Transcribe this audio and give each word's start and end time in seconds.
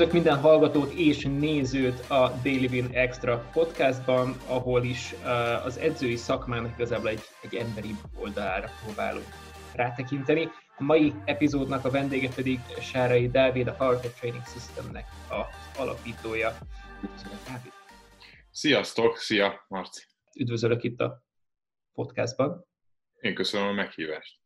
Üdvözlök 0.00 0.24
minden 0.24 0.42
hallgatót 0.42 0.92
és 0.92 1.24
nézőt 1.24 2.10
a 2.10 2.32
Daily 2.42 2.66
Win 2.66 2.90
Extra 2.92 3.48
podcastban, 3.52 4.36
ahol 4.46 4.84
is 4.84 5.12
uh, 5.12 5.64
az 5.64 5.78
edzői 5.78 6.16
szakmának 6.16 6.72
igazából 6.74 7.08
egy, 7.08 7.22
egy 7.42 7.54
emberi 7.54 7.94
oldalára 8.14 8.70
próbálunk 8.84 9.24
rátekinteni. 9.74 10.48
A 10.76 10.82
mai 10.82 11.12
epizódnak 11.24 11.84
a 11.84 11.90
vendége 11.90 12.28
pedig 12.28 12.60
Sárai 12.80 13.28
Dávid, 13.28 13.66
a 13.66 13.72
Power 13.72 13.98
Training 14.00 14.44
Systemnek 14.46 15.04
az 15.28 15.78
alapítója. 15.78 16.58
Üdvözlök, 17.02 17.44
Dávid! 17.46 17.72
Sziasztok! 18.50 19.16
Szia, 19.16 19.64
Marci! 19.68 20.02
Üdvözlök 20.38 20.82
itt 20.82 21.00
a 21.00 21.22
podcastban. 21.92 22.66
Én 23.20 23.34
köszönöm 23.34 23.68
a 23.68 23.72
meghívást. 23.72 24.39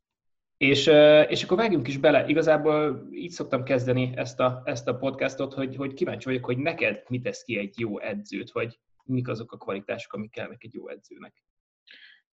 És, 0.56 0.86
és 1.28 1.42
akkor 1.42 1.56
vágjunk 1.56 1.88
is 1.88 1.96
bele. 1.96 2.26
Igazából 2.28 3.08
így 3.12 3.30
szoktam 3.30 3.64
kezdeni 3.64 4.12
ezt 4.14 4.40
a, 4.40 4.62
ezt 4.64 4.88
a 4.88 4.96
podcastot, 4.96 5.54
hogy, 5.54 5.76
hogy 5.76 5.94
kíváncsi 5.94 6.24
vagyok, 6.24 6.44
hogy 6.44 6.58
neked 6.58 7.02
mit 7.08 7.22
tesz 7.22 7.42
ki 7.42 7.58
egy 7.58 7.78
jó 7.78 7.98
edzőt, 7.98 8.50
vagy 8.50 8.78
mik 9.04 9.28
azok 9.28 9.52
a 9.52 9.56
kvalitások, 9.56 10.12
amik 10.12 10.30
kellnek 10.30 10.64
egy 10.64 10.74
jó 10.74 10.88
edzőnek. 10.88 11.44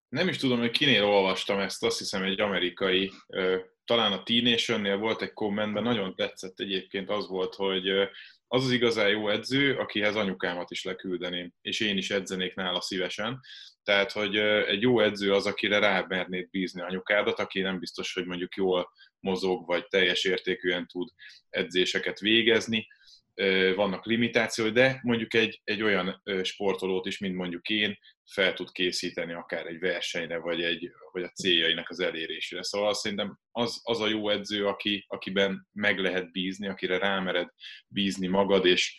Nem 0.09 0.27
is 0.27 0.37
tudom, 0.37 0.59
hogy 0.59 0.71
kinél 0.71 1.03
olvastam 1.03 1.59
ezt, 1.59 1.83
azt 1.83 1.97
hiszem 1.97 2.23
egy 2.23 2.39
amerikai, 2.39 3.11
talán 3.85 4.11
a 4.11 4.23
T-Nation-nél 4.23 4.97
volt 4.97 5.21
egy 5.21 5.33
kommentben, 5.33 5.83
nagyon 5.83 6.15
tetszett 6.15 6.59
egyébként 6.59 7.09
az 7.09 7.27
volt, 7.27 7.55
hogy 7.55 7.89
az 8.47 8.65
az 8.65 8.71
igazán 8.71 9.09
jó 9.09 9.29
edző, 9.29 9.77
akihez 9.77 10.15
anyukámat 10.15 10.71
is 10.71 10.83
leküldeném, 10.83 11.53
és 11.61 11.79
én 11.79 11.97
is 11.97 12.11
edzenék 12.11 12.55
nála 12.55 12.81
szívesen. 12.81 13.39
Tehát, 13.83 14.11
hogy 14.11 14.35
egy 14.37 14.81
jó 14.81 14.99
edző 14.99 15.33
az, 15.33 15.45
akire 15.45 15.79
rámernéd 15.79 16.49
bízni 16.49 16.81
anyukádat, 16.81 17.39
aki 17.39 17.61
nem 17.61 17.79
biztos, 17.79 18.13
hogy 18.13 18.25
mondjuk 18.25 18.55
jól 18.55 18.89
mozog, 19.19 19.65
vagy 19.65 19.87
teljes 19.87 20.23
értékűen 20.23 20.87
tud 20.87 21.09
edzéseket 21.49 22.19
végezni, 22.19 22.87
vannak 23.75 24.05
limitációi, 24.05 24.71
de 24.71 24.99
mondjuk 25.03 25.33
egy, 25.33 25.61
egy 25.63 25.81
olyan 25.81 26.23
sportolót 26.43 27.05
is, 27.05 27.17
mint 27.17 27.35
mondjuk 27.35 27.69
én, 27.69 27.97
fel 28.31 28.53
tud 28.53 28.71
készíteni 28.71 29.33
akár 29.33 29.65
egy 29.65 29.79
versenyre, 29.79 30.37
vagy, 30.37 30.61
egy, 30.63 30.91
vagy 31.11 31.23
a 31.23 31.29
céljainak 31.29 31.89
az 31.89 31.99
elérésére. 31.99 32.63
Szóval 32.63 32.93
szerintem 32.93 33.39
az, 33.51 33.79
az 33.83 33.99
a 33.99 34.07
jó 34.07 34.29
edző, 34.29 34.67
aki, 34.67 35.05
akiben 35.07 35.67
meg 35.71 35.99
lehet 35.99 36.31
bízni, 36.31 36.67
akire 36.67 36.97
rámered 36.97 37.49
bízni 37.87 38.27
magad, 38.27 38.65
és, 38.65 38.97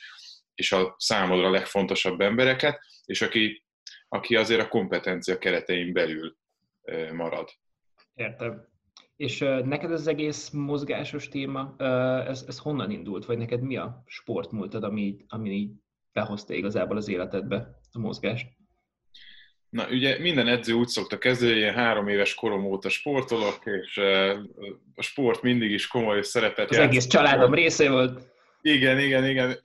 és 0.55 0.73
a 0.73 0.95
számodra 0.99 1.51
legfontosabb 1.51 2.21
embereket, 2.21 2.81
és 3.05 3.23
aki, 3.23 3.65
aki 4.13 4.37
azért 4.37 4.61
a 4.61 4.69
kompetencia 4.69 5.39
keretein 5.39 5.93
belül 5.93 6.37
marad. 7.13 7.49
Értem. 8.15 8.69
És 9.17 9.39
neked 9.65 9.93
az 9.93 10.07
egész 10.07 10.51
mozgásos 10.51 11.29
téma, 11.29 11.75
ez, 12.27 12.45
ez 12.49 12.59
honnan 12.59 12.91
indult, 12.91 13.25
vagy 13.25 13.39
neked 13.39 13.63
mi 13.63 13.77
a 13.77 14.03
sportmúltad, 14.07 14.85
ami, 14.85 15.25
ami 15.29 15.51
így 15.51 15.73
behozta 16.13 16.55
igazából 16.55 16.97
az 16.97 17.09
életedbe 17.09 17.81
a 17.93 17.99
mozgást? 17.99 18.47
Na, 19.69 19.89
ugye 19.89 20.19
minden 20.19 20.49
edző 20.49 20.73
úgy 20.73 20.89
szokta 20.89 21.19
kezdeni, 21.19 21.57
ilyen 21.57 21.75
három 21.75 22.09
éves 22.09 22.35
korom 22.35 22.65
óta 22.65 22.89
sportolok, 22.89 23.63
és 23.65 23.97
a 24.95 25.03
sport 25.03 25.43
mindig 25.43 25.71
is 25.71 25.87
komoly 25.87 26.23
szerepet 26.23 26.71
Az 26.71 26.77
egész 26.77 27.07
családom 27.07 27.55
része 27.55 27.91
volt. 27.91 28.32
Igen, 28.65 28.99
igen, 28.99 29.25
igen. 29.25 29.59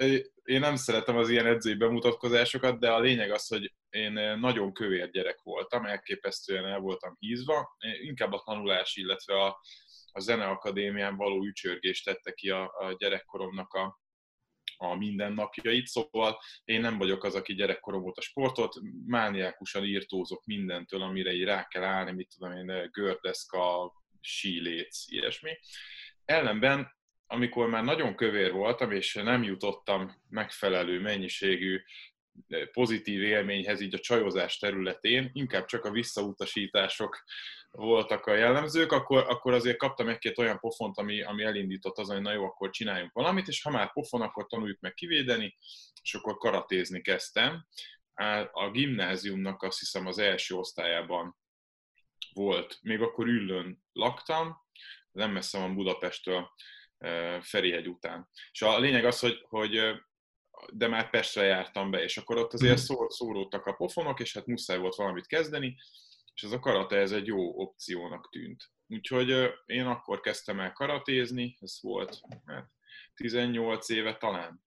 Én 0.43 0.59
nem 0.59 0.75
szeretem 0.75 1.17
az 1.17 1.29
ilyen 1.29 1.45
edzői 1.45 1.73
bemutatkozásokat, 1.73 2.79
de 2.79 2.91
a 2.91 2.99
lényeg 2.99 3.31
az, 3.31 3.47
hogy 3.47 3.73
én 3.89 4.11
nagyon 4.39 4.73
kövér 4.73 5.09
gyerek 5.09 5.39
voltam, 5.43 5.85
elképesztően 5.85 6.65
el 6.65 6.79
voltam 6.79 7.15
hízva. 7.19 7.77
Inkább 8.01 8.31
a 8.31 8.43
tanulás, 8.45 8.95
illetve 8.95 9.43
a, 9.43 9.59
a 10.11 10.19
zeneakadémián 10.19 11.15
való 11.15 11.45
ücsörgést 11.45 12.05
tette 12.05 12.31
ki 12.31 12.49
a, 12.49 12.63
a 12.63 12.95
gyerekkoromnak 12.97 13.73
a, 13.73 14.01
a 14.77 14.95
mindennapjait, 14.95 15.87
szóval 15.87 16.39
én 16.63 16.81
nem 16.81 16.97
vagyok 16.97 17.23
az, 17.23 17.35
aki 17.35 17.53
gyerekkorom 17.53 18.03
óta 18.03 18.21
sportot, 18.21 18.73
mániákusan 19.05 19.83
írtózok 19.83 20.45
mindentől, 20.45 21.01
amire 21.01 21.33
így 21.33 21.43
rá 21.43 21.67
kell 21.67 21.83
állni, 21.83 22.11
mit 22.11 22.33
tudom 22.37 22.57
én, 22.57 22.89
gördeszka, 22.91 23.93
síléc, 24.21 25.03
ilyesmi. 25.07 25.51
Ellenben 26.25 26.96
amikor 27.27 27.69
már 27.69 27.83
nagyon 27.83 28.15
kövér 28.15 28.51
voltam, 28.51 28.91
és 28.91 29.13
nem 29.13 29.43
jutottam 29.43 30.21
megfelelő 30.29 30.99
mennyiségű 30.99 31.81
eh, 32.47 32.65
pozitív 32.65 33.21
élményhez 33.21 33.81
így 33.81 33.93
a 33.93 33.99
csajozás 33.99 34.57
területén, 34.57 35.29
inkább 35.33 35.65
csak 35.65 35.85
a 35.85 35.91
visszautasítások 35.91 37.23
voltak 37.71 38.25
a 38.25 38.35
jellemzők, 38.35 38.91
akkor, 38.91 39.25
akkor 39.27 39.53
azért 39.53 39.77
kaptam 39.77 40.07
egy-két 40.07 40.37
olyan 40.37 40.59
pofont, 40.59 40.97
ami, 40.97 41.21
ami 41.21 41.43
elindított 41.43 41.97
azon, 41.97 42.15
hogy 42.15 42.23
na 42.23 42.33
jó, 42.33 42.43
akkor 42.43 42.69
csináljunk 42.69 43.13
valamit, 43.13 43.47
és 43.47 43.61
ha 43.61 43.69
már 43.69 43.91
pofon, 43.91 44.21
akkor 44.21 44.47
tanuljuk 44.47 44.79
meg 44.79 44.93
kivédeni, 44.93 45.57
és 46.01 46.13
akkor 46.13 46.37
karatézni 46.37 47.01
kezdtem. 47.01 47.65
A 48.51 48.71
gimnáziumnak 48.71 49.63
azt 49.63 49.79
hiszem 49.79 50.07
az 50.07 50.17
első 50.17 50.55
osztályában 50.55 51.37
volt, 52.33 52.79
még 52.81 53.01
akkor 53.01 53.27
Üllön 53.27 53.83
laktam, 53.93 54.57
nem 55.11 55.31
messze 55.31 55.59
van 55.59 55.75
Budapesttől, 55.75 56.49
Ferihegy 57.41 57.87
után. 57.87 58.29
És 58.51 58.61
a 58.61 58.79
lényeg 58.79 59.05
az, 59.05 59.19
hogy, 59.19 59.45
hogy 59.49 59.79
de 60.73 60.87
már 60.87 61.09
Pestre 61.09 61.43
jártam 61.43 61.91
be, 61.91 62.03
és 62.03 62.17
akkor 62.17 62.37
ott 62.37 62.53
azért 62.53 62.75
mhm. 62.75 62.81
szó, 62.81 63.09
szóródtak 63.09 63.65
a 63.65 63.73
pofonok, 63.73 64.19
és 64.19 64.33
hát 64.33 64.45
muszáj 64.45 64.77
volt 64.77 64.95
valamit 64.95 65.27
kezdeni, 65.27 65.75
és 66.33 66.43
ez 66.43 66.51
a 66.51 66.59
karate 66.59 66.95
ez 66.95 67.11
egy 67.11 67.27
jó 67.27 67.59
opciónak 67.61 68.29
tűnt. 68.29 68.71
Úgyhogy 68.87 69.29
én 69.65 69.85
akkor 69.85 70.19
kezdtem 70.19 70.59
el 70.59 70.73
karatézni, 70.73 71.57
ez 71.59 71.77
volt 71.81 72.19
hát 72.45 72.69
18 73.15 73.89
éve 73.89 74.17
talán. 74.17 74.63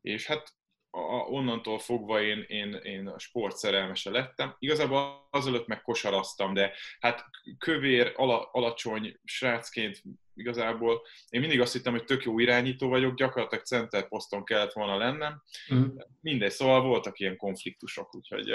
És 0.00 0.26
hát 0.26 0.58
a, 0.90 1.00
onnantól 1.12 1.78
fogva 1.78 2.22
én, 2.22 2.44
én, 2.48 2.72
én 2.72 3.06
a 3.06 3.18
sport 3.18 3.56
szerelmese 3.56 4.10
lettem. 4.10 4.56
Igazából 4.58 5.28
azelőtt 5.30 5.66
meg 5.66 5.82
kosaraztam, 5.82 6.54
de 6.54 6.74
hát 7.00 7.24
kövér, 7.58 8.12
ala, 8.16 8.48
alacsony 8.52 9.20
srácként 9.24 10.02
igazából 10.40 11.02
én 11.28 11.40
mindig 11.40 11.60
azt 11.60 11.72
hittem, 11.72 11.92
hogy 11.92 12.04
tök 12.04 12.24
jó 12.24 12.38
irányító 12.38 12.88
vagyok, 12.88 13.14
gyakorlatilag 13.14 13.64
center 13.64 14.08
poszton 14.08 14.44
kellett 14.44 14.72
volna 14.72 14.96
lennem. 14.96 15.42
Mm. 15.74 15.84
Mindegy, 16.20 16.50
szóval 16.50 16.82
voltak 16.82 17.18
ilyen 17.18 17.36
konfliktusok, 17.36 18.14
úgyhogy 18.14 18.48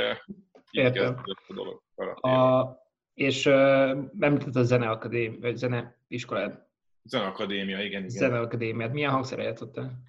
így 0.72 0.92
kezdődött 0.92 1.46
a 1.48 1.54
dolog. 1.54 1.82
A, 2.22 2.68
és 3.14 3.46
uh, 3.46 3.54
említett 4.20 4.56
a 4.56 4.64
zeneakadémia, 4.64 5.40
vagy 5.40 5.56
zeneiskolát. 5.56 6.68
Zeneakadémia, 7.04 7.78
igen, 7.78 7.88
igen. 7.88 8.10
Zeneakadémiát. 8.10 8.94
Milyen 8.94 9.12
hangszere 9.12 9.44
játszottál? 9.44 10.04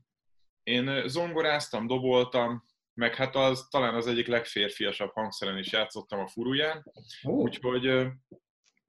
Én 0.62 1.08
zongoráztam, 1.08 1.86
doboltam, 1.86 2.64
meg 2.94 3.14
hát 3.14 3.36
az 3.36 3.66
talán 3.70 3.94
az 3.94 4.06
egyik 4.06 4.26
legférfiasabb 4.26 5.10
hangszeren 5.12 5.58
is 5.58 5.72
játszottam 5.72 6.20
a 6.20 6.26
furuján, 6.26 6.92
oh. 7.22 7.34
úgyhogy 7.34 8.06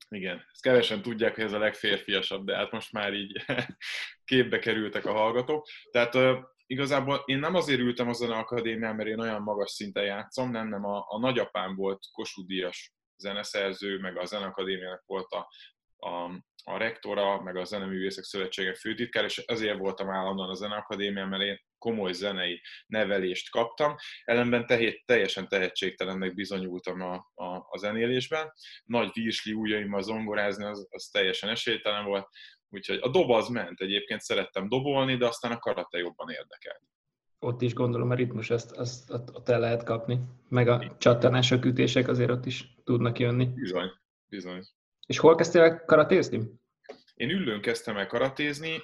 igen, 0.09 0.45
ezt 0.51 0.61
kevesen 0.61 1.01
tudják, 1.01 1.35
hogy 1.35 1.43
ez 1.43 1.53
a 1.53 1.59
legférfiasabb, 1.59 2.45
de 2.45 2.55
hát 2.55 2.71
most 2.71 2.91
már 2.91 3.13
így 3.13 3.45
képbe 4.29 4.59
kerültek 4.59 5.05
a 5.05 5.13
hallgatók. 5.13 5.67
Tehát 5.91 6.15
uh, 6.15 6.37
igazából 6.65 7.23
én 7.25 7.39
nem 7.39 7.55
azért 7.55 7.79
ültem 7.79 8.07
a 8.09 8.13
zeneakadémián, 8.13 8.95
mert 8.95 9.09
én 9.09 9.19
olyan 9.19 9.41
magas 9.41 9.71
szinten 9.71 10.03
játszom, 10.03 10.51
nem, 10.51 10.67
nem, 10.67 10.85
a, 10.85 11.05
a 11.07 11.19
nagyapám 11.19 11.75
volt 11.75 11.99
Kossuth 12.11 12.47
Díjas 12.47 12.93
zeneszerző, 13.17 13.99
meg 13.99 14.17
a 14.17 14.25
zeneakadémiának 14.25 15.03
volt 15.05 15.31
a, 15.31 15.49
a, 15.97 16.31
a 16.63 16.77
rektora, 16.77 17.41
meg 17.41 17.55
a 17.55 17.63
Zeneművészek 17.63 18.23
Szövetsége 18.23 18.73
főtitkár, 18.73 19.23
és 19.23 19.37
azért 19.37 19.77
voltam 19.77 20.09
állandóan 20.09 20.49
a 20.49 20.53
Zeneakadémián, 20.53 21.27
mert 21.27 21.43
én 21.43 21.59
komoly 21.77 22.11
zenei 22.11 22.61
nevelést 22.85 23.51
kaptam. 23.51 23.95
Ellenben 24.23 24.65
teljesen 25.05 25.47
tehetségtelennek 25.47 26.33
bizonyultam 26.33 27.01
a, 27.01 27.13
a, 27.33 27.55
a 27.69 27.77
zenélésben. 27.77 28.53
Nagy 28.83 29.09
virsli 29.13 29.53
ujjaimmal 29.53 30.01
zongorázni, 30.01 30.65
az, 30.65 30.87
az 30.89 31.05
teljesen 31.05 31.49
esélytelen 31.49 32.05
volt. 32.05 32.27
Úgyhogy 32.69 32.99
a 33.01 33.09
dob 33.09 33.29
az 33.29 33.47
ment. 33.47 33.81
Egyébként 33.81 34.21
szerettem 34.21 34.69
dobolni, 34.69 35.17
de 35.17 35.27
aztán 35.27 35.51
a 35.51 35.59
karate 35.59 35.97
jobban 35.97 36.29
érdekelt. 36.29 36.81
Ott 37.39 37.61
is 37.61 37.73
gondolom 37.73 38.09
a 38.09 38.15
ritmus, 38.15 38.49
ezt, 38.49 38.71
azt 38.71 39.11
ott 39.11 39.49
el 39.49 39.59
lehet 39.59 39.83
kapni. 39.83 40.19
Meg 40.49 40.67
a 40.67 40.95
csattanások, 40.97 41.65
ütések 41.65 42.07
azért 42.07 42.29
ott 42.29 42.45
is 42.45 42.75
tudnak 42.83 43.19
jönni. 43.19 43.45
Bizony, 43.45 43.89
bizony. 44.29 44.63
És 45.07 45.17
hol 45.17 45.35
kezdtél 45.35 45.61
el 45.61 45.83
karatézni? 45.85 46.41
Én 47.13 47.29
üllőn 47.29 47.61
kezdtem 47.61 47.97
el 47.97 48.07
karatézni, 48.07 48.83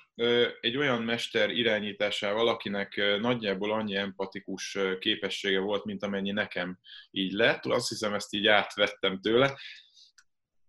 egy 0.62 0.78
olyan 0.78 1.02
mester 1.02 1.50
irányításával, 1.50 2.48
akinek 2.48 3.02
nagyjából 3.20 3.72
annyi 3.72 3.96
empatikus 3.96 4.78
képessége 5.00 5.60
volt, 5.60 5.86
mint 5.86 6.04
amennyi 6.04 6.32
nekem 6.32 6.80
így 7.12 7.32
lett. 7.32 7.66
Azt 7.66 7.90
hiszem, 7.90 8.14
ezt 8.14 8.34
így 8.34 8.48
átvettem 8.48 9.22
tőle. 9.22 9.58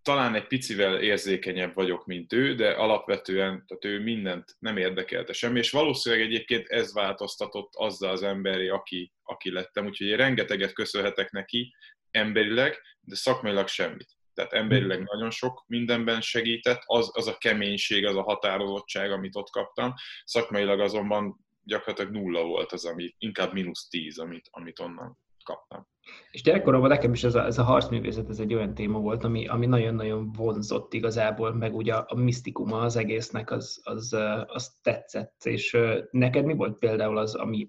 Talán 0.02 0.34
egy 0.34 0.46
picivel 0.46 1.00
érzékenyebb 1.00 1.74
vagyok, 1.74 2.06
mint 2.06 2.32
ő, 2.32 2.54
de 2.54 2.70
alapvetően 2.70 3.64
tehát 3.66 3.84
ő 3.84 4.00
mindent 4.00 4.56
nem 4.58 4.76
érdekelte 4.76 5.32
semmi, 5.32 5.58
és 5.58 5.70
valószínűleg 5.70 6.24
egyébként 6.24 6.68
ez 6.68 6.92
változtatott 6.92 7.70
azzal 7.74 8.10
az 8.10 8.22
emberi, 8.22 8.68
aki, 8.68 9.12
aki 9.22 9.52
lettem. 9.52 9.86
Úgyhogy 9.86 10.06
én 10.06 10.16
rengeteget 10.16 10.72
köszönhetek 10.72 11.30
neki 11.30 11.74
emberileg, 12.10 12.78
de 13.00 13.14
szakmailag 13.14 13.68
semmit 13.68 14.13
tehát 14.34 14.52
emberileg 14.52 15.02
nagyon 15.02 15.30
sok 15.30 15.64
mindenben 15.66 16.20
segített, 16.20 16.82
az, 16.84 17.10
az 17.12 17.26
a 17.26 17.36
keménység, 17.38 18.06
az 18.06 18.16
a 18.16 18.22
határozottság, 18.22 19.12
amit 19.12 19.36
ott 19.36 19.50
kaptam. 19.50 19.94
Szakmailag 20.24 20.80
azonban 20.80 21.44
gyakorlatilag 21.62 22.12
nulla 22.12 22.44
volt 22.44 22.72
az, 22.72 22.84
ami 22.84 23.14
inkább 23.18 23.52
mínusz 23.52 23.88
tíz, 23.88 24.18
amit, 24.18 24.48
amit 24.50 24.78
onnan 24.80 25.18
kaptam. 25.44 25.86
És 26.30 26.42
gyerekkoromban 26.42 26.88
nekem 26.88 27.12
is 27.12 27.24
ez 27.24 27.34
a, 27.34 27.44
ez 27.44 27.58
a 27.58 27.62
harcművészet, 27.62 28.28
ez 28.28 28.38
egy 28.38 28.54
olyan 28.54 28.74
téma 28.74 28.98
volt, 28.98 29.24
ami, 29.24 29.46
ami 29.46 29.66
nagyon-nagyon 29.66 30.32
vonzott 30.32 30.92
igazából, 30.92 31.54
meg 31.54 31.74
ugye 31.74 31.94
a, 31.94 32.04
a 32.08 32.14
misztikuma 32.14 32.80
az 32.80 32.96
egésznek, 32.96 33.50
az, 33.50 33.80
az, 33.84 34.12
az 34.46 34.78
tetszett. 34.82 35.44
És 35.44 35.76
neked 36.10 36.44
mi 36.44 36.54
volt 36.54 36.78
például 36.78 37.18
az, 37.18 37.34
ami 37.34 37.68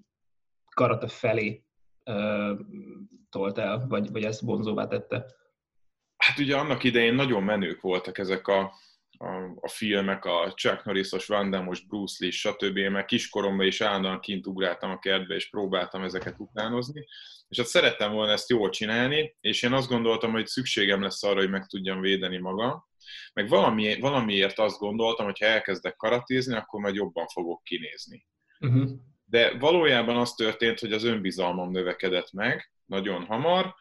karata 0.74 1.08
felé 1.08 1.64
uh, 2.04 2.58
tolt 3.30 3.58
el, 3.58 3.86
vagy, 3.88 4.12
vagy 4.12 4.24
ezt 4.24 4.40
vonzóvá 4.40 4.86
tette? 4.86 5.26
Hát 6.26 6.38
ugye 6.38 6.56
annak 6.56 6.84
idején 6.84 7.14
nagyon 7.14 7.42
menők 7.42 7.80
voltak 7.80 8.18
ezek 8.18 8.48
a, 8.48 8.60
a, 9.18 9.26
a 9.60 9.68
filmek, 9.68 10.24
a 10.24 10.52
Chuck 10.54 10.84
Norris-os, 10.84 11.26
Van 11.26 11.50
Damme-os, 11.50 11.86
Bruce 11.86 12.16
Lee, 12.18 12.30
stb. 12.30 12.76
Én 12.76 12.90
már 12.90 13.04
kiskoromban 13.04 13.66
is 13.66 13.80
állandóan 13.80 14.20
kint 14.20 14.46
ugráltam 14.46 14.90
a 14.90 14.98
kertbe, 14.98 15.34
és 15.34 15.50
próbáltam 15.50 16.02
ezeket 16.02 16.34
utánozni. 16.38 17.06
És 17.48 17.56
hát 17.56 17.66
szerettem 17.66 18.12
volna 18.12 18.32
ezt 18.32 18.48
jól 18.48 18.70
csinálni, 18.70 19.36
és 19.40 19.62
én 19.62 19.72
azt 19.72 19.88
gondoltam, 19.88 20.32
hogy 20.32 20.46
szükségem 20.46 21.02
lesz 21.02 21.22
arra, 21.22 21.38
hogy 21.38 21.50
meg 21.50 21.66
tudjam 21.66 22.00
védeni 22.00 22.38
magam. 22.38 22.84
Meg 23.32 23.48
valami, 23.48 24.00
valamiért 24.00 24.58
azt 24.58 24.78
gondoltam, 24.78 25.24
hogy 25.24 25.38
ha 25.38 25.46
elkezdek 25.46 25.96
karatézni, 25.96 26.54
akkor 26.54 26.80
majd 26.80 26.94
jobban 26.94 27.26
fogok 27.26 27.62
kinézni. 27.62 28.26
Uh-huh. 28.60 28.90
De 29.24 29.58
valójában 29.58 30.16
az 30.16 30.34
történt, 30.34 30.78
hogy 30.78 30.92
az 30.92 31.04
önbizalmam 31.04 31.70
növekedett 31.70 32.32
meg 32.32 32.70
nagyon 32.86 33.24
hamar, 33.24 33.74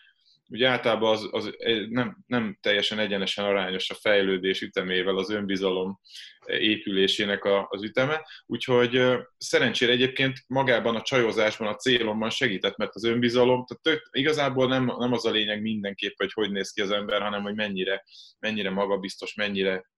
ugye 0.50 0.68
általában 0.68 1.12
az, 1.12 1.28
az 1.32 1.56
nem, 1.90 2.18
nem 2.28 2.58
teljesen 2.62 3.00
egyenesen 3.00 3.46
arányos 3.46 3.90
a 3.90 3.96
fejlődés 3.96 4.62
ütemével 4.62 5.18
az 5.18 5.30
önbizalom 5.30 6.00
épülésének 6.46 7.44
a, 7.44 7.68
az 7.70 7.84
üteme, 7.84 8.28
úgyhogy 8.46 9.02
szerencsére 9.38 9.92
egyébként 9.92 10.44
magában 10.48 10.96
a 10.96 11.02
csajozásban, 11.02 11.68
a 11.68 11.76
célomban 11.76 12.30
segített, 12.30 12.78
mert 12.78 12.96
az 12.96 13.04
önbizalom, 13.04 13.66
tehát 13.66 13.84
tök, 13.84 14.10
igazából 14.12 14.68
nem, 14.68 14.86
nem 14.98 15.14
az 15.14 15.26
a 15.26 15.32
lényeg 15.32 15.62
mindenképp, 15.62 16.18
hogy 16.18 16.34
hogy 16.34 16.52
néz 16.52 16.72
ki 16.72 16.82
az 16.82 16.92
ember, 16.92 17.22
hanem 17.22 17.42
hogy 17.42 17.56
mennyire, 17.56 18.04
mennyire 18.40 18.70
magabiztos, 18.70 19.34
mennyire 19.34 19.90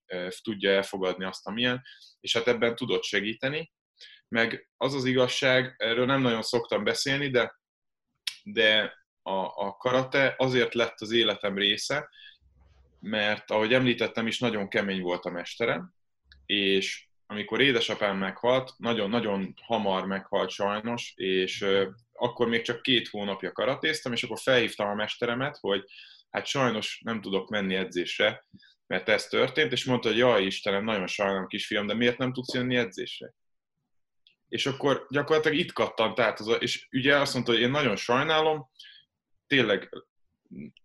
tudja 0.41 0.71
elfogadni 0.71 1.25
azt, 1.25 1.47
amilyen, 1.47 1.81
és 2.19 2.33
hát 2.33 2.47
ebben 2.47 2.75
tudott 2.75 3.03
segíteni, 3.03 3.71
meg 4.27 4.69
az 4.77 4.93
az 4.93 5.05
igazság, 5.05 5.75
erről 5.77 6.05
nem 6.05 6.21
nagyon 6.21 6.41
szoktam 6.41 6.83
beszélni, 6.83 7.29
de, 7.29 7.59
de 8.43 8.93
a, 9.27 9.53
a 9.55 9.77
karate 9.77 10.35
azért 10.37 10.73
lett 10.73 11.01
az 11.01 11.11
életem 11.11 11.57
része, 11.57 12.09
mert 12.99 13.51
ahogy 13.51 13.73
említettem 13.73 14.27
is, 14.27 14.39
nagyon 14.39 14.67
kemény 14.69 15.01
volt 15.01 15.25
a 15.25 15.29
mesterem, 15.29 15.93
és 16.45 17.07
amikor 17.25 17.61
édesapám 17.61 18.17
meghalt, 18.17 18.73
nagyon-nagyon 18.77 19.53
hamar 19.61 20.05
meghalt 20.05 20.49
sajnos, 20.49 21.13
és 21.15 21.65
akkor 22.13 22.47
még 22.47 22.61
csak 22.61 22.81
két 22.81 23.07
hónapja 23.07 23.51
karatéztem, 23.51 24.13
és 24.13 24.23
akkor 24.23 24.39
felhívtam 24.39 24.87
a 24.87 24.93
mesteremet, 24.93 25.57
hogy 25.59 25.83
hát 26.29 26.45
sajnos 26.45 27.01
nem 27.03 27.21
tudok 27.21 27.49
menni 27.49 27.75
edzésre, 27.75 28.45
mert 28.87 29.09
ez 29.09 29.27
történt, 29.27 29.71
és 29.71 29.85
mondta, 29.85 30.07
hogy 30.07 30.17
jaj 30.17 30.45
Istenem, 30.45 30.83
nagyon 30.83 31.07
sajnálom 31.07 31.47
kisfiam, 31.47 31.87
de 31.87 31.93
miért 31.93 32.17
nem 32.17 32.33
tudsz 32.33 32.53
jönni 32.53 32.75
edzésre? 32.75 33.33
És 34.47 34.65
akkor 34.65 35.07
gyakorlatilag 35.09 35.57
itt 35.57 35.71
kattant 35.71 36.19
át, 36.19 36.39
az, 36.39 36.55
és 36.59 36.87
ugye 36.91 37.17
azt 37.17 37.33
mondta, 37.33 37.51
hogy 37.51 37.61
én 37.61 37.71
nagyon 37.71 37.95
sajnálom, 37.95 38.69
tényleg 39.47 39.89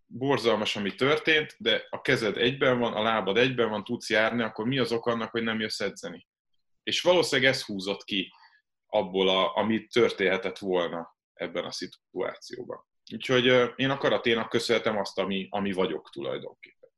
borzalmas, 0.06 0.76
ami 0.76 0.94
történt, 0.94 1.56
de 1.58 1.86
a 1.90 2.00
kezed 2.00 2.36
egyben 2.36 2.78
van, 2.78 2.92
a 2.92 3.02
lábad 3.02 3.36
egyben 3.36 3.68
van, 3.68 3.84
tudsz 3.84 4.10
járni, 4.10 4.42
akkor 4.42 4.66
mi 4.66 4.78
az 4.78 4.92
ok 4.92 5.06
annak, 5.06 5.30
hogy 5.30 5.42
nem 5.42 5.60
jössz 5.60 5.80
edzeni? 5.80 6.26
És 6.82 7.00
valószínűleg 7.00 7.50
ez 7.50 7.64
húzott 7.64 8.04
ki 8.04 8.32
abból, 8.86 9.28
a, 9.28 9.56
ami 9.56 9.86
történhetett 9.86 10.58
volna 10.58 11.16
ebben 11.32 11.64
a 11.64 11.70
szituációban. 11.70 12.84
Úgyhogy 13.12 13.44
én 13.76 13.90
a 13.90 13.98
karaténak 13.98 14.48
köszönhetem 14.48 14.98
azt, 14.98 15.18
ami, 15.18 15.46
ami 15.50 15.72
vagyok 15.72 16.10
tulajdonképpen. 16.10 16.90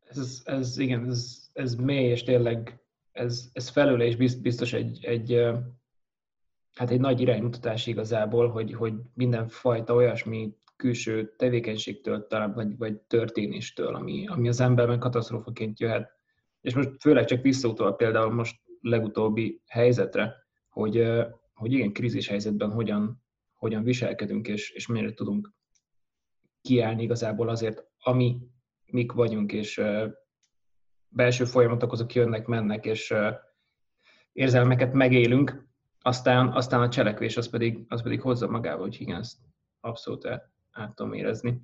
Ez, 0.00 0.42
ez 0.44 0.78
igen, 0.78 1.08
ez, 1.08 1.48
ez 1.52 1.74
mély, 1.74 2.10
és 2.10 2.22
tényleg 2.22 2.80
ez, 3.12 3.48
ez 3.52 3.68
felőle 3.68 4.04
is 4.04 4.16
biztos 4.36 4.72
egy, 4.72 5.04
egy, 5.04 5.40
hát 6.74 6.90
egy 6.90 7.00
nagy 7.00 7.20
iránymutatás 7.20 7.86
igazából, 7.86 8.48
hogy, 8.48 8.74
hogy 8.74 8.94
mindenfajta 9.14 9.94
olyasmi 9.94 10.56
külső 10.76 11.34
tevékenységtől, 11.36 12.26
talán, 12.26 12.52
vagy, 12.52 12.76
vagy 12.76 12.96
történéstől, 12.96 13.94
ami, 13.94 14.26
ami 14.26 14.48
az 14.48 14.60
emberben 14.60 14.98
katasztrófaként 14.98 15.80
jöhet. 15.80 16.10
És 16.60 16.74
most 16.74 16.90
főleg 17.00 17.24
csak 17.24 17.42
visszautol 17.42 17.96
például 17.96 18.32
most 18.32 18.60
legutóbbi 18.80 19.62
helyzetre, 19.66 20.34
hogy, 20.68 21.06
hogy 21.54 21.72
igen, 21.72 21.92
krízis 21.92 22.28
helyzetben 22.28 22.70
hogyan, 22.70 23.22
hogyan 23.54 23.82
viselkedünk, 23.82 24.48
és, 24.48 24.70
és 24.70 24.86
mennyire 24.86 25.12
tudunk 25.12 25.52
kiállni 26.60 27.02
igazából 27.02 27.48
azért, 27.48 27.84
ami 27.98 28.38
mik 28.86 29.12
vagyunk, 29.12 29.52
és 29.52 29.82
belső 31.08 31.44
folyamatok 31.44 31.92
azok 31.92 32.14
jönnek, 32.14 32.46
mennek, 32.46 32.84
és 32.84 33.14
érzelmeket 34.32 34.92
megélünk, 34.92 35.66
aztán, 36.00 36.52
aztán 36.52 36.80
a 36.80 36.88
cselekvés 36.88 37.36
az 37.36 37.50
pedig, 37.50 37.84
az 37.88 38.02
pedig 38.02 38.20
hozza 38.20 38.48
magával, 38.48 38.82
hogy 38.82 39.00
igen, 39.00 39.18
ezt 39.18 39.38
abszolút 39.80 40.24
el, 40.24 40.54
át 40.76 40.94
tudom 40.94 41.12
érezni. 41.12 41.60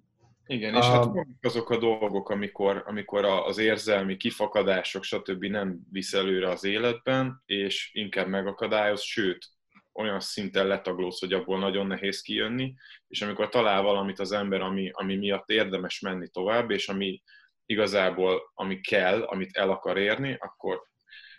Igen, 0.46 0.74
és 0.74 0.86
a... 0.86 0.90
hát 0.90 1.26
azok 1.40 1.70
a 1.70 1.78
dolgok, 1.78 2.28
amikor, 2.28 2.82
amikor 2.86 3.24
az 3.24 3.58
érzelmi 3.58 4.16
kifakadások, 4.16 5.02
stb. 5.02 5.44
nem 5.44 5.80
visz 5.90 6.12
előre 6.12 6.48
az 6.48 6.64
életben, 6.64 7.42
és 7.46 7.90
inkább 7.92 8.26
megakadályoz, 8.26 9.02
sőt, 9.02 9.46
olyan 9.92 10.20
szinten 10.20 10.66
letaglóz, 10.66 11.18
hogy 11.18 11.32
abból 11.32 11.58
nagyon 11.58 11.86
nehéz 11.86 12.20
kijönni, 12.20 12.74
és 13.08 13.22
amikor 13.22 13.48
talál 13.48 13.82
valamit 13.82 14.18
az 14.18 14.32
ember, 14.32 14.60
ami, 14.60 14.90
ami 14.92 15.16
miatt 15.16 15.48
érdemes 15.48 16.00
menni 16.00 16.28
tovább, 16.28 16.70
és 16.70 16.88
ami 16.88 17.22
igazából, 17.66 18.50
ami 18.54 18.80
kell, 18.80 19.22
amit 19.22 19.56
el 19.56 19.70
akar 19.70 19.98
érni, 19.98 20.36
akkor, 20.38 20.82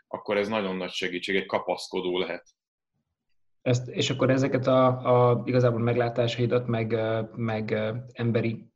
akkor 0.07 0.37
ez 0.37 0.47
nagyon 0.47 0.75
nagy 0.75 0.91
segítség, 0.91 1.35
egy 1.35 1.45
kapaszkodó 1.45 2.19
lehet. 2.19 2.47
Ezt, 3.63 3.87
és 3.87 4.09
akkor 4.09 4.29
ezeket 4.29 4.67
a, 4.67 4.87
a 5.31 5.41
igazából 5.45 5.79
meglátásaidat, 5.79 6.67
meg, 6.67 6.99
meg 7.35 7.71
emberi 8.13 8.71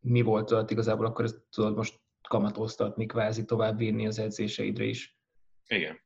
mi 0.00 0.20
volt 0.20 0.50
ott 0.50 0.70
igazából, 0.70 1.06
akkor 1.06 1.24
ezt 1.24 1.40
tudod 1.50 1.76
most 1.76 2.00
kamatoztatni, 2.28 3.06
kvázi 3.06 3.44
tovább 3.44 3.78
vinni 3.78 4.06
az 4.06 4.18
edzéseidre 4.18 4.84
is. 4.84 5.18
Igen. 5.66 6.00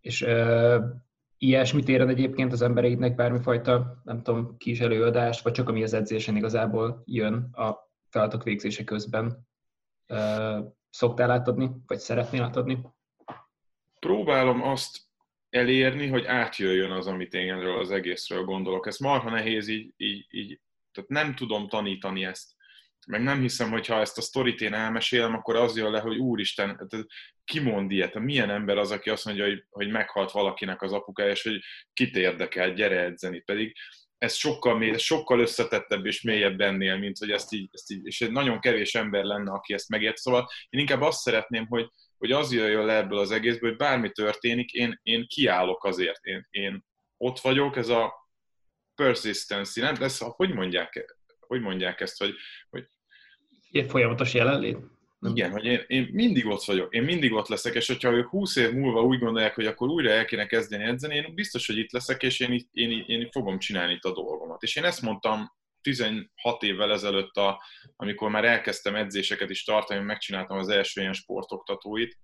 És 0.00 0.22
uh, 0.22 0.84
ilyesmit 1.38 1.88
éred 1.88 2.08
egyébként 2.08 2.52
az 2.52 2.62
embereidnek 2.62 3.14
bármifajta, 3.14 4.00
nem 4.04 4.22
tudom, 4.22 4.56
kis 4.56 4.80
előadást, 4.80 5.42
vagy 5.42 5.52
csak 5.52 5.68
ami 5.68 5.82
az 5.82 5.92
edzésen 5.92 6.36
igazából 6.36 7.02
jön 7.04 7.48
a 7.52 7.76
feladatok 8.08 8.42
végzése 8.42 8.84
közben. 8.84 9.46
Uh, 10.08 10.72
szoktál 10.90 11.30
átadni, 11.30 11.70
vagy 11.86 11.98
szeretnél 11.98 12.42
átadni? 12.42 12.80
Próbálom 13.98 14.62
azt 14.62 15.07
elérni, 15.50 16.06
hogy 16.06 16.24
átjöjjön 16.24 16.90
az, 16.90 17.06
amit 17.06 17.34
én 17.34 17.52
erről 17.52 17.78
az 17.78 17.90
egészről 17.90 18.44
gondolok. 18.44 18.86
Ez 18.86 18.98
marha 18.98 19.30
nehéz 19.30 19.68
így, 19.68 19.92
így, 19.96 20.26
így 20.30 20.60
tehát 20.92 21.10
nem 21.10 21.34
tudom 21.34 21.68
tanítani 21.68 22.24
ezt. 22.24 22.56
Meg 23.06 23.22
nem 23.22 23.40
hiszem, 23.40 23.70
hogy 23.70 23.86
ha 23.86 24.00
ezt 24.00 24.18
a 24.18 24.22
sztorit 24.22 24.60
én 24.60 24.74
elmesélem, 24.74 25.34
akkor 25.34 25.56
az 25.56 25.76
jön 25.76 25.90
le, 25.90 26.00
hogy 26.00 26.16
úristen, 26.16 26.88
ki 27.44 27.60
mond 27.60 27.90
ilyet? 27.90 28.14
Milyen 28.14 28.50
ember 28.50 28.78
az, 28.78 28.90
aki 28.90 29.10
azt 29.10 29.24
mondja, 29.24 29.44
hogy, 29.44 29.64
hogy 29.70 29.90
meghalt 29.90 30.30
valakinek 30.30 30.82
az 30.82 30.92
apukája, 30.92 31.30
és 31.30 31.42
hogy 31.42 31.60
kit 31.92 32.16
érdekel, 32.16 32.72
gyere 32.72 33.00
edzeni. 33.00 33.40
Pedig 33.40 33.76
ez 34.18 34.34
sokkal, 34.34 34.78
mély, 34.78 34.96
sokkal 34.96 35.40
összetettebb 35.40 36.06
és 36.06 36.22
mélyebb 36.22 36.60
ennél, 36.60 36.96
mint 36.96 37.18
hogy 37.18 37.30
ezt 37.30 37.52
így, 37.52 37.68
ezt 37.72 37.90
így, 37.90 38.06
és 38.06 38.26
nagyon 38.30 38.60
kevés 38.60 38.94
ember 38.94 39.24
lenne, 39.24 39.52
aki 39.52 39.74
ezt 39.74 39.88
megért. 39.88 40.16
Szóval 40.16 40.48
én 40.68 40.80
inkább 40.80 41.00
azt 41.00 41.20
szeretném, 41.20 41.66
hogy, 41.66 41.90
hogy 42.18 42.32
az 42.32 42.52
jöjjön 42.52 42.84
le 42.84 42.96
ebből 42.96 43.18
az 43.18 43.30
egészből, 43.30 43.68
hogy 43.68 43.78
bármi 43.78 44.10
történik, 44.10 44.72
én, 44.72 45.00
én 45.02 45.26
kiállok 45.26 45.84
azért. 45.84 46.24
Én, 46.24 46.46
én 46.50 46.84
ott 47.16 47.38
vagyok, 47.40 47.76
ez 47.76 47.88
a 47.88 48.12
persistency, 48.94 49.80
nem? 49.80 49.94
Ez, 50.00 50.18
hogy 50.18 50.54
mondják, 50.54 51.16
hogy 51.38 51.60
mondják 51.60 52.00
ezt, 52.00 52.18
hogy, 52.18 52.34
hogy 52.70 52.86
Ilyen 53.70 53.88
folyamatos 53.88 54.34
jelenlét? 54.34 54.78
Nem. 55.18 55.36
Igen, 55.36 55.50
hogy 55.50 55.64
én, 55.64 55.84
én 55.86 56.08
mindig 56.12 56.46
ott 56.46 56.64
vagyok, 56.64 56.94
én 56.94 57.02
mindig 57.02 57.32
ott 57.32 57.48
leszek, 57.48 57.74
és 57.74 57.86
hogyha 57.86 58.10
ők 58.10 58.28
20 58.28 58.56
év 58.56 58.72
múlva 58.72 59.02
úgy 59.02 59.18
gondolják, 59.18 59.54
hogy 59.54 59.66
akkor 59.66 59.88
újra 59.88 60.10
el 60.10 60.24
kéne 60.24 60.46
kezdeni 60.46 60.84
edzeni, 60.84 61.14
én 61.14 61.34
biztos, 61.34 61.66
hogy 61.66 61.78
itt 61.78 61.92
leszek, 61.92 62.22
és 62.22 62.40
én, 62.40 62.50
én, 62.72 62.90
én, 62.90 63.04
én 63.06 63.30
fogom 63.30 63.58
csinálni 63.58 63.92
itt 63.92 64.04
a 64.04 64.12
dolgomat. 64.12 64.62
És 64.62 64.76
én 64.76 64.84
ezt 64.84 65.02
mondtam 65.02 65.52
16 65.88 66.62
évvel 66.62 66.92
ezelőtt, 66.92 67.36
a, 67.36 67.62
amikor 67.96 68.30
már 68.30 68.44
elkezdtem 68.44 68.94
edzéseket 68.94 69.50
is 69.50 69.64
tartani, 69.64 70.00
megcsináltam 70.00 70.58
az 70.58 70.68
első 70.68 71.00
ilyen 71.00 71.12
sportoktatóit, 71.12 72.18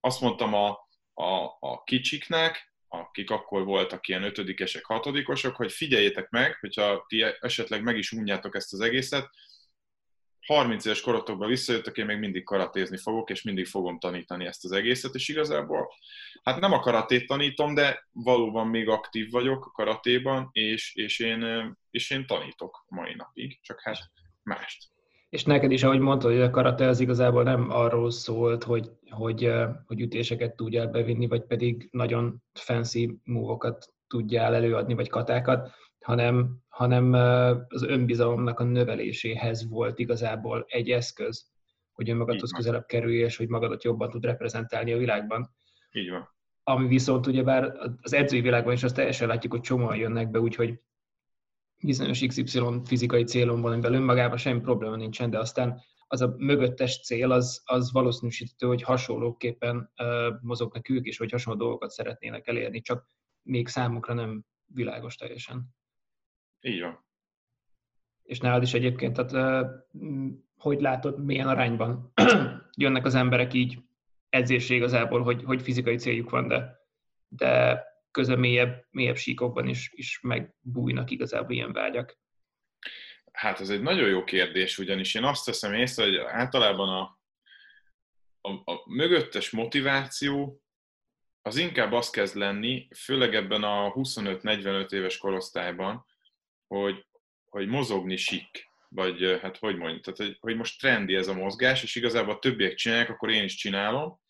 azt 0.00 0.20
mondtam 0.20 0.54
a, 0.54 0.68
a, 1.14 1.56
a 1.60 1.82
kicsiknek, 1.84 2.74
akik 2.88 3.30
akkor 3.30 3.64
voltak 3.64 4.08
ilyen 4.08 4.22
ötödikesek, 4.22 4.84
hatodikosok, 4.84 5.56
hogy 5.56 5.72
figyeljétek 5.72 6.28
meg, 6.28 6.56
hogyha 6.60 7.04
ti 7.08 7.24
esetleg 7.40 7.82
meg 7.82 7.96
is 7.96 8.12
unjátok 8.12 8.54
ezt 8.54 8.72
az 8.72 8.80
egészet, 8.80 9.30
30 10.46 10.84
éves 10.84 11.00
korotokban 11.00 11.48
visszajöttök, 11.48 11.96
én 11.96 12.06
még 12.06 12.18
mindig 12.18 12.44
karatézni 12.44 12.96
fogok, 12.96 13.30
és 13.30 13.42
mindig 13.42 13.66
fogom 13.66 13.98
tanítani 13.98 14.46
ezt 14.46 14.64
az 14.64 14.72
egészet, 14.72 15.14
és 15.14 15.28
igazából 15.28 15.88
hát 16.42 16.60
nem 16.60 16.72
a 16.72 16.80
karatét 16.80 17.26
tanítom, 17.26 17.74
de 17.74 18.08
valóban 18.12 18.66
még 18.66 18.88
aktív 18.88 19.30
vagyok 19.30 19.66
a 19.66 19.70
karatéban, 19.70 20.48
és, 20.52 20.94
és, 20.94 21.18
én, 21.18 21.74
és 21.90 22.10
én 22.10 22.26
tanítok 22.26 22.84
mai 22.88 23.14
napig, 23.14 23.60
csak 23.62 23.80
hát 23.80 23.98
mást. 24.42 24.90
És 25.28 25.44
neked 25.44 25.70
is, 25.70 25.82
ahogy 25.82 25.98
mondtad, 25.98 26.30
hogy 26.30 26.40
a 26.40 26.50
karate 26.50 26.86
az 26.86 27.00
igazából 27.00 27.42
nem 27.42 27.70
arról 27.70 28.10
szólt, 28.10 28.64
hogy, 28.64 28.90
hogy, 29.10 29.52
hogy 29.86 30.00
ütéseket 30.00 30.56
tudjál 30.56 30.86
bevinni, 30.86 31.26
vagy 31.26 31.42
pedig 31.42 31.88
nagyon 31.90 32.42
fancy 32.52 33.20
múvokat 33.24 33.92
tudjál 34.08 34.54
előadni, 34.54 34.94
vagy 34.94 35.08
katákat, 35.08 35.70
hanem, 36.02 36.62
hanem 36.68 37.12
az 37.68 37.82
önbizalomnak 37.82 38.60
a 38.60 38.64
növeléséhez 38.64 39.68
volt 39.68 39.98
igazából 39.98 40.64
egy 40.68 40.90
eszköz, 40.90 41.50
hogy 41.92 42.10
önmagadhoz 42.10 42.50
közelebb 42.50 42.86
kerülj, 42.86 43.18
és 43.18 43.36
hogy 43.36 43.48
magadat 43.48 43.84
jobban 43.84 44.10
tud 44.10 44.24
reprezentálni 44.24 44.92
a 44.92 44.98
világban. 44.98 45.50
Így 45.92 46.10
van. 46.10 46.28
Ami 46.62 46.86
viszont 46.86 47.26
ugyebár 47.26 47.72
az 48.00 48.12
edzői 48.12 48.40
világban 48.40 48.72
is 48.72 48.82
azt 48.82 48.94
teljesen 48.94 49.28
látjuk, 49.28 49.52
hogy 49.52 49.60
csomóan 49.60 49.96
jönnek 49.96 50.30
be, 50.30 50.40
úgyhogy 50.40 50.80
bizonyos 51.82 52.26
XY 52.26 52.60
fizikai 52.84 53.24
célom 53.24 53.60
van, 53.60 53.72
amivel 53.72 53.94
önmagában 53.94 54.36
semmi 54.36 54.60
probléma 54.60 54.96
nincsen, 54.96 55.30
de 55.30 55.38
aztán 55.38 55.80
az 56.06 56.20
a 56.20 56.34
mögöttes 56.38 57.00
cél 57.00 57.30
az, 57.32 57.62
az 57.64 57.92
valószínűsítő, 57.92 58.66
hogy 58.66 58.82
hasonlóképpen 58.82 59.92
uh, 59.96 60.40
mozognak 60.40 60.88
ők, 60.88 61.06
és 61.06 61.18
hogy 61.18 61.30
hasonló 61.30 61.58
dolgokat 61.58 61.90
szeretnének 61.90 62.46
elérni, 62.46 62.80
csak 62.80 63.06
még 63.42 63.68
számukra 63.68 64.14
nem 64.14 64.44
világos 64.66 65.16
teljesen. 65.16 65.74
Így 66.62 66.80
van. 66.80 67.04
És 68.22 68.38
nálad 68.38 68.62
is 68.62 68.74
egyébként, 68.74 69.20
tehát 69.24 69.66
hogy 70.56 70.80
látod, 70.80 71.24
milyen 71.24 71.48
arányban 71.48 72.12
jönnek 72.76 73.04
az 73.04 73.14
emberek 73.14 73.54
így 73.54 73.78
edzésre 74.28 74.74
igazából, 74.74 75.22
hogy, 75.22 75.42
hogy 75.44 75.62
fizikai 75.62 75.96
céljuk 75.96 76.30
van, 76.30 76.48
de, 76.48 76.80
de 77.28 77.82
közben 78.10 78.38
mélyebb, 78.38 78.86
mélyebb 78.90 79.16
síkokban 79.16 79.68
is, 79.68 79.90
is 79.94 80.20
megbújnak 80.20 81.10
igazából 81.10 81.52
ilyen 81.52 81.72
vágyak? 81.72 82.18
Hát 83.32 83.60
ez 83.60 83.70
egy 83.70 83.82
nagyon 83.82 84.08
jó 84.08 84.24
kérdés, 84.24 84.78
ugyanis 84.78 85.14
én 85.14 85.24
azt 85.24 85.44
teszem 85.44 85.74
észre, 85.74 86.04
hogy 86.04 86.16
általában 86.16 86.88
a, 86.88 87.20
a, 88.40 88.72
a 88.72 88.82
mögöttes 88.86 89.50
motiváció 89.50 90.62
az 91.42 91.56
inkább 91.56 91.92
az 91.92 92.10
kezd 92.10 92.36
lenni, 92.36 92.88
főleg 92.96 93.34
ebben 93.34 93.62
a 93.62 93.92
25-45 93.92 94.92
éves 94.92 95.18
korosztályban, 95.18 96.04
hogy, 96.80 97.06
hogy 97.48 97.66
mozogni 97.66 98.16
sik, 98.16 98.70
vagy 98.88 99.38
hát 99.42 99.56
hogy 99.56 99.76
mondjuk, 99.76 100.04
tehát 100.04 100.18
hogy, 100.18 100.36
hogy 100.40 100.56
most 100.56 100.80
trendi 100.80 101.14
ez 101.14 101.28
a 101.28 101.34
mozgás, 101.34 101.82
és 101.82 101.94
igazából 101.94 102.34
a 102.34 102.38
többiek 102.38 102.74
csinálják, 102.74 103.10
akkor 103.10 103.30
én 103.30 103.44
is 103.44 103.54
csinálom, 103.54 104.20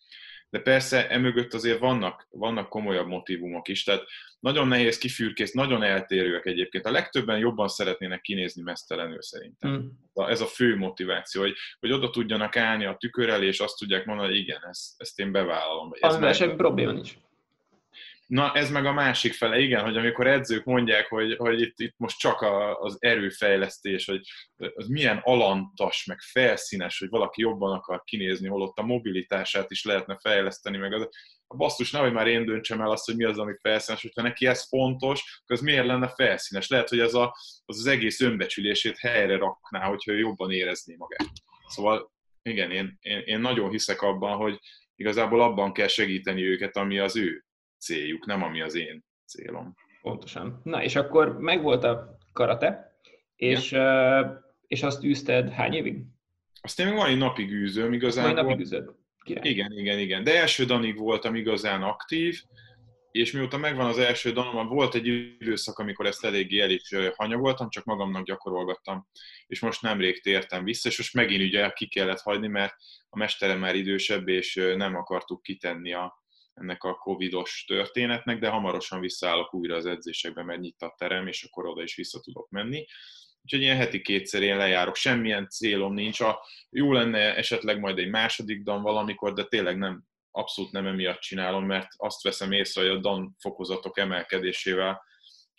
de 0.51 0.61
persze 0.61 1.09
emögött 1.09 1.55
azért 1.55 1.79
vannak, 1.79 2.27
vannak 2.31 2.69
komolyabb 2.69 3.07
motivumok 3.07 3.69
is, 3.69 3.85
tehát 3.85 4.05
nagyon 4.41 4.69
nehéz 4.69 4.99
kifürkész, 4.99 5.53
nagyon 5.53 5.83
eltérőek 5.83 6.47
egyébként. 6.47 6.87
A 6.87 6.91
legtöbben 6.91 7.39
jobban 7.39 7.69
szeretnének 7.69 8.21
kinézni 8.21 8.63
mesztelenül 8.63 9.23
szerintem. 9.23 9.71
Mm. 9.71 10.25
Ez 10.25 10.41
a 10.41 10.47
fő 10.47 10.77
motiváció, 10.77 11.41
hogy, 11.43 11.55
hogy 11.81 11.93
oda 11.93 12.11
tudjanak 12.11 12.57
állni 12.57 12.85
a 12.85 12.97
tükör 12.97 13.29
elé, 13.29 13.47
és 13.47 13.61
azt 13.61 13.79
tudják 13.79 14.05
mondani, 14.05 14.29
hogy 14.29 14.39
igen, 14.39 14.61
ezt, 14.69 14.95
ezt 14.97 15.19
én 15.19 15.33
bevállalom. 15.33 15.91
Ez 16.01 16.19
meg... 16.19 16.57
probléma 16.57 16.93
nincs. 16.93 17.15
Na, 18.33 18.53
ez 18.53 18.71
meg 18.71 18.87
a 18.87 18.93
másik 18.93 19.33
fele, 19.33 19.59
igen, 19.59 19.85
hogy 19.85 19.97
amikor 19.97 20.27
edzők 20.27 20.65
mondják, 20.65 21.09
hogy, 21.09 21.37
hogy 21.37 21.61
itt, 21.61 21.79
itt 21.79 21.95
most 21.97 22.19
csak 22.19 22.41
a, 22.41 22.81
az 22.81 22.97
erőfejlesztés, 22.99 24.05
hogy 24.05 24.21
az 24.75 24.87
milyen 24.87 25.21
alantas, 25.23 26.05
meg 26.05 26.19
felszínes, 26.21 26.99
hogy 26.99 27.09
valaki 27.09 27.41
jobban 27.41 27.73
akar 27.73 28.03
kinézni, 28.05 28.49
holott 28.49 28.79
a 28.79 28.83
mobilitását 28.83 29.71
is 29.71 29.85
lehetne 29.85 30.19
fejleszteni, 30.21 30.77
meg 30.77 30.93
az, 30.93 31.09
a 31.47 31.57
basszus, 31.57 31.91
nehogy 31.91 32.13
már 32.13 32.27
én 32.27 32.45
döntsem 32.45 32.81
el 32.81 32.91
azt, 32.91 33.05
hogy 33.05 33.17
mi 33.17 33.25
az, 33.25 33.39
ami 33.39 33.55
felszínes, 33.61 34.03
hogyha 34.03 34.23
neki 34.23 34.47
ez 34.47 34.69
fontos, 34.69 35.41
akkor 35.43 35.57
az 35.57 35.63
miért 35.63 35.87
lenne 35.87 36.09
felszínes? 36.09 36.69
Lehet, 36.69 36.89
hogy 36.89 37.01
ez 37.01 37.15
a, 37.15 37.37
az, 37.65 37.79
az 37.79 37.87
egész 37.87 38.21
önbecsülését 38.21 38.99
helyre 38.99 39.37
rakná, 39.37 39.85
hogyha 39.85 40.13
ő 40.13 40.19
jobban 40.19 40.51
érezné 40.51 40.95
magát. 40.99 41.33
Szóval 41.67 42.13
igen, 42.43 42.71
én, 42.71 42.99
én, 43.01 43.23
én 43.25 43.41
nagyon 43.41 43.71
hiszek 43.71 44.03
abban, 44.03 44.37
hogy 44.37 44.59
igazából 44.95 45.43
abban 45.43 45.73
kell 45.73 45.89
segíteni 45.89 46.43
őket, 46.43 46.77
ami 46.77 46.99
az 46.99 47.17
ő 47.17 47.45
céljuk, 47.83 48.27
nem 48.27 48.43
ami 48.43 48.61
az 48.61 48.75
én 48.75 49.05
célom. 49.27 49.75
Pontosan. 50.03 50.61
Na, 50.65 50.83
és 50.83 50.97
akkor 50.97 51.39
megvolt 51.39 51.85
a 51.85 52.19
karate, 52.33 52.97
és, 53.37 53.73
uh, 53.73 54.27
és 54.67 54.83
azt 54.83 55.05
űzted 55.05 55.49
hány 55.49 55.75
évig? 55.75 56.05
Azt 56.61 56.81
én 56.81 56.87
még 56.87 56.95
mai 56.95 57.15
napig 57.15 57.51
űzöm 57.51 57.93
igazából. 57.93 58.33
Mai 58.33 58.43
napig 58.43 58.61
űzöd. 58.61 58.95
Király. 59.25 59.49
Igen, 59.51 59.73
igen, 59.73 59.99
igen. 59.99 60.25
De 60.25 60.41
első 60.41 60.65
danig 60.65 60.99
voltam 60.99 61.35
igazán 61.35 61.83
aktív, 61.83 62.43
és 63.11 63.33
mióta 63.33 63.59
megvan 63.59 63.87
az 63.87 63.99
első 63.99 64.33
danom, 64.33 64.69
volt 64.69 64.95
egy 64.95 65.07
időszak, 65.07 65.79
amikor 65.79 66.07
ezt 66.07 66.25
eléggé 66.25 66.61
el 66.61 66.71
is 66.71 66.95
hanyagoltam, 67.17 67.71
csak 67.71 67.85
magamnak 67.85 68.25
gyakorolgattam, 68.25 69.07
és 69.47 69.61
most 69.61 69.83
nemrég 69.83 70.23
tértem 70.23 70.65
vissza, 70.65 70.89
és 70.89 70.99
most 70.99 71.15
megint 71.15 71.43
ugye 71.43 71.71
ki 71.71 71.89
kellett 71.89 72.21
hagyni, 72.21 72.49
mert 72.49 72.75
a 73.09 73.19
mesterem 73.19 73.59
már 73.59 73.75
idősebb, 73.75 74.29
és 74.29 74.55
nem 74.77 74.97
akartuk 74.97 75.43
kitenni 75.43 75.93
a, 75.93 76.22
ennek 76.55 76.85
a 76.85 76.95
covidos 76.95 77.65
történetnek, 77.67 78.39
de 78.39 78.49
hamarosan 78.49 79.01
visszaállok 79.01 79.55
újra 79.55 79.77
az 79.77 79.87
edzésekbe, 79.87 80.43
mert 80.43 80.61
nyit 80.61 80.83
a 80.83 80.95
terem, 80.99 81.27
és 81.27 81.43
akkor 81.43 81.67
oda 81.67 81.83
is 81.83 81.95
vissza 81.95 82.21
tudok 82.21 82.51
menni. 82.51 82.87
Úgyhogy 83.43 83.61
ilyen 83.61 83.77
heti 83.77 84.01
kétszer 84.03 84.43
én 84.43 84.57
lejárok, 84.57 84.95
semmilyen 84.95 85.49
célom 85.49 85.95
nincs. 85.95 86.21
A, 86.21 86.47
jó 86.71 86.93
lenne 86.93 87.37
esetleg 87.37 87.79
majd 87.81 87.99
egy 87.99 88.09
második 88.09 88.63
dan 88.63 88.83
valamikor, 88.83 89.33
de 89.33 89.45
tényleg 89.45 89.79
nem, 89.79 90.05
abszolút 90.31 90.73
nem 90.73 90.87
emiatt 90.87 91.21
csinálom, 91.21 91.67
mert 91.67 91.89
azt 91.97 92.23
veszem 92.23 92.53
észre, 92.53 92.81
hogy 92.81 92.91
a 92.91 93.01
dan 93.01 93.37
fokozatok 93.39 93.99
emelkedésével 93.99 95.03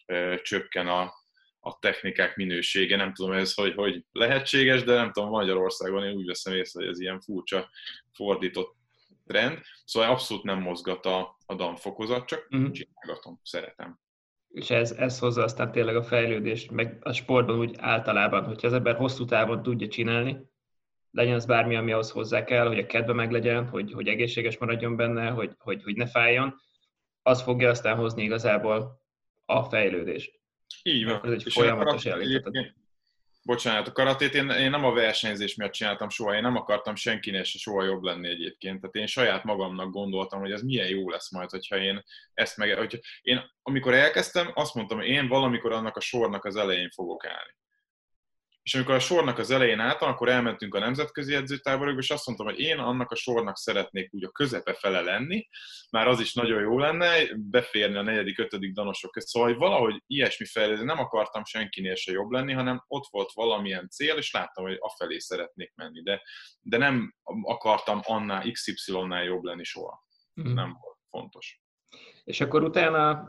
ö, 0.05 0.35
csökken 0.41 0.87
a, 0.87 1.13
a 1.59 1.79
technikák 1.79 2.35
minősége. 2.35 2.95
Nem 2.95 3.13
tudom 3.13 3.31
ez, 3.31 3.53
hogy, 3.53 3.73
hogy 3.73 4.05
lehetséges, 4.11 4.83
de 4.83 4.93
nem 4.93 5.11
tudom, 5.11 5.29
Magyarországon 5.29 6.03
én 6.03 6.15
úgy 6.15 6.25
veszem 6.25 6.53
észre, 6.53 6.79
hogy 6.81 6.89
ez 6.89 6.99
ilyen 6.99 7.19
furcsa 7.19 7.69
fordított 8.11 8.75
trend, 9.25 9.59
szóval 9.85 10.09
abszolút 10.09 10.43
nem 10.43 10.59
mozgat 10.59 11.05
a, 11.05 11.37
a 11.45 11.55
DAM 11.55 11.75
fokozat, 11.75 12.25
csak 12.25 12.47
uh-huh. 12.51 12.71
csinálgatom, 12.71 13.39
szeretem. 13.43 13.99
És 14.47 14.69
ez, 14.69 14.91
ez 14.91 15.19
hozza 15.19 15.43
aztán 15.43 15.71
tényleg 15.71 15.95
a 15.95 16.03
fejlődést, 16.03 16.71
meg 16.71 16.97
a 17.01 17.11
sportban 17.11 17.59
úgy 17.59 17.75
általában, 17.79 18.43
hogyha 18.43 18.67
az 18.67 18.73
ember 18.73 18.95
hosszú 18.95 19.25
távon 19.25 19.63
tudja 19.63 19.87
csinálni, 19.87 20.51
legyen 21.11 21.35
az 21.35 21.45
bármi, 21.45 21.75
ami 21.75 21.91
ahhoz 21.91 22.11
hozzá 22.11 22.43
kell, 22.43 22.67
hogy 22.67 22.79
a 22.79 22.85
kedve 22.85 23.13
meg 23.13 23.31
legyen, 23.31 23.67
hogy, 23.67 23.91
hogy 23.91 24.07
egészséges 24.07 24.57
maradjon 24.57 24.95
benne, 24.95 25.29
hogy, 25.29 25.51
hogy, 25.57 25.83
hogy 25.83 25.95
ne 25.95 26.07
fájjon, 26.07 26.55
az 27.21 27.41
fogja 27.41 27.69
aztán 27.69 27.95
hozni 27.95 28.23
igazából 28.23 29.01
a 29.45 29.63
fejlődést. 29.63 30.41
Így 30.83 31.05
van. 31.05 31.21
Ez 31.23 31.31
egy 31.31 31.43
és 31.45 31.53
folyamatos 31.53 32.05
elégítet 32.05 32.75
bocsánat, 33.43 33.87
a 33.87 33.91
karatét 33.91 34.33
én, 34.33 34.49
én 34.49 34.69
nem 34.69 34.85
a 34.85 34.93
versenyzés 34.93 35.55
miatt 35.55 35.71
csináltam 35.71 36.09
soha, 36.09 36.35
én 36.35 36.41
nem 36.41 36.55
akartam 36.55 36.95
senkinél 36.95 37.43
se 37.43 37.57
soha 37.57 37.83
jobb 37.83 38.03
lenni 38.03 38.27
egyébként. 38.27 38.79
Tehát 38.79 38.95
én 38.95 39.07
saját 39.07 39.43
magamnak 39.43 39.91
gondoltam, 39.91 40.39
hogy 40.39 40.51
ez 40.51 40.61
milyen 40.61 40.87
jó 40.87 41.09
lesz 41.09 41.31
majd, 41.31 41.49
hogyha 41.49 41.77
én 41.77 42.03
ezt 42.33 42.57
meg... 42.57 42.77
Hogyha 42.77 42.97
én 43.21 43.51
amikor 43.61 43.93
elkezdtem, 43.93 44.51
azt 44.53 44.75
mondtam, 44.75 44.97
hogy 44.97 45.07
én 45.07 45.27
valamikor 45.27 45.71
annak 45.71 45.97
a 45.97 45.99
sornak 45.99 46.45
az 46.45 46.55
elején 46.55 46.89
fogok 46.89 47.25
állni. 47.25 47.55
És 48.63 48.75
amikor 48.75 48.93
a 48.93 48.99
sornak 48.99 49.37
az 49.37 49.51
elején 49.51 49.79
álltam, 49.79 50.09
akkor 50.09 50.29
elmentünk 50.29 50.75
a 50.75 50.79
nemzetközi 50.79 51.35
edzőtáborokba, 51.35 51.99
és 51.99 52.09
azt 52.09 52.25
mondtam, 52.25 52.47
hogy 52.47 52.59
én 52.59 52.77
annak 52.77 53.11
a 53.11 53.15
sornak 53.15 53.57
szeretnék 53.57 54.13
úgy 54.13 54.23
a 54.23 54.29
közepe 54.29 54.73
fele 54.73 55.01
lenni, 55.01 55.47
már 55.89 56.07
az 56.07 56.19
is 56.19 56.33
nagyon 56.33 56.61
jó 56.61 56.79
lenne, 56.79 57.35
beférni 57.35 57.97
a 57.97 58.01
negyedik, 58.01 58.39
ötödik 58.39 58.73
danosok 58.73 59.11
között. 59.11 59.29
Szóval, 59.29 59.49
hogy 59.49 59.57
valahogy 59.57 60.03
ilyesmi 60.07 60.45
fejlődni, 60.45 60.85
nem 60.85 60.99
akartam 60.99 61.43
senkinél 61.43 61.95
se 61.95 62.11
jobb 62.11 62.29
lenni, 62.29 62.53
hanem 62.53 62.83
ott 62.87 63.07
volt 63.09 63.31
valamilyen 63.33 63.89
cél, 63.89 64.15
és 64.15 64.31
láttam, 64.31 64.65
hogy 64.65 64.77
afelé 64.79 65.17
szeretnék 65.17 65.73
menni. 65.75 66.01
De, 66.01 66.21
de 66.61 66.77
nem 66.77 67.15
akartam 67.41 67.99
annál, 68.03 68.51
XY-nál 68.51 69.23
jobb 69.23 69.43
lenni 69.43 69.63
soha. 69.63 70.05
Mm. 70.41 70.53
Nem 70.53 70.77
volt 70.81 70.97
fontos. 71.09 71.62
És 72.23 72.41
akkor 72.41 72.63
utána, 72.63 73.25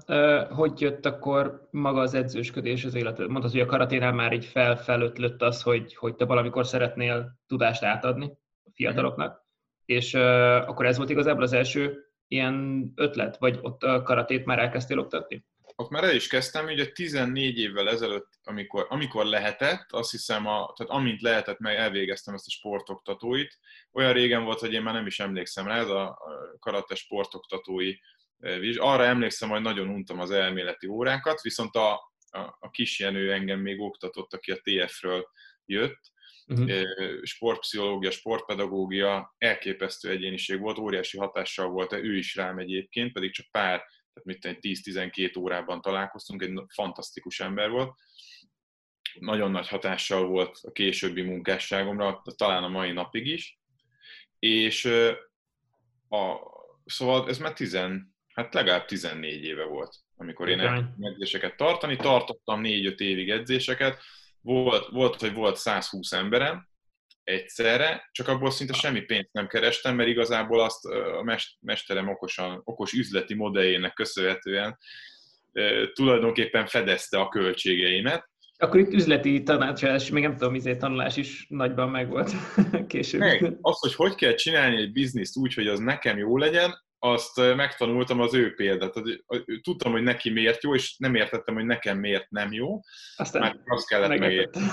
hogy 0.55 0.81
jött 0.81 1.07
akkor 1.07 1.69
maga 1.71 2.01
az 2.01 2.15
edzősködés 2.15 2.85
az 2.85 2.95
életed? 2.95 3.29
Mondtad, 3.29 3.51
hogy 3.51 3.61
a 3.61 3.67
karaténál 3.67 4.13
már 4.13 4.33
így 4.33 4.45
felfelötlött 4.45 5.43
az, 5.43 5.63
hogy, 5.63 5.95
hogy 5.95 6.15
te 6.15 6.25
valamikor 6.25 6.67
szeretnél 6.67 7.39
tudást 7.47 7.83
átadni 7.83 8.33
a 8.65 8.71
fiataloknak, 8.75 9.45
és 9.85 10.15
akkor 10.15 10.87
ez 10.87 10.97
volt 10.97 11.11
igazából 11.11 11.43
az 11.43 11.53
első 11.53 12.05
ilyen 12.29 12.93
ötlet, 12.95 13.39
vagy 13.39 13.59
ott 13.63 13.83
a 13.83 14.03
karatét 14.03 14.45
már 14.45 14.59
elkezdtél 14.59 14.99
oktatni? 14.99 15.45
Ott 15.77 15.91
már 15.91 16.05
el 16.05 16.15
is 16.15 16.29
kezdtem, 16.29 16.67
ugye 16.67 16.87
14 16.87 17.59
évvel 17.59 17.89
ezelőtt, 17.89 18.29
amikor, 18.45 18.87
amikor 18.89 19.25
lehetett, 19.25 19.87
azt 19.91 20.11
hiszem, 20.11 20.47
a, 20.47 20.73
tehát 20.77 20.93
amint 20.93 21.21
lehetett, 21.21 21.59
meg 21.59 21.77
elvégeztem 21.77 22.35
ezt 22.35 22.47
a 22.47 22.51
sportoktatóit. 22.51 23.59
Olyan 23.93 24.13
régen 24.13 24.45
volt, 24.45 24.59
hogy 24.59 24.73
én 24.73 24.83
már 24.83 24.95
nem 24.95 25.07
is 25.07 25.21
emlékszem 25.21 25.67
rá, 25.67 25.79
ez 25.79 25.89
a 25.89 26.19
karate 26.59 26.95
sportoktatói 26.95 27.93
arra 28.77 29.05
emlékszem, 29.05 29.49
hogy 29.49 29.61
nagyon 29.61 29.89
untam 29.89 30.21
az 30.21 30.31
elméleti 30.31 30.87
órákat, 30.87 31.41
viszont 31.41 31.75
a, 31.75 31.93
a, 32.29 32.57
a 32.59 32.71
kis 32.71 32.99
Jenő 32.99 33.33
engem 33.33 33.61
még 33.61 33.81
oktatott, 33.81 34.35
aki 34.35 34.53
a 34.53 34.61
TF-ről 34.63 35.27
jött, 35.65 36.01
uh-huh. 36.47 36.83
sportpszichológia, 37.23 38.11
sportpedagógia, 38.11 39.35
elképesztő 39.39 40.11
egyéniség 40.11 40.61
volt, 40.61 40.79
óriási 40.79 41.19
hatással 41.19 41.69
volt, 41.69 41.93
ő 41.93 42.17
is 42.17 42.35
rám 42.35 42.59
egyébként, 42.59 43.13
pedig 43.13 43.33
csak 43.33 43.47
pár, 43.51 43.85
tehát 44.13 44.59
mit 44.61 44.79
10-12 44.81 45.39
órában 45.39 45.81
találkoztunk, 45.81 46.43
egy 46.43 46.53
fantasztikus 46.75 47.41
ember 47.41 47.71
volt. 47.71 47.95
Nagyon 49.19 49.51
nagy 49.51 49.69
hatással 49.69 50.27
volt 50.27 50.59
a 50.63 50.73
későbbi 50.73 51.23
munkásságomra, 51.23 52.23
talán 52.37 52.65
a 52.65 52.69
mai 52.69 52.93
napig 52.93 53.27
is. 53.27 53.59
És 54.39 54.85
a, 56.09 56.37
szóval 56.85 57.29
ez 57.29 57.39
már 57.39 57.53
10, 57.53 57.79
hát 58.35 58.55
legalább 58.55 58.85
14 58.85 59.45
éve 59.45 59.65
volt, 59.65 59.95
amikor 60.17 60.49
én 60.49 60.61
elkezdtem 60.61 61.05
edzéseket 61.13 61.57
tartani. 61.57 61.97
Tartottam 61.97 62.61
4-5 62.65 62.99
évig 62.99 63.31
edzéseket, 63.31 63.99
volt, 64.41 64.89
volt, 64.89 65.21
hogy 65.21 65.33
volt 65.33 65.57
120 65.57 66.13
emberem 66.13 66.69
egyszerre, 67.25 68.09
csak 68.13 68.29
abból 68.29 68.51
szinte 68.51 68.73
semmi 68.73 69.01
pénzt 69.01 69.33
nem 69.33 69.47
kerestem, 69.47 69.95
mert 69.95 70.09
igazából 70.09 70.61
azt 70.61 70.85
a 70.85 71.39
mesterem 71.61 72.09
okosan, 72.09 72.61
okos 72.65 72.93
üzleti 72.93 73.35
modelljének 73.35 73.93
köszönhetően 73.93 74.79
tulajdonképpen 75.93 76.67
fedezte 76.67 77.21
a 77.21 77.29
költségeimet. 77.29 78.29
Akkor 78.57 78.81
itt 78.81 78.93
üzleti 78.93 79.43
tanácsadás, 79.43 80.11
még 80.11 80.23
nem 80.23 80.37
tudom, 80.37 80.55
izé 80.55 80.77
tanulás 80.77 81.17
is 81.17 81.47
nagyban 81.49 81.91
megvolt 81.91 82.33
később. 82.87 83.21
Meg, 83.21 83.57
az, 83.61 83.79
hogy 83.81 83.95
hogy 83.95 84.15
kell 84.15 84.35
csinálni 84.35 84.77
egy 84.77 84.93
bizniszt 84.93 85.37
úgy, 85.37 85.55
hogy 85.55 85.67
az 85.67 85.79
nekem 85.79 86.19
jó 86.19 86.37
legyen, 86.39 86.84
azt 87.05 87.37
megtanultam 87.37 88.21
az 88.21 88.35
ő 88.35 88.55
példát. 88.55 88.95
Tudtam, 89.63 89.93
hogy 89.93 90.03
neki 90.03 90.31
miért 90.31 90.63
jó, 90.63 90.75
és 90.75 90.97
nem 90.97 91.15
értettem, 91.15 91.55
hogy 91.55 91.65
nekem 91.65 91.99
miért 91.99 92.31
nem 92.31 92.53
jó. 92.53 92.81
Aztán 93.17 93.43
mert 93.43 93.59
azt 93.65 93.89
kellett 93.89 94.19
megérteni. 94.19 94.67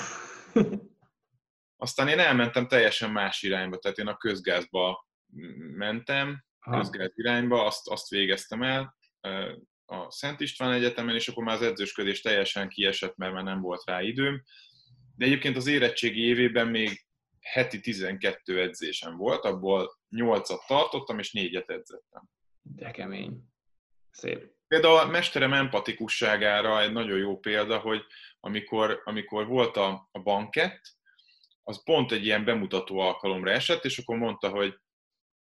Aztán 1.78 2.08
én 2.08 2.20
elmentem 2.20 2.68
teljesen 2.68 3.12
más 3.12 3.42
irányba, 3.42 3.78
tehát 3.78 3.98
én 3.98 4.08
a 4.08 4.18
közgázba 4.18 5.08
mentem, 5.76 6.44
Aha. 6.60 6.78
közgáz 6.80 7.12
irányba, 7.16 7.66
azt, 7.66 7.88
azt 7.88 8.10
végeztem 8.10 8.64
el 8.64 8.96
a 9.86 10.12
Szent 10.12 10.40
István 10.40 10.72
Egyetemen, 10.72 11.16
és 11.16 11.28
akkor 11.28 11.44
már 11.44 11.56
az 11.56 11.62
edzősködés 11.62 12.22
teljesen 12.22 12.70
kiesett, 12.70 13.16
mert 13.16 13.34
már 13.34 13.44
nem 13.44 13.62
volt 13.62 13.86
rá 13.86 14.02
időm. 14.02 14.44
De 15.16 15.26
egyébként 15.26 15.58
az 15.58 15.68
érettségi 15.68 16.22
évében 16.22 16.68
még 16.68 17.06
heti 17.42 17.80
12 17.80 18.62
edzésem 18.62 19.18
volt, 19.18 19.44
abból 19.44 20.00
8-at 20.16 20.66
tartottam, 20.68 21.20
és 21.20 21.32
4-et 21.38 21.70
edzettem. 21.70 22.24
De 22.62 22.92
kemény. 22.92 23.44
Szép. 24.12 24.52
Például 24.68 24.98
a 24.98 25.06
mesterem 25.06 25.54
empatikusságára 25.54 26.82
egy 26.82 26.92
nagyon 26.92 27.18
jó 27.18 27.40
példa, 27.40 27.80
hogy 27.80 28.06
amikor, 28.40 29.02
amikor 29.04 29.48
volt 29.48 29.78
a, 29.78 30.08
a 30.12 30.20
bankett, 30.20 30.82
az 31.64 31.84
pont 31.84 32.12
egy 32.12 32.26
ilyen 32.26 32.46
bemutató 32.46 33.00
alkalomra 33.00 33.52
esett, 33.52 33.86
és 33.86 33.98
akkor 33.98 34.18
mondta, 34.18 34.50
hogy, 34.50 34.80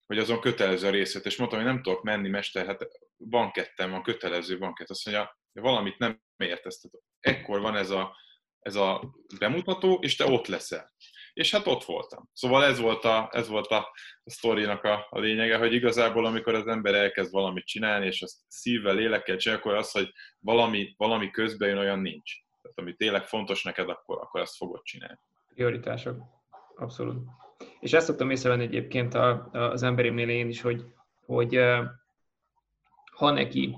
hogy 0.07 0.19
azon 0.19 0.41
kötelező 0.41 0.87
a 0.87 0.91
részlet, 0.91 1.27
és 1.27 1.37
mondtam, 1.37 1.59
hogy 1.61 1.69
nem 1.69 1.83
tudok 1.83 2.03
menni, 2.03 2.29
mester, 2.29 2.67
hát 2.67 2.89
bankettem 3.17 3.91
van, 3.91 4.03
kötelező 4.03 4.59
bankett. 4.59 4.91
Azt 4.91 5.05
mondja, 5.05 5.39
valamit 5.53 5.99
nem 5.99 6.23
értesz. 6.37 6.81
Ekkor 7.21 7.61
van 7.61 7.77
ez 7.77 7.91
a, 7.91 8.17
ez 8.59 8.75
a 8.75 9.15
bemutató, 9.39 9.99
és 10.03 10.17
te 10.17 10.27
ott 10.27 10.47
leszel 10.47 10.93
és 11.35 11.51
hát 11.51 11.67
ott 11.67 11.85
voltam. 11.85 12.29
Szóval 12.33 12.65
ez 12.65 12.79
volt 12.81 13.05
a, 13.05 13.29
ez 13.33 13.49
volt 13.49 13.67
a, 13.67 13.79
a 14.25 14.31
sztorinak 14.31 14.85
a, 14.85 15.07
a 15.11 15.19
lényege, 15.19 15.57
hogy 15.57 15.73
igazából 15.73 16.27
amikor 16.27 16.55
az 16.55 16.67
ember 16.67 16.95
elkezd 16.95 17.33
valamit 17.33 17.65
csinálni, 17.65 18.07
és 18.07 18.23
azt 18.23 18.37
szívvel, 18.49 18.95
lélekkel 18.95 19.37
csinál, 19.37 19.59
akkor 19.59 19.75
az, 19.75 19.91
hogy 19.91 20.13
valami, 20.39 20.95
valami 20.97 21.31
közben 21.31 21.69
jön, 21.69 21.79
olyan 21.79 21.99
nincs. 21.99 22.33
Tehát 22.63 22.79
ami 22.79 22.95
tényleg 22.95 23.27
fontos 23.27 23.63
neked, 23.63 23.89
akkor, 23.89 24.19
akkor 24.21 24.41
azt 24.41 24.57
fogod 24.57 24.83
csinálni. 24.83 25.19
Prioritások. 25.55 26.23
Abszolút. 26.77 27.27
És 27.81 27.93
ezt 27.93 28.07
szoktam 28.07 28.31
észrevenni 28.31 28.63
egyébként 28.63 29.15
a, 29.15 29.49
a, 29.53 29.59
az 29.59 29.83
emberimnél 29.83 30.29
én 30.29 30.49
is, 30.49 30.61
hogy, 30.61 30.85
hogy 31.27 31.61
ha 33.13 33.31
neki 33.31 33.77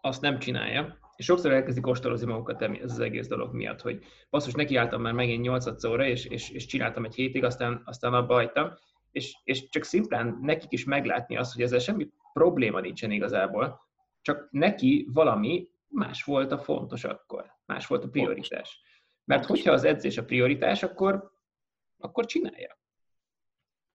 azt 0.00 0.20
nem 0.20 0.38
csinálja, 0.38 0.97
és 1.18 1.24
sokszor 1.24 1.52
elkezdik 1.52 1.86
ostorozni 1.86 2.26
magukat 2.26 2.62
ez 2.62 2.92
az 2.92 3.00
egész 3.00 3.26
dolog 3.26 3.54
miatt, 3.54 3.80
hogy 3.80 4.04
basszus, 4.30 4.52
nekiálltam 4.52 5.02
már 5.02 5.12
megint 5.12 5.42
8 5.42 5.84
óra, 5.84 6.06
és, 6.06 6.24
és, 6.24 6.50
és 6.50 6.66
csináltam 6.66 7.04
egy 7.04 7.14
hétig, 7.14 7.44
aztán, 7.44 7.82
aztán 7.84 8.14
abba 8.14 8.34
hagytam, 8.34 8.72
és, 9.10 9.36
és 9.44 9.68
csak 9.68 9.82
szimplán 9.82 10.38
nekik 10.42 10.72
is 10.72 10.84
meglátni 10.84 11.36
azt, 11.36 11.52
hogy 11.52 11.62
ezzel 11.62 11.78
semmi 11.78 12.08
probléma 12.32 12.80
nincsen 12.80 13.10
igazából, 13.10 13.80
csak 14.20 14.48
neki 14.50 15.08
valami 15.12 15.68
más 15.88 16.24
volt 16.24 16.52
a 16.52 16.58
fontos 16.58 17.04
akkor, 17.04 17.52
más 17.66 17.86
volt 17.86 18.04
a 18.04 18.08
prioritás. 18.08 18.80
Mert 19.24 19.44
hogyha 19.44 19.72
az 19.72 19.84
edzés 19.84 20.18
a 20.18 20.24
prioritás, 20.24 20.82
akkor, 20.82 21.32
akkor 21.98 22.26
csinálja. 22.26 22.78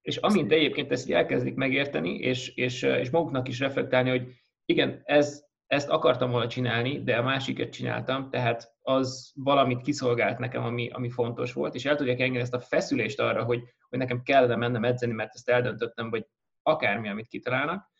És 0.01 0.17
amint 0.17 0.51
egyébként 0.51 0.91
ezt 0.91 1.09
elkezdik 1.09 1.55
megérteni, 1.55 2.15
és, 2.15 2.55
és, 2.55 2.81
és 2.81 3.09
maguknak 3.09 3.47
is 3.47 3.59
reflektálni, 3.59 4.09
hogy 4.09 4.27
igen, 4.65 5.01
ez 5.03 5.51
ezt 5.73 5.89
akartam 5.89 6.31
volna 6.31 6.47
csinálni, 6.47 7.03
de 7.03 7.17
a 7.17 7.23
másiket 7.23 7.71
csináltam, 7.71 8.29
tehát 8.29 8.73
az 8.81 9.31
valamit 9.35 9.81
kiszolgált 9.81 10.37
nekem, 10.37 10.63
ami, 10.63 10.89
ami 10.89 11.09
fontos 11.09 11.53
volt, 11.53 11.75
és 11.75 11.85
el 11.85 11.95
tudják 11.95 12.19
engedni 12.19 12.41
ezt 12.41 12.53
a 12.53 12.59
feszülést 12.59 13.19
arra, 13.19 13.43
hogy, 13.43 13.63
hogy 13.89 13.99
nekem 13.99 14.23
kellene 14.23 14.55
mennem 14.55 14.83
edzeni, 14.83 15.13
mert 15.13 15.33
ezt 15.33 15.49
eldöntöttem, 15.49 16.09
vagy 16.09 16.25
akármi, 16.61 17.09
amit 17.09 17.27
kitalálnak, 17.27 17.91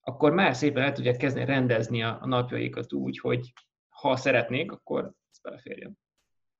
akkor 0.00 0.32
már 0.32 0.54
szépen 0.54 0.82
el 0.82 0.92
tudják 0.92 1.16
kezdeni 1.16 1.44
rendezni 1.44 2.02
a, 2.02 2.18
a 2.20 2.26
napjaikat 2.26 2.92
úgy, 2.92 3.18
hogy 3.18 3.52
ha 3.88 4.16
szeretnék, 4.16 4.72
akkor 4.72 5.04
ez 5.04 5.40
beleférjen. 5.42 5.98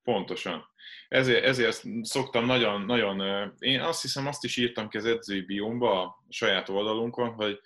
Pontosan. 0.02 0.64
Ezért, 1.08 1.44
ezért 1.44 1.82
szoktam 2.02 2.44
nagyon, 2.44 2.80
nagyon, 2.80 3.20
én 3.58 3.80
azt 3.80 4.02
hiszem, 4.02 4.26
azt 4.26 4.44
is 4.44 4.56
írtam 4.56 4.88
ki 4.88 4.96
az 4.96 5.04
edzői 5.04 5.40
biomba 5.40 6.02
a 6.02 6.24
saját 6.28 6.68
oldalunkon, 6.68 7.32
hogy 7.32 7.60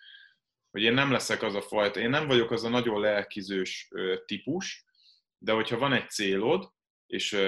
hogy 0.74 0.82
én 0.82 0.92
nem 0.92 1.10
leszek 1.12 1.42
az 1.42 1.54
a 1.54 1.62
fajta, 1.62 2.00
én 2.00 2.10
nem 2.10 2.26
vagyok 2.26 2.50
az 2.50 2.64
a 2.64 2.68
nagyon 2.68 3.00
lelkizős 3.00 3.88
típus, 4.24 4.84
de 5.38 5.52
hogyha 5.52 5.78
van 5.78 5.92
egy 5.92 6.10
célod, 6.10 6.72
és, 7.06 7.38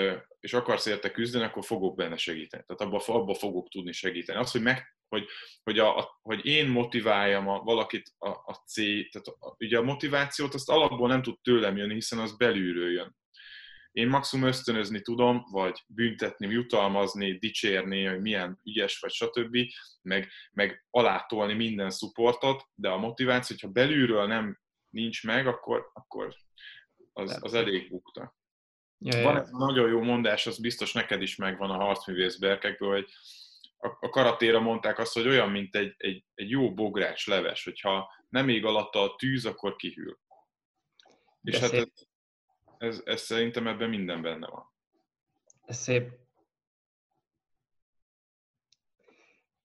és 0.40 0.52
akarsz 0.52 0.86
érte 0.86 1.10
küzdeni, 1.10 1.44
akkor 1.44 1.64
fogok 1.64 1.96
benne 1.96 2.16
segíteni. 2.16 2.64
Tehát 2.66 2.82
abba, 2.82 3.14
abba 3.14 3.34
fogok 3.34 3.68
tudni 3.68 3.92
segíteni. 3.92 4.38
Az, 4.38 4.50
hogy, 4.50 4.62
meg, 4.62 4.96
hogy, 5.08 5.26
hogy, 5.62 5.78
a, 5.78 5.98
a, 5.98 6.18
hogy 6.22 6.46
én 6.46 6.68
motiváljam 6.68 7.48
a, 7.48 7.58
valakit 7.58 8.12
a, 8.18 8.28
a 8.28 8.62
cél, 8.66 9.08
tehát 9.08 9.26
a, 9.26 9.54
ugye 9.58 9.78
a 9.78 9.82
motivációt 9.82 10.54
azt 10.54 10.70
alapból 10.70 11.08
nem 11.08 11.22
tud 11.22 11.40
tőlem 11.40 11.76
jönni, 11.76 11.94
hiszen 11.94 12.18
az 12.18 12.36
belülről 12.36 12.92
jön. 12.92 13.16
Én 13.96 14.08
maximum 14.08 14.46
ösztönözni 14.46 15.02
tudom, 15.02 15.44
vagy 15.50 15.84
büntetni, 15.86 16.46
jutalmazni, 16.46 17.38
dicsérni, 17.38 18.04
hogy 18.04 18.20
milyen 18.20 18.60
ügyes 18.64 18.98
vagy, 18.98 19.10
stb., 19.10 19.56
meg, 20.02 20.28
meg 20.52 20.86
alátolni 20.90 21.54
minden 21.54 21.90
szupportot, 21.90 22.68
de 22.74 22.88
a 22.88 22.98
motiváció, 22.98 23.56
hogyha 23.60 23.72
belülről 23.72 24.26
nem 24.26 24.60
nincs 24.90 25.24
meg, 25.24 25.46
akkor, 25.46 25.90
akkor 25.92 26.34
az, 27.12 27.38
az 27.40 27.54
elég 27.54 27.88
bukta. 27.88 28.36
Ja, 28.98 29.22
van 29.22 29.36
ez 29.36 29.48
a 29.52 29.58
nagyon 29.58 29.88
jó 29.88 30.02
mondás, 30.02 30.46
az 30.46 30.60
biztos 30.60 30.92
neked 30.92 31.22
is 31.22 31.36
megvan 31.36 31.70
a 31.70 31.84
harcművész 31.84 32.36
berkekből, 32.36 32.92
hogy 32.92 33.10
a, 33.76 34.08
karatéra 34.08 34.60
mondták 34.60 34.98
azt, 34.98 35.14
hogy 35.14 35.28
olyan, 35.28 35.50
mint 35.50 35.76
egy, 35.76 35.94
egy, 35.96 36.24
egy 36.34 36.50
jó 36.50 36.74
bogrács 36.74 37.26
leves, 37.26 37.64
hogyha 37.64 38.10
nem 38.28 38.48
ég 38.48 38.64
alatta 38.64 39.02
a 39.02 39.14
tűz, 39.16 39.44
akkor 39.44 39.76
kihűl. 39.76 40.18
De 41.40 41.50
És 41.50 41.58
hát 41.58 41.70
hát 41.70 41.80
ez, 41.80 42.06
ez, 42.78 43.02
ez 43.04 43.20
szerintem 43.20 43.66
ebben 43.66 43.88
minden 43.88 44.22
benne 44.22 44.46
van. 44.46 44.70
Ez 45.64 45.76
szép. 45.76 46.12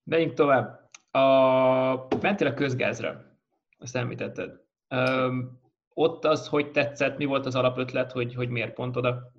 Megyünk 0.04 0.34
tovább. 0.34 0.90
A, 1.12 2.18
mentél 2.22 2.48
a 2.48 2.54
közgázra, 2.54 3.38
azt 3.78 3.96
említetted. 3.96 4.62
Um, 4.90 5.60
ott 5.94 6.26
az, 6.26 6.48
hogy 6.48 6.72
tetszett, 6.72 7.18
mi 7.18 7.26
volt 7.26 7.46
az 7.46 7.56
alapötlet, 7.56 8.12
hogy, 8.12 8.34
hogy 8.34 8.50
miért 8.50 8.74
pont 8.74 8.96
oda? 8.96 9.32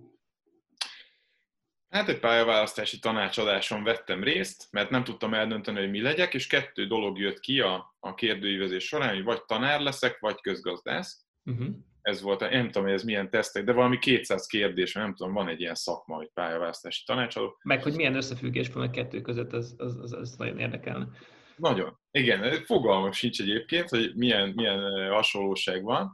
Hát 1.89 2.09
egy 2.09 2.19
pályaválasztási 2.21 2.99
tanácsadáson 2.99 3.85
vettem 3.85 4.23
részt, 4.23 4.69
mert 4.71 4.91
nem 4.91 5.05
tudtam 5.05 5.35
eldönteni, 5.35 5.79
hogy 5.79 5.91
mi 5.91 6.03
legyek, 6.03 6.35
és 6.35 6.47
kettő 6.47 6.87
dolog 6.87 7.19
jött 7.19 7.41
ki 7.41 7.61
a, 7.61 7.97
a 8.01 8.15
kérdőívezés 8.15 8.87
során, 8.87 9.15
hogy 9.15 9.25
vagy 9.25 9.45
tanár 9.45 9.81
leszek, 9.81 10.19
vagy 10.19 10.41
közgazdász. 10.41 11.27
Uh-huh 11.45 11.75
ez 12.03 12.23
volt, 12.23 12.41
nem 12.41 12.67
tudom, 12.67 12.83
hogy 12.83 12.93
ez 12.93 13.03
milyen 13.03 13.31
tesztek, 13.31 13.65
de 13.65 13.73
valami 13.73 13.99
200 13.99 14.47
kérdés, 14.47 14.93
nem 14.93 15.15
tudom, 15.15 15.33
van 15.33 15.49
egy 15.49 15.61
ilyen 15.61 15.75
szakma, 15.75 16.17
hogy 16.17 16.31
pályaválasztási 16.35 17.03
tanácsadó. 17.05 17.59
Meg, 17.63 17.83
hogy 17.83 17.95
milyen 17.95 18.15
összefüggés 18.15 18.69
van 18.69 18.83
a 18.83 18.91
kettő 18.91 19.21
között, 19.21 19.53
az, 19.53 19.75
az, 19.77 19.97
az, 20.01 20.13
az 20.13 20.37
nagyon 20.37 20.59
érdekelne. 20.59 21.09
Nagyon. 21.57 21.99
Igen, 22.11 22.65
fogalmam 22.65 23.13
sincs 23.13 23.41
egyébként, 23.41 23.89
hogy 23.89 24.15
milyen, 24.15 24.49
milyen 24.49 25.11
hasonlóság 25.11 25.83
van, 25.83 26.13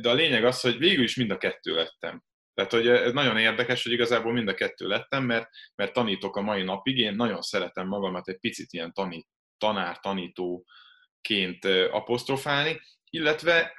de 0.00 0.10
a 0.10 0.14
lényeg 0.14 0.44
az, 0.44 0.60
hogy 0.60 0.78
végül 0.78 1.04
is 1.04 1.16
mind 1.16 1.30
a 1.30 1.38
kettő 1.38 1.74
lettem. 1.74 2.22
Tehát, 2.54 2.72
hogy 2.72 2.88
ez 2.88 3.12
nagyon 3.12 3.38
érdekes, 3.38 3.82
hogy 3.82 3.92
igazából 3.92 4.32
mind 4.32 4.48
a 4.48 4.54
kettő 4.54 4.86
lettem, 4.86 5.24
mert, 5.24 5.48
mert 5.74 5.92
tanítok 5.92 6.36
a 6.36 6.40
mai 6.40 6.62
napig, 6.62 6.98
én 6.98 7.14
nagyon 7.14 7.42
szeretem 7.42 7.86
magamat 7.86 8.28
egy 8.28 8.38
picit 8.38 8.72
ilyen 8.72 8.92
tanít, 8.92 9.26
tanár, 9.58 10.00
tanítóként 10.00 11.64
apostrofálni, 11.90 12.80
illetve 13.10 13.74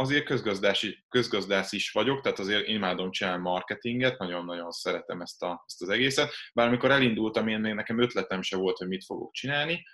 azért 0.00 0.24
közgazdási, 0.24 1.04
közgazdász 1.08 1.72
is 1.72 1.90
vagyok, 1.90 2.20
tehát 2.20 2.38
azért 2.38 2.68
imádom 2.68 3.10
csinálni 3.10 3.42
marketinget, 3.42 4.18
nagyon-nagyon 4.18 4.70
szeretem 4.70 5.20
ezt, 5.20 5.42
a, 5.42 5.64
ezt 5.66 5.82
az 5.82 5.88
egészet. 5.88 6.32
Bár 6.54 6.66
amikor 6.66 6.90
elindultam, 6.90 7.48
én 7.48 7.60
még 7.60 7.74
nekem 7.74 8.00
ötletem 8.00 8.42
se 8.42 8.56
volt, 8.56 8.76
hogy 8.76 8.88
mit 8.88 9.04
fogok 9.04 9.32
csinálni 9.32 9.84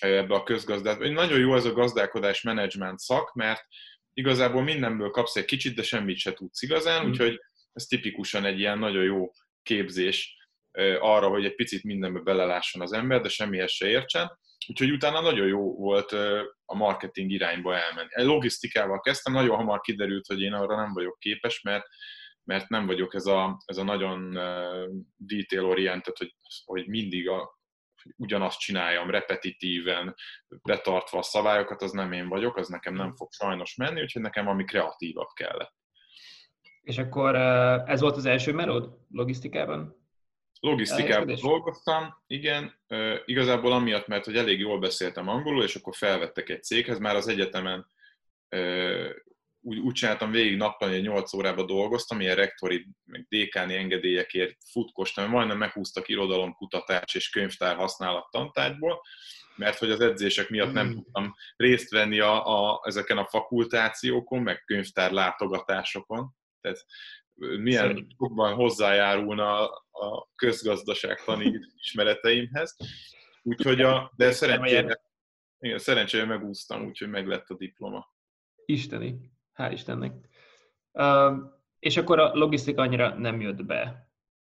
ebbe 0.00 0.34
a 0.34 0.42
közgazdát. 0.42 0.98
Nagyon 0.98 1.38
jó 1.38 1.54
ez 1.54 1.64
a 1.64 1.72
gazdálkodás 1.72 2.42
menedzsment 2.42 2.98
szak, 2.98 3.34
mert 3.34 3.66
igazából 4.12 4.62
mindenből 4.62 5.10
kapsz 5.10 5.36
egy 5.36 5.44
kicsit, 5.44 5.74
de 5.74 5.82
semmit 5.82 6.16
se 6.16 6.32
tudsz 6.32 6.62
igazán, 6.62 7.04
mm. 7.06 7.08
úgyhogy 7.08 7.40
ez 7.72 7.84
tipikusan 7.84 8.44
egy 8.44 8.58
ilyen 8.58 8.78
nagyon 8.78 9.04
jó 9.04 9.30
képzés 9.62 10.36
arra, 10.98 11.28
hogy 11.28 11.44
egy 11.44 11.54
picit 11.54 11.82
mindenbe 11.82 12.20
belelásson 12.20 12.82
az 12.82 12.92
ember, 12.92 13.20
de 13.20 13.28
semmihez 13.28 13.72
se 13.72 13.86
értsen. 13.86 14.38
Úgyhogy 14.68 14.90
utána 14.90 15.20
nagyon 15.20 15.46
jó 15.46 15.76
volt 15.76 16.12
a 16.64 16.74
marketing 16.74 17.30
irányba 17.30 17.76
elmenni. 17.76 18.08
Logisztikával 18.14 19.00
kezdtem, 19.00 19.32
nagyon 19.32 19.56
hamar 19.56 19.80
kiderült, 19.80 20.26
hogy 20.26 20.40
én 20.40 20.52
arra 20.52 20.76
nem 20.76 20.92
vagyok 20.92 21.18
képes, 21.18 21.60
mert, 21.60 21.86
mert 22.44 22.68
nem 22.68 22.86
vagyok 22.86 23.14
ez 23.14 23.26
a, 23.26 23.62
ez 23.64 23.76
a 23.76 23.82
nagyon 23.82 24.32
detail-oriented, 25.16 26.16
hogy, 26.16 26.34
hogy 26.64 26.88
mindig 26.88 27.28
a, 27.28 27.60
ugyanazt 28.16 28.58
csináljam 28.58 29.10
repetitíven, 29.10 30.14
betartva 30.62 31.18
a 31.18 31.22
szabályokat, 31.22 31.82
az 31.82 31.92
nem 31.92 32.12
én 32.12 32.28
vagyok, 32.28 32.56
az 32.56 32.68
nekem 32.68 32.94
nem 32.94 33.14
fog 33.14 33.32
sajnos 33.32 33.76
menni, 33.76 34.00
úgyhogy 34.00 34.22
nekem 34.22 34.44
valami 34.44 34.64
kreatívabb 34.64 35.28
kellett. 35.34 35.74
És 36.82 36.98
akkor 36.98 37.34
ez 37.86 38.00
volt 38.00 38.16
az 38.16 38.24
első 38.24 38.52
melód 38.52 38.98
logisztikában? 39.10 40.01
Logisztikában 40.62 41.38
dolgoztam, 41.40 42.22
igen, 42.26 42.80
igazából 43.24 43.72
amiatt, 43.72 44.06
mert 44.06 44.24
hogy 44.24 44.36
elég 44.36 44.58
jól 44.58 44.78
beszéltem 44.78 45.28
angolul, 45.28 45.62
és 45.62 45.74
akkor 45.74 45.94
felvettek 45.96 46.48
egy 46.48 46.62
céghez, 46.62 46.98
már 46.98 47.16
az 47.16 47.28
egyetemen 47.28 47.86
úgy, 49.60 49.78
úgy 49.78 49.94
csináltam 49.94 50.30
végig 50.30 50.56
nappal, 50.56 50.88
hogy 50.88 51.02
8 51.02 51.32
órába 51.32 51.64
dolgoztam, 51.64 52.20
ilyen 52.20 52.36
rektori, 52.36 52.86
meg 53.04 53.26
dékáni 53.28 53.76
engedélyekért 53.76 54.56
futkostam, 54.70 55.30
majdnem 55.30 55.58
meghúztak 55.58 56.08
irodalomkutatás 56.08 57.14
és 57.14 57.30
könyvtár 57.30 57.76
használat 57.76 58.30
tantárgyból, 58.30 59.02
mert 59.56 59.78
hogy 59.78 59.90
az 59.90 60.00
edzések 60.00 60.48
miatt 60.48 60.72
nem 60.72 60.86
hmm. 60.86 60.94
tudtam 60.94 61.34
részt 61.56 61.90
venni 61.90 62.20
a, 62.20 62.70
a, 62.70 62.82
ezeken 62.84 63.18
a 63.18 63.28
fakultációkon, 63.28 64.42
meg 64.42 64.62
könyvtár 64.64 65.10
látogatásokon. 65.10 66.34
Tehát 66.60 66.84
milyen 67.34 68.06
jobban 68.18 68.54
hozzájárulna 68.54 69.66
a 69.90 70.30
közgazdaságtani 70.34 71.58
ismereteimhez. 71.76 72.76
Úgyhogy 73.42 73.80
a, 73.80 74.12
de 74.16 74.32
szerencsére, 74.32 75.00
igen, 75.58 75.78
szerencsére 75.78 76.24
megúsztam, 76.24 76.86
úgyhogy 76.86 77.08
meg 77.08 77.26
lett 77.26 77.48
a 77.48 77.54
diploma. 77.54 78.14
Isteni, 78.64 79.30
hál' 79.58 79.70
Istennek. 79.72 80.12
Uh, 80.92 81.36
és 81.78 81.96
akkor 81.96 82.18
a 82.18 82.34
logisztika 82.34 82.82
annyira 82.82 83.14
nem 83.14 83.40
jött 83.40 83.64
be. 83.64 84.10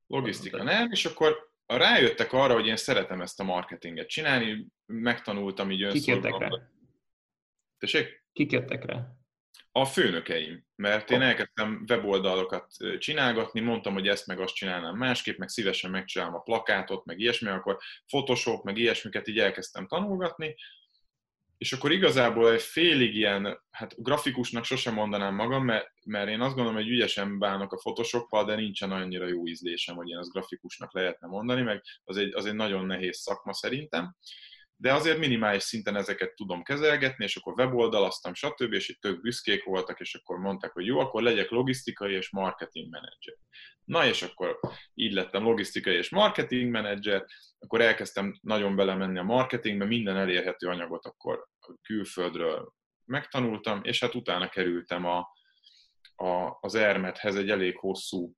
Logisztika 0.08 0.64
nem, 0.64 0.92
és 0.92 1.06
akkor 1.06 1.52
rájöttek 1.66 2.34
arra, 2.34 2.54
hogy 2.54 2.68
én 2.68 2.76
szeretem 2.76 3.22
ezt 3.22 3.40
a 3.40 3.44
marketinget 3.44 4.08
csinálni, 4.08 4.68
megtanultam 4.86 5.72
így 5.72 5.84
önszorban. 5.84 6.22
Kik 6.22 6.32
jöttek 6.32 6.50
rá? 6.50 6.70
Tessék? 7.78 8.26
Kik 8.34 8.52
jöttek 8.52 8.86
rá? 8.86 9.19
A 9.72 9.86
főnökeim, 9.86 10.66
mert 10.76 11.12
én 11.12 11.22
elkezdtem 11.22 11.86
weboldalokat 11.88 12.72
csinálgatni, 13.00 13.60
mondtam, 13.60 13.94
hogy 13.94 14.08
ezt 14.08 14.28
meg 14.28 14.40
azt 14.40 14.54
csinálnám 14.54 14.96
másképp, 14.96 15.38
meg 15.38 15.50
szívesen 15.50 15.92
megcsinálom 15.92 16.36
a 16.36 16.42
plakátot, 16.42 17.06
meg 17.06 17.20
ilyesmi, 17.20 17.50
akkor 17.50 17.78
Photoshop, 18.08 18.64
meg 18.64 18.78
ilyesmiket 18.78 19.28
így 19.28 19.40
elkezdtem 19.40 19.88
tanulgatni, 19.88 20.56
és 21.60 21.74
akkor 21.74 21.92
igazából 21.92 22.52
egy 22.52 22.62
félig 22.62 23.16
ilyen, 23.16 23.62
hát 23.72 24.04
grafikusnak 24.04 24.64
sosem 24.64 24.94
mondanám 24.94 25.36
magam, 25.36 25.66
mert, 25.66 25.92
mert 26.06 26.30
én 26.30 26.42
azt 26.42 26.56
gondolom, 26.56 26.80
hogy 26.80 26.90
ügyesen 26.90 27.40
bánok 27.40 27.74
a 27.74 27.78
Photoshoppal, 27.78 28.46
de 28.46 28.56
nincsen 28.56 28.92
annyira 28.92 29.28
jó 29.28 29.48
ízlésem, 29.48 29.96
hogy 29.96 30.10
én 30.10 30.18
az 30.18 30.32
grafikusnak 30.32 30.94
lehetne 30.94 31.28
mondani, 31.28 31.62
meg 31.62 31.84
az 32.04 32.18
egy, 32.18 32.34
az 32.36 32.46
egy 32.46 32.56
nagyon 32.56 32.86
nehéz 32.86 33.18
szakma 33.18 33.54
szerintem 33.54 34.16
de 34.82 34.94
azért 34.94 35.18
minimális 35.18 35.64
szinten 35.64 35.96
ezeket 35.96 36.36
tudom 36.36 36.64
kezelgetni, 36.64 37.24
és 37.24 37.36
akkor 37.36 37.54
weboldalaztam, 37.54 38.34
stb., 38.34 38.74
és 38.74 38.90
itt 38.90 39.02
tök 39.02 39.22
büszkék 39.22 39.64
voltak, 39.64 40.00
és 40.00 40.16
akkor 40.16 40.38
mondták, 40.38 40.72
hogy 40.72 40.86
jó, 40.86 41.00
akkor 41.00 41.22
legyek 41.22 41.50
logisztikai 41.50 42.14
és 42.14 42.30
marketing 42.30 42.90
menedzser. 42.90 43.36
Na 43.84 44.06
és 44.06 44.22
akkor 44.22 44.60
így 44.94 45.14
lettem 45.14 45.44
logisztikai 45.44 45.96
és 45.96 46.10
marketing 46.10 46.72
menedzser, 46.72 47.26
akkor 47.60 47.82
elkezdtem 47.82 48.40
nagyon 48.42 48.76
belemenni 48.76 49.20
a 49.20 49.24
marketingbe, 49.24 49.86
minden 49.86 50.18
elérhető 50.18 50.68
anyagot 50.68 51.06
akkor 51.06 51.48
külföldről 51.82 52.74
megtanultam, 53.06 53.80
és 53.84 54.00
hát 54.00 54.16
utána 54.16 54.50
kerültem 54.50 55.06
a, 55.06 55.18
a, 56.16 56.58
az 56.62 56.76
Ermethez 56.76 57.36
egy 57.36 57.50
elég 57.50 57.78
hosszú 57.78 58.34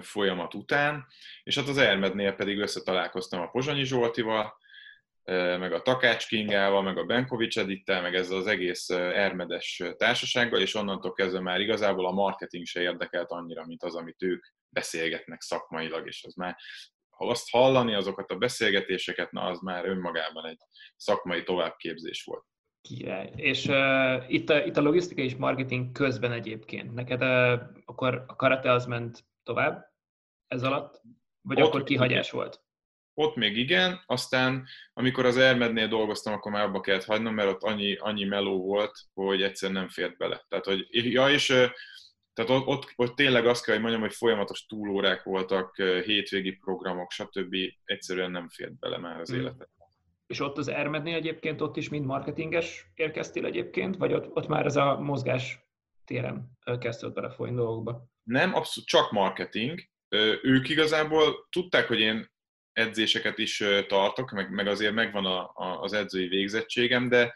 folyamat 0.00 0.54
után, 0.54 1.06
és 1.42 1.58
hát 1.58 1.68
az 1.68 1.78
Ermednél 1.78 2.32
pedig 2.32 2.58
összetalálkoztam 2.58 3.40
a 3.40 3.50
Pozsonyi 3.50 3.84
Zsoltival, 3.84 4.60
meg 5.24 5.72
a 5.72 5.82
Takács 5.82 6.26
Kingával, 6.26 6.82
meg 6.82 6.98
a 6.98 7.04
Benkovics 7.04 7.58
Edittel, 7.58 8.02
meg 8.02 8.14
ezzel 8.14 8.36
az 8.36 8.46
egész 8.46 8.88
Ermedes 8.90 9.82
társasággal, 9.96 10.60
és 10.60 10.74
onnantól 10.74 11.12
kezdve 11.12 11.40
már 11.40 11.60
igazából 11.60 12.06
a 12.06 12.12
marketing 12.12 12.66
se 12.66 12.80
érdekelt 12.80 13.30
annyira, 13.30 13.66
mint 13.66 13.82
az, 13.82 13.94
amit 13.94 14.22
ők 14.22 14.44
beszélgetnek 14.68 15.40
szakmailag, 15.40 16.06
és 16.06 16.24
az 16.24 16.34
már, 16.34 16.56
ha 17.10 17.28
azt 17.28 17.50
hallani, 17.50 17.94
azokat 17.94 18.30
a 18.30 18.36
beszélgetéseket, 18.36 19.30
na 19.30 19.42
az 19.42 19.60
már 19.60 19.86
önmagában 19.86 20.46
egy 20.46 20.60
szakmai 20.96 21.42
továbbképzés 21.42 22.24
volt. 22.24 22.44
Király. 22.80 23.32
És 23.36 23.66
uh, 23.66 24.32
itt, 24.32 24.50
a, 24.50 24.64
itt 24.64 24.76
a 24.76 24.80
logisztika 24.80 25.22
és 25.22 25.36
marketing 25.36 25.92
közben 25.92 26.32
egyébként, 26.32 26.94
neked 26.94 27.22
uh, 27.22 27.60
akkor 27.84 28.24
a 28.26 28.36
karate 28.36 28.72
az 28.72 28.86
ment 28.86 29.24
tovább 29.42 29.90
ez 30.46 30.62
alatt? 30.62 31.00
Vagy 31.40 31.60
Ott 31.60 31.68
akkor 31.68 31.82
kihagyás 31.82 32.30
volt? 32.30 32.61
Ott 33.14 33.36
még 33.36 33.56
igen, 33.56 34.02
aztán 34.06 34.66
amikor 34.92 35.26
az 35.26 35.36
Ermednél 35.36 35.88
dolgoztam, 35.88 36.32
akkor 36.32 36.52
már 36.52 36.64
abba 36.64 36.80
kellett 36.80 37.04
hagynom, 37.04 37.34
mert 37.34 37.48
ott 37.48 37.62
annyi, 37.62 37.94
annyi 37.94 38.24
meló 38.24 38.62
volt, 38.62 38.98
hogy 39.14 39.42
egyszer 39.42 39.70
nem 39.70 39.88
fért 39.88 40.16
bele. 40.16 40.44
Tehát, 40.48 40.64
hogy, 40.64 40.86
ja, 40.90 41.30
és 41.30 41.46
tehát 42.34 42.50
ott, 42.50 42.66
ott, 42.66 42.92
ott 42.96 43.16
tényleg 43.16 43.46
azt 43.46 43.64
kell, 43.64 43.74
hogy 43.74 43.82
mondjam, 43.82 44.02
hogy 44.02 44.14
folyamatos 44.14 44.66
túlórák 44.66 45.22
voltak, 45.22 45.76
hétvégi 46.04 46.52
programok, 46.52 47.10
stb. 47.10 47.56
Egyszerűen 47.84 48.30
nem 48.30 48.48
fért 48.48 48.78
bele 48.78 48.98
már 48.98 49.20
az 49.20 49.30
hmm. 49.30 49.40
életet. 49.40 49.70
És 50.26 50.40
ott 50.40 50.58
az 50.58 50.68
Ermednél 50.68 51.16
egyébként 51.16 51.60
ott 51.60 51.76
is 51.76 51.88
mind 51.88 52.04
marketinges 52.04 52.90
érkeztél 52.94 53.44
egyébként, 53.44 53.96
vagy 53.96 54.12
ott, 54.12 54.36
ott 54.36 54.48
már 54.48 54.66
ez 54.66 54.76
a 54.76 54.98
mozgás 55.00 55.58
téren 56.04 56.58
kezdett 56.78 57.12
belefolyni 57.12 57.56
dolgokba? 57.56 58.06
Nem, 58.22 58.54
abszolút 58.54 58.88
csak 58.88 59.10
marketing. 59.10 59.80
Ők 60.42 60.68
igazából 60.68 61.48
tudták, 61.50 61.86
hogy 61.86 62.00
én 62.00 62.31
edzéseket 62.72 63.38
is 63.38 63.64
tartok, 63.86 64.30
meg, 64.30 64.50
meg 64.50 64.66
azért 64.66 64.94
megvan 64.94 65.26
a, 65.26 65.50
a, 65.54 65.80
az 65.80 65.92
edzői 65.92 66.28
végzettségem, 66.28 67.08
de, 67.08 67.34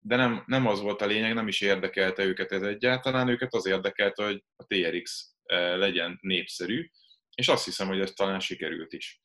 de 0.00 0.16
nem, 0.16 0.42
nem 0.46 0.66
az 0.66 0.80
volt 0.80 1.02
a 1.02 1.06
lényeg, 1.06 1.34
nem 1.34 1.48
is 1.48 1.60
érdekelte 1.60 2.24
őket 2.24 2.52
ez 2.52 2.62
egyáltalán, 2.62 3.28
őket 3.28 3.54
az 3.54 3.66
érdekelte, 3.66 4.24
hogy 4.24 4.42
a 4.56 4.64
TRX 4.64 5.34
legyen 5.76 6.18
népszerű, 6.20 6.90
és 7.34 7.48
azt 7.48 7.64
hiszem, 7.64 7.86
hogy 7.86 8.00
ez 8.00 8.10
talán 8.10 8.40
sikerült 8.40 8.92
is. 8.92 9.20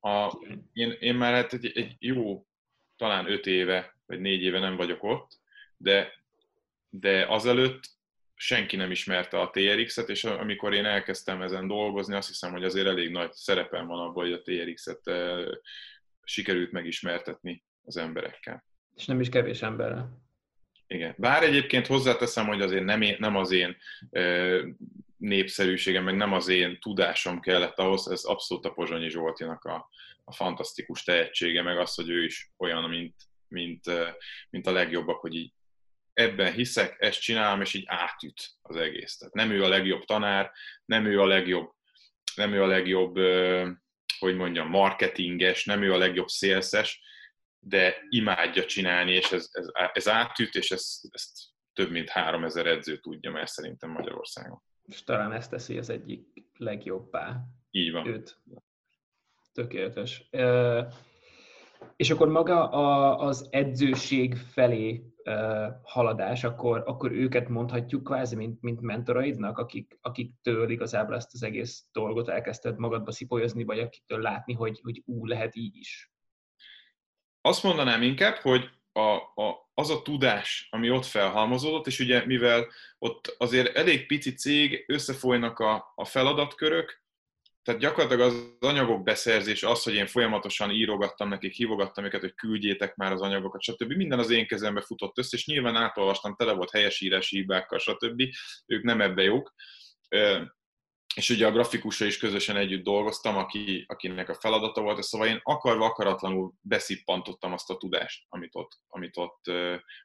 A, 0.00 0.38
én, 0.72 0.96
én 1.00 1.14
már 1.14 1.32
hát 1.32 1.52
egy, 1.52 1.72
egy 1.74 1.96
jó, 1.98 2.46
talán 2.96 3.30
öt 3.30 3.46
éve, 3.46 3.96
vagy 4.06 4.20
négy 4.20 4.42
éve 4.42 4.58
nem 4.58 4.76
vagyok 4.76 5.02
ott, 5.02 5.38
de, 5.76 6.12
de 6.88 7.26
azelőtt 7.26 7.80
senki 8.42 8.76
nem 8.76 8.90
ismerte 8.90 9.40
a 9.40 9.50
TRX-et, 9.50 10.08
és 10.08 10.24
amikor 10.24 10.74
én 10.74 10.84
elkezdtem 10.84 11.42
ezen 11.42 11.66
dolgozni, 11.66 12.14
azt 12.14 12.28
hiszem, 12.28 12.52
hogy 12.52 12.64
azért 12.64 12.86
elég 12.86 13.10
nagy 13.10 13.32
szerepem 13.32 13.86
van 13.86 13.98
abban, 13.98 14.24
hogy 14.24 14.32
a 14.32 14.42
TRX-et 14.42 15.10
sikerült 16.24 16.72
megismertetni 16.72 17.64
az 17.84 17.96
emberekkel. 17.96 18.64
És 18.96 19.04
nem 19.04 19.20
is 19.20 19.28
kevés 19.28 19.62
emberrel. 19.62 20.22
Igen. 20.86 21.14
Bár 21.18 21.42
egyébként 21.42 21.86
hozzáteszem, 21.86 22.46
hogy 22.46 22.60
azért 22.60 22.84
nem, 22.84 23.02
én, 23.02 23.16
nem 23.18 23.36
az 23.36 23.50
én 23.50 23.76
népszerűségem, 25.16 26.04
meg 26.04 26.16
nem 26.16 26.32
az 26.32 26.48
én 26.48 26.78
tudásom 26.80 27.40
kellett 27.40 27.78
ahhoz, 27.78 28.08
ez 28.10 28.24
abszolút 28.24 28.64
a 28.64 28.72
Pozsonyi 28.72 29.10
Zsoltinak 29.10 29.64
a, 29.64 29.88
a 30.24 30.32
fantasztikus 30.32 31.02
tehetsége, 31.02 31.62
meg 31.62 31.78
az, 31.78 31.94
hogy 31.94 32.08
ő 32.08 32.24
is 32.24 32.50
olyan, 32.56 32.88
mint, 32.88 33.14
mint, 33.48 33.84
mint 34.50 34.66
a 34.66 34.72
legjobbak, 34.72 35.20
hogy 35.20 35.34
így 35.34 35.52
ebben 36.20 36.52
hiszek, 36.52 36.96
ezt 36.98 37.20
csinálom, 37.20 37.60
és 37.60 37.74
így 37.74 37.84
átüt 37.86 38.50
az 38.62 38.76
egész. 38.76 39.16
Tehát 39.16 39.34
nem 39.34 39.50
ő 39.50 39.64
a 39.64 39.68
legjobb 39.68 40.04
tanár, 40.04 40.50
nem 40.84 41.04
ő 41.04 41.20
a 41.20 41.26
legjobb, 41.26 41.72
nem 42.34 42.52
ő 42.52 42.62
a 42.62 42.66
legjobb, 42.66 43.16
hogy 44.18 44.36
mondjam, 44.36 44.68
marketinges, 44.68 45.64
nem 45.64 45.82
ő 45.82 45.92
a 45.92 45.98
legjobb 45.98 46.28
szélszes, 46.28 47.02
de 47.58 47.96
imádja 48.08 48.64
csinálni, 48.64 49.12
és 49.12 49.32
ez, 49.32 49.48
ez, 49.52 49.66
ez 49.92 50.08
átüt, 50.08 50.54
és 50.54 50.70
ezt, 50.70 51.08
ezt 51.10 51.30
több 51.72 51.90
mint 51.90 52.08
3000 52.08 52.66
edző 52.66 52.98
tudja 52.98 53.30
mert 53.30 53.50
szerintem 53.50 53.90
Magyarországon. 53.90 54.62
És 54.86 55.02
talán 55.02 55.32
ezt 55.32 55.50
teszi 55.50 55.78
az 55.78 55.90
egyik 55.90 56.44
legjobbá. 56.56 57.40
Így 57.70 57.92
van. 57.92 58.06
Őt. 58.06 58.36
Tökéletes. 59.52 60.28
És 62.00 62.10
akkor 62.10 62.28
maga 62.28 62.68
a, 62.68 63.18
az 63.18 63.48
edzőség 63.50 64.36
felé 64.36 65.04
haladás, 65.82 66.44
akkor, 66.44 66.82
akkor 66.86 67.12
őket 67.12 67.48
mondhatjuk 67.48 68.04
kvázi, 68.04 68.36
mint, 68.36 68.62
mint 68.62 68.80
mentoraidnak, 68.80 69.58
akik, 69.58 69.98
akiktől 70.00 70.70
igazából 70.70 71.14
ezt 71.14 71.34
az 71.34 71.42
egész 71.42 71.84
dolgot 71.92 72.28
elkezdted 72.28 72.78
magadba 72.78 73.10
szipolyozni, 73.10 73.64
vagy 73.64 73.78
akiktől 73.78 74.20
látni, 74.20 74.52
hogy, 74.52 74.80
hogy 74.82 75.02
ú, 75.04 75.26
lehet 75.26 75.56
így 75.56 75.76
is? 75.76 76.12
Azt 77.40 77.62
mondanám 77.62 78.02
inkább, 78.02 78.34
hogy 78.34 78.70
a, 78.92 79.14
a, 79.42 79.70
az 79.74 79.90
a 79.90 80.02
tudás, 80.02 80.68
ami 80.70 80.90
ott 80.90 81.04
felhalmozódott, 81.04 81.86
és 81.86 82.00
ugye 82.00 82.26
mivel 82.26 82.66
ott 82.98 83.34
azért 83.38 83.76
elég 83.76 84.06
pici 84.06 84.34
cég, 84.34 84.84
összefolynak 84.88 85.58
a, 85.58 85.92
a 85.94 86.04
feladatkörök, 86.04 86.99
tehát 87.62 87.80
gyakorlatilag 87.80 88.26
az 88.26 88.56
anyagok 88.60 89.02
beszerzés, 89.02 89.62
az, 89.62 89.82
hogy 89.82 89.94
én 89.94 90.06
folyamatosan 90.06 90.70
írogattam 90.70 91.28
nekik, 91.28 91.52
hívogattam 91.52 92.04
őket, 92.04 92.20
hogy 92.20 92.34
küldjétek 92.34 92.96
már 92.96 93.12
az 93.12 93.20
anyagokat, 93.20 93.62
stb. 93.62 93.92
Minden 93.92 94.18
az 94.18 94.30
én 94.30 94.46
kezembe 94.46 94.80
futott 94.80 95.18
össze, 95.18 95.36
és 95.36 95.46
nyilván 95.46 95.76
átolvastam, 95.76 96.34
tele 96.36 96.52
volt 96.52 96.70
helyesírási 96.70 97.36
hibákkal, 97.36 97.78
stb. 97.78 98.22
Ők 98.66 98.82
nem 98.82 99.00
ebbe 99.00 99.22
jók 99.22 99.54
és 101.14 101.30
ugye 101.30 101.46
a 101.46 101.52
grafikusra 101.52 102.06
is 102.06 102.18
közösen 102.18 102.56
együtt 102.56 102.84
dolgoztam, 102.84 103.36
aki, 103.36 103.84
akinek 103.88 104.28
a 104.28 104.34
feladata 104.34 104.80
volt, 104.80 105.02
szóval 105.02 105.26
én 105.26 105.40
akarva 105.42 105.84
akaratlanul 105.84 106.52
beszippantottam 106.60 107.52
azt 107.52 107.70
a 107.70 107.76
tudást, 107.76 108.24
amit 108.28 108.54
ott, 108.54 108.80
amit 108.88 109.16
ott, 109.16 109.44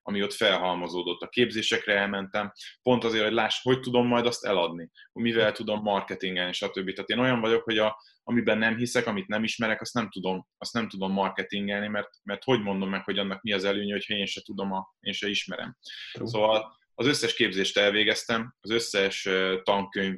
ami 0.01 0.23
ott 0.23 0.33
felhalmozódott. 0.33 1.21
A 1.21 1.27
képzésekre 1.27 1.97
elmentem, 1.97 2.51
pont 2.81 3.03
azért, 3.03 3.23
hogy 3.23 3.33
láss, 3.33 3.61
hogy 3.61 3.79
tudom 3.79 4.07
majd 4.07 4.25
azt 4.25 4.45
eladni, 4.45 4.89
mivel 5.13 5.51
tudom 5.51 5.81
marketingelni, 5.81 6.53
stb. 6.53 6.93
Tehát 6.93 7.09
én 7.09 7.19
olyan 7.19 7.39
vagyok, 7.39 7.63
hogy 7.63 7.77
a, 7.77 8.01
amiben 8.23 8.57
nem 8.57 8.77
hiszek, 8.77 9.07
amit 9.07 9.27
nem 9.27 9.43
ismerek, 9.43 9.81
azt 9.81 9.93
nem 9.93 10.09
tudom, 10.09 10.47
azt 10.57 10.73
nem 10.73 10.89
tudom 10.89 11.11
marketingelni, 11.11 11.87
mert, 11.87 12.09
mert 12.23 12.43
hogy 12.43 12.61
mondom 12.61 12.89
meg, 12.89 13.03
hogy 13.03 13.17
annak 13.17 13.41
mi 13.41 13.51
az 13.51 13.63
előnye, 13.63 13.93
hogyha 13.93 14.13
én 14.13 14.25
se 14.25 14.41
tudom, 14.41 14.71
a, 14.71 14.95
én 14.99 15.13
se 15.13 15.27
ismerem. 15.27 15.77
Szóval 16.23 16.77
az 16.95 17.07
összes 17.07 17.33
képzést 17.33 17.77
elvégeztem, 17.77 18.55
az 18.59 18.69
összes 18.69 19.29
tankönyv 19.63 20.17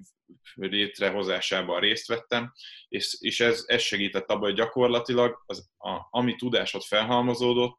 létrehozásában 0.55 1.79
részt 1.79 2.07
vettem, 2.07 2.53
és, 2.87 3.17
és 3.19 3.39
ez, 3.39 3.63
ez 3.67 3.81
segített 3.81 4.29
abban, 4.29 4.43
hogy 4.43 4.55
gyakorlatilag 4.55 5.43
az, 5.45 5.69
a, 5.77 6.07
ami 6.09 6.35
tudásod 6.35 6.81
felhalmozódott, 6.81 7.77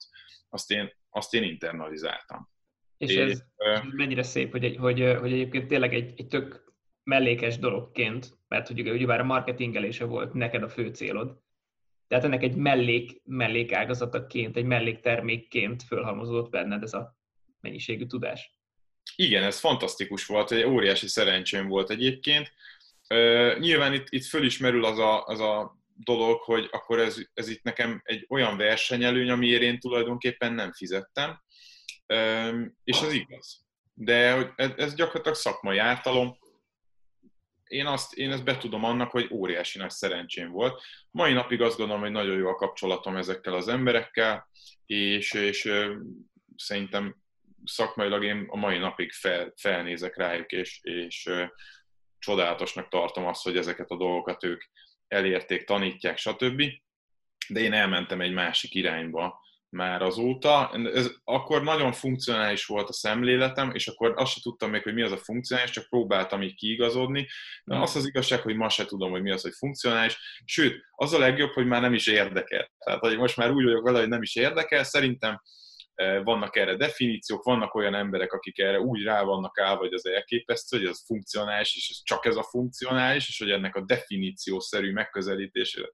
azt 0.49 0.71
én, 0.71 0.93
azt 1.11 1.35
én 1.35 1.43
internalizáltam. 1.43 2.49
És, 2.97 3.11
és 3.11 3.17
ez, 3.17 3.43
ö... 3.57 3.79
mennyire 3.91 4.23
szép, 4.23 4.51
hogy, 4.51 4.65
egy, 4.65 4.77
hogy, 4.77 5.17
hogy 5.21 5.33
egyébként 5.33 5.67
tényleg 5.67 5.95
egy, 5.95 6.13
egy 6.17 6.27
tök 6.27 6.75
mellékes 7.03 7.59
dologként, 7.59 8.39
mert 8.49 8.67
hogy 8.67 8.81
ugye, 8.81 8.93
ugyebár 8.93 9.21
a 9.21 9.25
marketingelése 9.25 10.05
volt 10.05 10.33
neked 10.33 10.63
a 10.63 10.69
fő 10.69 10.89
célod, 10.89 11.39
tehát 12.09 12.25
ennek 12.25 12.43
egy 12.43 12.55
mellék, 12.55 13.23
mellékágazataként, 13.25 14.57
egy 14.57 14.65
melléktermékként 14.65 15.83
fölhalmozódott 15.83 16.51
benned 16.51 16.83
ez 16.83 16.93
a 16.93 17.17
mennyiségű 17.61 18.07
tudás. 18.07 18.58
Igen, 19.17 19.43
ez 19.43 19.59
fantasztikus 19.59 20.27
volt, 20.27 20.53
egy 20.53 20.65
óriási 20.65 21.09
szerencsém 21.09 21.69
volt 21.69 21.91
egyébként. 21.91 22.53
Nyilván 23.59 23.93
itt, 23.93 24.07
itt 24.09 24.25
fölismerül 24.25 24.85
az 24.85 24.99
a, 24.99 25.25
az 25.25 25.41
a 25.41 25.79
dolog, 25.95 26.41
hogy 26.41 26.69
akkor 26.71 26.99
ez, 26.99 27.17
ez 27.35 27.49
itt 27.49 27.63
nekem 27.63 28.01
egy 28.05 28.27
olyan 28.29 28.57
versenyelőny, 28.57 29.31
amiért 29.31 29.63
én 29.63 29.79
tulajdonképpen 29.79 30.53
nem 30.53 30.73
fizettem, 30.73 31.43
és 32.85 33.01
az 33.01 33.13
igaz. 33.13 33.67
De 33.95 34.53
ez, 34.57 34.71
ez 34.77 34.95
gyakorlatilag 34.95 35.37
szakmai 35.37 35.79
ártalom, 35.79 36.39
én, 37.69 37.87
azt, 37.87 38.15
én 38.15 38.31
ezt 38.31 38.45
betudom 38.45 38.85
annak, 38.85 39.11
hogy 39.11 39.29
óriási 39.31 39.79
nagy 39.79 39.91
szerencsém 39.91 40.51
volt. 40.51 40.83
Mai 41.11 41.33
napig 41.33 41.61
azt 41.61 41.77
gondolom, 41.77 42.03
hogy 42.03 42.11
nagyon 42.11 42.37
jó 42.37 42.49
a 42.49 42.55
kapcsolatom 42.55 43.17
ezekkel 43.17 43.55
az 43.55 43.69
emberekkel, 43.69 44.49
és, 44.87 45.33
és 45.33 45.73
szerintem 46.57 47.17
szakmailag 47.65 48.25
én 48.25 48.47
a 48.49 48.57
mai 48.57 48.79
napig 48.79 49.13
fel, 49.13 49.53
felnézek 49.57 50.17
rájuk, 50.17 50.53
és, 50.53 50.81
és 50.83 51.31
csodálatosnak 52.19 52.89
tartom 52.89 53.27
azt, 53.27 53.43
hogy 53.43 53.57
ezeket 53.57 53.91
a 53.91 53.97
dolgokat 53.97 54.45
ők 54.45 54.63
elérték, 55.09 55.65
tanítják, 55.65 56.19
stb. 56.19 56.63
De 57.49 57.61
én 57.61 57.73
elmentem 57.73 58.21
egy 58.21 58.33
másik 58.33 58.75
irányba 58.75 59.41
már 59.71 60.03
azóta. 60.03 60.71
Ez, 60.95 61.11
akkor 61.25 61.63
nagyon 61.63 61.93
funkcionális 61.93 62.67
volt 62.67 62.89
a 62.89 62.93
szemléletem, 62.93 63.71
és 63.75 63.89
akkor 63.89 64.13
azt 64.17 64.33
sem 64.33 64.43
tudtam 64.43 64.71
még, 64.71 64.83
hogy 64.83 64.95
mi 64.95 65.03
az 65.03 65.13
a 65.13 65.17
funkcionális, 65.17 65.71
csak 65.71 65.89
próbáltam 65.89 66.43
így 66.43 66.55
kiigazodni. 66.55 67.29
De 67.65 67.77
az 67.77 67.97
az 67.97 68.07
igazság, 68.07 68.41
hogy 68.41 68.57
ma 68.57 68.69
se 68.69 68.85
tudom, 68.85 69.11
hogy 69.11 69.23
mi 69.23 69.31
az, 69.31 69.43
hogy 69.43 69.55
funkcionális. 69.59 70.19
Sőt, 70.45 70.85
az 70.91 71.13
a 71.13 71.19
legjobb, 71.19 71.53
hogy 71.53 71.67
már 71.67 71.81
nem 71.81 71.95
is 71.95 72.07
érdekel. 72.07 72.71
Tehát, 72.79 73.01
hogy 73.01 73.19
most 73.19 73.37
már 73.37 73.51
úgy 73.51 73.65
vagyok 73.65 73.85
vele, 73.85 73.99
hogy 73.99 74.09
nem 74.09 74.23
is 74.23 74.37
érdekel. 74.37 74.85
Szerintem 74.85 75.41
vannak 76.25 76.57
erre 76.57 76.77
definíciók, 76.77 77.43
vannak 77.43 77.75
olyan 77.75 77.95
emberek, 77.95 78.33
akik 78.33 78.59
erre 78.59 78.81
úgy 78.81 79.03
rá 79.03 79.23
vannak 79.23 79.59
állva, 79.59 79.79
hogy 79.79 79.93
az 79.93 80.07
elképesztő, 80.07 80.79
hogy 80.79 80.87
ez 80.87 81.05
funkcionális, 81.05 81.77
és 81.77 81.89
ez 81.91 82.03
csak 82.03 82.27
ez 82.27 82.37
a 82.37 82.43
funkcionális, 82.43 83.29
és 83.29 83.39
hogy 83.39 83.51
ennek 83.51 83.75
a 83.75 83.85
definíciószerű 83.85 84.93
megközelítésére 84.93 85.89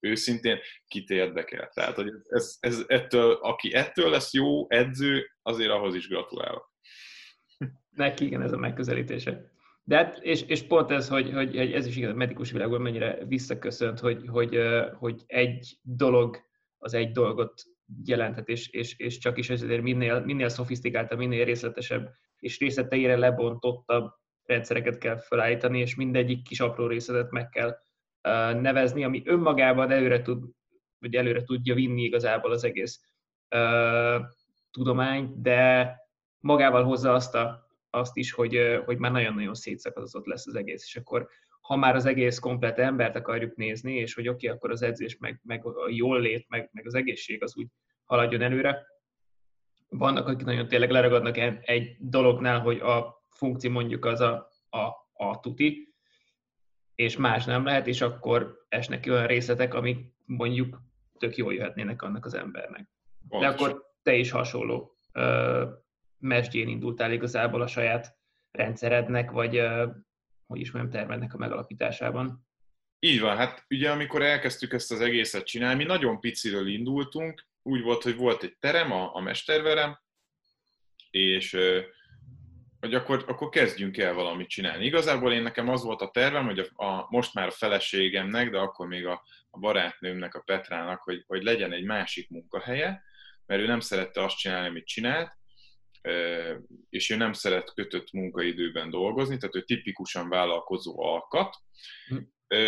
őszintén 0.00 0.58
kit 0.88 1.10
érdekel. 1.10 1.70
Tehát, 1.74 1.94
hogy 1.94 2.10
ez, 2.28 2.56
ez 2.60 2.84
ettől, 2.86 3.32
aki 3.32 3.74
ettől 3.74 4.10
lesz 4.10 4.32
jó 4.32 4.70
edző, 4.70 5.26
azért 5.42 5.70
ahhoz 5.70 5.94
is 5.94 6.08
gratulálok. 6.08 6.72
Neki 7.90 8.24
igen, 8.24 8.42
ez 8.42 8.52
a 8.52 8.56
megközelítése. 8.56 9.50
De 9.84 9.96
hát, 9.96 10.18
és, 10.22 10.42
és 10.42 10.62
pont 10.62 10.90
ez, 10.90 11.08
hogy, 11.08 11.32
hogy 11.32 11.56
ez 11.56 11.86
is 11.86 11.96
igen, 11.96 12.10
a 12.10 12.14
medikus 12.14 12.50
világban 12.50 12.80
mennyire 12.80 13.24
visszaköszönt, 13.26 13.98
hogy, 13.98 14.24
hogy, 14.26 14.58
hogy 14.98 15.22
egy 15.26 15.78
dolog 15.82 16.50
az 16.78 16.94
egy 16.94 17.10
dolgot 17.10 17.62
jelenthet, 18.04 18.48
és, 18.48 18.68
és, 18.68 18.98
és 18.98 19.18
csak 19.18 19.38
is 19.38 19.50
ezért 19.50 19.82
minél, 19.82 20.20
minél 20.20 20.48
szofisztikáltabb, 20.48 21.18
minél 21.18 21.44
részletesebb 21.44 22.10
és 22.38 22.58
részleteire 22.58 23.16
lebontottabb 23.16 24.10
rendszereket 24.42 24.98
kell 24.98 25.18
felállítani, 25.18 25.78
és 25.80 25.94
mindegyik 25.94 26.42
kis 26.42 26.60
apró 26.60 26.86
részletet 26.86 27.30
meg 27.30 27.48
kell 27.48 27.68
uh, 27.68 28.60
nevezni, 28.60 29.04
ami 29.04 29.22
önmagában 29.24 29.90
előre 29.90 30.22
tud, 30.22 30.44
vagy 30.98 31.14
előre 31.14 31.42
tudja 31.42 31.74
vinni 31.74 32.02
igazából 32.02 32.52
az 32.52 32.64
egész 32.64 33.00
uh, 33.54 34.24
tudományt, 34.70 35.40
de 35.40 35.90
magával 36.40 36.84
hozza 36.84 37.12
azt, 37.12 37.34
a, 37.34 37.66
azt 37.90 38.16
is, 38.16 38.32
hogy, 38.32 38.80
hogy 38.84 38.98
már 38.98 39.12
nagyon-nagyon 39.12 39.54
szétszakadozott 39.54 40.26
lesz 40.26 40.46
az 40.46 40.54
egész, 40.54 40.84
és 40.84 40.96
akkor 40.96 41.28
ha 41.62 41.76
már 41.76 41.94
az 41.94 42.06
egész 42.06 42.38
komplet 42.38 42.78
embert 42.78 43.16
akarjuk 43.16 43.56
nézni, 43.56 43.94
és 43.94 44.14
hogy 44.14 44.28
oké, 44.28 44.46
okay, 44.46 44.56
akkor 44.58 44.70
az 44.70 44.82
edzés, 44.82 45.16
meg, 45.18 45.40
meg 45.42 45.66
a 45.66 45.88
jól 45.88 46.20
lét, 46.20 46.46
meg, 46.48 46.70
meg 46.72 46.86
az 46.86 46.94
egészség 46.94 47.42
az 47.42 47.56
úgy 47.56 47.66
haladjon 48.04 48.42
előre. 48.42 48.86
Vannak, 49.88 50.28
akik 50.28 50.46
nagyon 50.46 50.68
tényleg 50.68 50.90
leragadnak 50.90 51.36
egy 51.68 51.96
dolognál, 51.98 52.60
hogy 52.60 52.78
a 52.78 53.24
funkció 53.30 53.70
mondjuk 53.70 54.04
az 54.04 54.20
a, 54.20 54.48
a, 54.70 54.86
a 55.12 55.40
tuti, 55.40 55.94
és 56.94 57.16
más 57.16 57.44
nem 57.44 57.64
lehet, 57.64 57.86
és 57.86 58.00
akkor 58.00 58.64
esnek 58.68 59.00
ki 59.00 59.10
olyan 59.10 59.26
részletek, 59.26 59.74
amik 59.74 60.14
mondjuk 60.24 60.82
tök 61.18 61.36
jól 61.36 61.54
jöhetnének 61.54 62.02
annak 62.02 62.24
az 62.24 62.34
embernek. 62.34 62.88
De 63.28 63.46
akkor 63.46 63.82
te 64.02 64.14
is 64.14 64.30
hasonló 64.30 64.96
mesdjén 66.18 66.68
indultál 66.68 67.12
igazából 67.12 67.62
a 67.62 67.66
saját 67.66 68.16
rendszerednek, 68.50 69.30
vagy 69.30 69.62
hogy 70.52 70.60
is 70.60 70.70
mondjam, 70.70 70.94
tervednek 70.94 71.34
a 71.34 71.38
megalapításában. 71.38 72.46
Így 72.98 73.20
van, 73.20 73.36
hát 73.36 73.64
ugye 73.70 73.90
amikor 73.90 74.22
elkezdtük 74.22 74.72
ezt 74.72 74.92
az 74.92 75.00
egészet 75.00 75.46
csinálni, 75.46 75.76
mi 75.76 75.84
nagyon 75.84 76.20
piciről 76.20 76.68
indultunk, 76.68 77.46
úgy 77.62 77.82
volt, 77.82 78.02
hogy 78.02 78.16
volt 78.16 78.42
egy 78.42 78.56
terem, 78.58 78.92
a, 78.92 79.14
a 79.14 79.20
mesterverem, 79.20 79.98
és 81.10 81.56
hogy 82.80 82.94
akkor, 82.94 83.24
akkor 83.28 83.48
kezdjünk 83.48 83.98
el 83.98 84.14
valamit 84.14 84.48
csinálni. 84.48 84.84
Igazából 84.84 85.32
én 85.32 85.42
nekem 85.42 85.68
az 85.68 85.82
volt 85.82 86.00
a 86.00 86.10
tervem, 86.10 86.44
hogy 86.44 86.58
a, 86.58 86.84
a 86.84 87.06
most 87.10 87.34
már 87.34 87.46
a 87.46 87.50
feleségemnek, 87.50 88.50
de 88.50 88.58
akkor 88.58 88.86
még 88.86 89.06
a, 89.06 89.22
a 89.50 89.58
barátnőmnek, 89.58 90.34
a 90.34 90.40
Petrának, 90.40 91.02
hogy, 91.02 91.24
hogy 91.26 91.42
legyen 91.42 91.72
egy 91.72 91.84
másik 91.84 92.30
munkahelye, 92.30 93.02
mert 93.46 93.60
ő 93.60 93.66
nem 93.66 93.80
szerette 93.80 94.22
azt 94.24 94.36
csinálni, 94.36 94.68
amit 94.68 94.86
csinált, 94.86 95.36
és 96.88 97.10
ő 97.10 97.16
nem 97.16 97.32
szeret 97.32 97.72
kötött 97.74 98.12
munkaidőben 98.12 98.90
dolgozni, 98.90 99.36
tehát 99.36 99.56
ő 99.56 99.62
tipikusan 99.62 100.28
vállalkozó 100.28 101.02
alkat, 101.02 101.56
hm. 102.08 102.16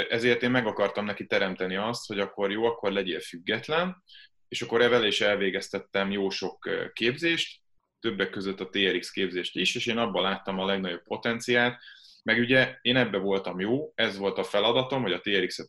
ezért 0.08 0.42
én 0.42 0.50
meg 0.50 0.66
akartam 0.66 1.04
neki 1.04 1.26
teremteni 1.26 1.76
azt, 1.76 2.06
hogy 2.06 2.18
akkor 2.18 2.50
jó, 2.50 2.64
akkor 2.64 2.92
legyél 2.92 3.20
független, 3.20 4.02
és 4.48 4.62
akkor 4.62 4.82
evel 4.82 5.04
is 5.06 5.20
elvégeztettem 5.20 6.10
jó 6.10 6.30
sok 6.30 6.68
képzést, 6.92 7.62
többek 8.00 8.30
között 8.30 8.60
a 8.60 8.68
TRX 8.68 9.10
képzést 9.10 9.56
is, 9.56 9.74
és 9.74 9.86
én 9.86 9.98
abban 9.98 10.22
láttam 10.22 10.58
a 10.58 10.66
legnagyobb 10.66 11.02
potenciált, 11.02 11.78
meg 12.24 12.38
ugye 12.38 12.78
én 12.80 12.96
ebbe 12.96 13.18
voltam 13.18 13.60
jó, 13.60 13.92
ez 13.94 14.16
volt 14.16 14.38
a 14.38 14.44
feladatom, 14.44 15.02
hogy 15.02 15.12
a 15.12 15.20
TRX-et 15.20 15.68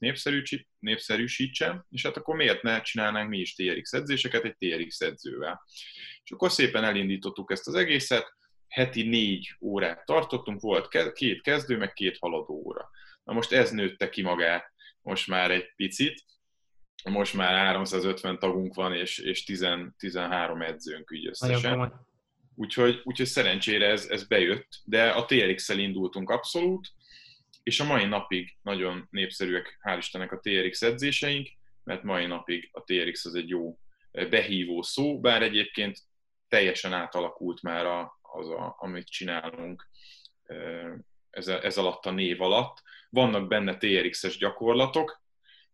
népszerűsítsem, 0.79 1.85
és 1.89 2.05
hát 2.05 2.17
akkor 2.17 2.35
miért 2.35 2.61
ne 2.61 2.81
csinálnánk 2.81 3.29
mi 3.29 3.37
is 3.37 3.55
TRX 3.55 3.93
edzéseket 3.93 4.43
egy 4.43 4.55
TRX 4.57 5.01
edzővel. 5.01 5.63
És 6.23 6.31
akkor 6.31 6.51
szépen 6.51 6.83
elindítottuk 6.83 7.51
ezt 7.51 7.67
az 7.67 7.73
egészet, 7.73 8.33
heti 8.67 9.07
négy 9.07 9.55
órát 9.61 10.05
tartottunk, 10.05 10.61
volt 10.61 11.13
két 11.13 11.41
kezdő, 11.41 11.77
meg 11.77 11.93
két 11.93 12.17
haladó 12.17 12.53
óra. 12.65 12.89
Na 13.23 13.33
most 13.33 13.51
ez 13.51 13.71
nőtte 13.71 14.09
ki 14.09 14.21
magát 14.21 14.73
most 15.01 15.27
már 15.27 15.51
egy 15.51 15.73
picit, 15.75 16.23
most 17.03 17.33
már 17.33 17.55
350 17.55 18.39
tagunk 18.39 18.73
van, 18.73 18.93
és, 18.93 19.17
és 19.17 19.43
10, 19.43 19.67
13 19.97 20.61
edzőnk 20.61 21.09
így 21.13 21.27
összesen. 21.27 22.05
Úgyhogy, 22.55 23.01
úgyhogy 23.03 23.25
szerencsére 23.25 23.87
ez, 23.87 24.05
ez 24.05 24.27
bejött, 24.27 24.67
de 24.83 25.09
a 25.09 25.25
TRX-el 25.25 25.79
indultunk 25.79 26.29
abszolút, 26.29 26.87
és 27.63 27.79
a 27.79 27.85
mai 27.85 28.05
napig 28.05 28.57
nagyon 28.61 29.07
népszerűek, 29.11 29.79
hál' 29.83 29.97
Istennek 29.97 30.31
a 30.31 30.39
TRX 30.39 30.81
edzéseink, 30.81 31.47
mert 31.83 32.03
mai 32.03 32.25
napig 32.25 32.69
a 32.71 32.83
TRX 32.83 33.25
az 33.25 33.35
egy 33.35 33.49
jó 33.49 33.79
eh, 34.11 34.29
behívó 34.29 34.81
szó, 34.81 35.19
bár 35.19 35.41
egyébként 35.41 35.99
teljesen 36.47 36.93
átalakult 36.93 37.61
már 37.61 37.85
a, 37.85 38.19
az, 38.21 38.49
a, 38.49 38.75
amit 38.79 39.09
csinálunk 39.09 39.89
eh, 40.43 40.93
ez, 41.29 41.47
ez 41.47 41.77
alatt 41.77 42.05
a 42.05 42.11
név 42.11 42.41
alatt. 42.41 42.81
Vannak 43.09 43.47
benne 43.47 43.77
TRX-es 43.77 44.37
gyakorlatok, 44.37 45.23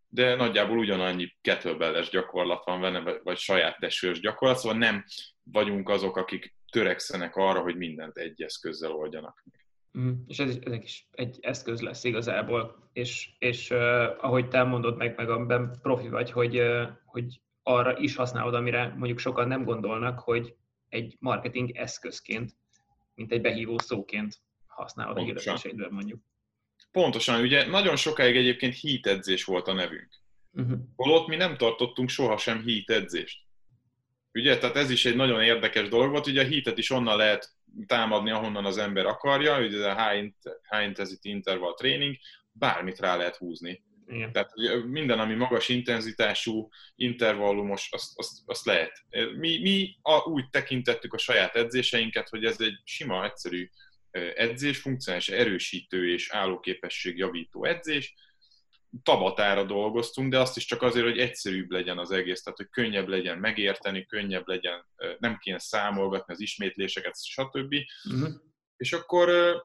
de 0.08 0.36
nagyjából 0.36 0.78
ugyanannyi 0.78 1.36
kettlebell 1.42 2.04
gyakorlat 2.12 2.66
van 2.66 2.82
benne, 2.82 3.20
vagy 3.24 3.38
saját 3.38 3.80
tesős 3.80 4.20
gyakorlat, 4.20 4.58
szóval 4.58 4.78
nem 4.78 5.06
vagyunk 5.44 5.90
azok, 5.90 6.18
akik 6.18 6.56
törekszenek 6.72 7.36
arra, 7.36 7.62
hogy 7.62 7.78
mindent 7.78 8.18
egy 8.18 8.42
eszközzel 8.42 8.92
oldjanak 8.92 9.44
meg. 9.52 9.66
Mm, 10.04 10.12
és 10.28 10.40
ez, 10.40 10.58
ezek 10.64 10.84
is 10.84 11.08
egy 11.12 11.38
eszköz 11.42 11.82
lesz 11.82 12.04
igazából, 12.04 12.90
és, 12.94 13.30
és 13.40 13.70
uh, 13.70 13.80
ahogy 14.18 14.48
te 14.48 14.64
mondod 14.64 14.98
meg, 14.98 15.16
meg 15.18 15.30
amiben 15.30 15.80
profi 15.82 16.08
vagy, 16.08 16.32
hogy, 16.32 16.60
uh, 16.60 16.90
hogy 17.06 17.42
arra 17.64 17.98
is 17.98 18.16
használod, 18.16 18.54
amire 18.54 18.88
mondjuk 18.98 19.20
sokan 19.20 19.48
nem 19.48 19.64
gondolnak, 19.64 20.20
hogy 20.20 20.56
egy 20.90 21.16
marketing 21.20 21.72
eszközként, 21.72 22.56
mint 23.16 23.32
egy 23.32 23.42
behívó 23.42 23.78
szóként 23.78 24.42
használod 24.68 25.18
egy 25.18 25.24
hirdetéseidben 25.24 25.92
mondjuk. 25.92 26.22
Pontosan, 26.92 27.42
ugye 27.42 27.66
nagyon 27.66 27.96
sokáig 27.96 28.36
egyébként 28.36 28.80
heat 28.80 29.08
edzés 29.08 29.44
volt 29.44 29.68
a 29.68 29.74
nevünk. 29.74 30.10
Uh-huh. 30.52 30.80
Holott 30.96 31.28
mi 31.28 31.36
nem 31.36 31.58
tartottunk 31.58 32.10
sohasem 32.10 32.64
heat 32.64 32.90
edzést. 32.90 33.40
Ugye, 34.34 34.58
tehát 34.58 34.76
ez 34.76 34.90
is 34.90 35.06
egy 35.06 35.16
nagyon 35.16 35.44
érdekes 35.44 35.90
dolog 35.90 36.12
volt, 36.12 36.28
ugye 36.28 36.42
a 36.42 36.48
hitet 36.48 36.78
is 36.78 36.90
onnan 36.90 37.18
lehet 37.18 37.50
támadni, 37.86 38.32
ahonnan 38.32 38.66
az 38.66 38.78
ember 38.78 39.06
akarja, 39.06 39.60
ugye 39.60 39.90
a 39.90 40.10
high, 40.10 40.34
high 40.70 40.86
intensity 40.86 41.26
interval 41.26 41.74
training, 41.74 42.16
bármit 42.52 43.00
rá 43.00 43.16
lehet 43.16 43.36
húzni. 43.36 43.84
Igen. 44.08 44.32
Tehát 44.32 44.52
minden, 44.88 45.20
ami 45.20 45.34
magas 45.34 45.70
intenzitású, 45.70 46.70
intervallumos, 46.96 47.88
azt, 47.92 48.12
azt, 48.16 48.32
azt 48.46 48.66
lehet. 48.66 48.92
Mi, 49.38 49.62
mi 49.62 49.98
a, 50.02 50.30
úgy 50.30 50.50
tekintettük 50.50 51.14
a 51.14 51.18
saját 51.18 51.56
edzéseinket, 51.56 52.30
hogy 52.30 52.46
ez 52.46 52.56
egy 52.60 52.80
sima, 52.84 53.26
egyszerű 53.26 53.70
edzés, 54.36 54.78
funkcionális 54.78 55.30
erősítő 55.30 56.12
és 56.14 56.30
állóképesség 56.32 57.18
javító 57.18 57.66
edzés, 57.66 58.14
tabatára 59.04 59.64
dolgoztunk, 59.64 60.32
de 60.32 60.40
azt 60.40 60.58
is 60.58 60.66
csak 60.66 60.82
azért, 60.82 61.06
hogy 61.06 61.20
egyszerűbb 61.20 61.72
legyen 61.72 61.98
az 61.98 62.12
egész, 62.12 62.42
tehát 62.42 62.58
hogy 62.58 62.70
könnyebb 62.70 63.08
legyen 63.08 63.38
megérteni, 63.38 64.06
könnyebb 64.06 64.48
legyen, 64.48 64.86
nem 65.20 65.38
kéne 65.38 65.60
számolgatni 65.60 66.34
az 66.34 66.42
ismétléseket, 66.42 67.24
stb. 67.24 67.76
Uh-huh. 68.14 68.30
És 68.78 68.94
akkor 68.94 69.56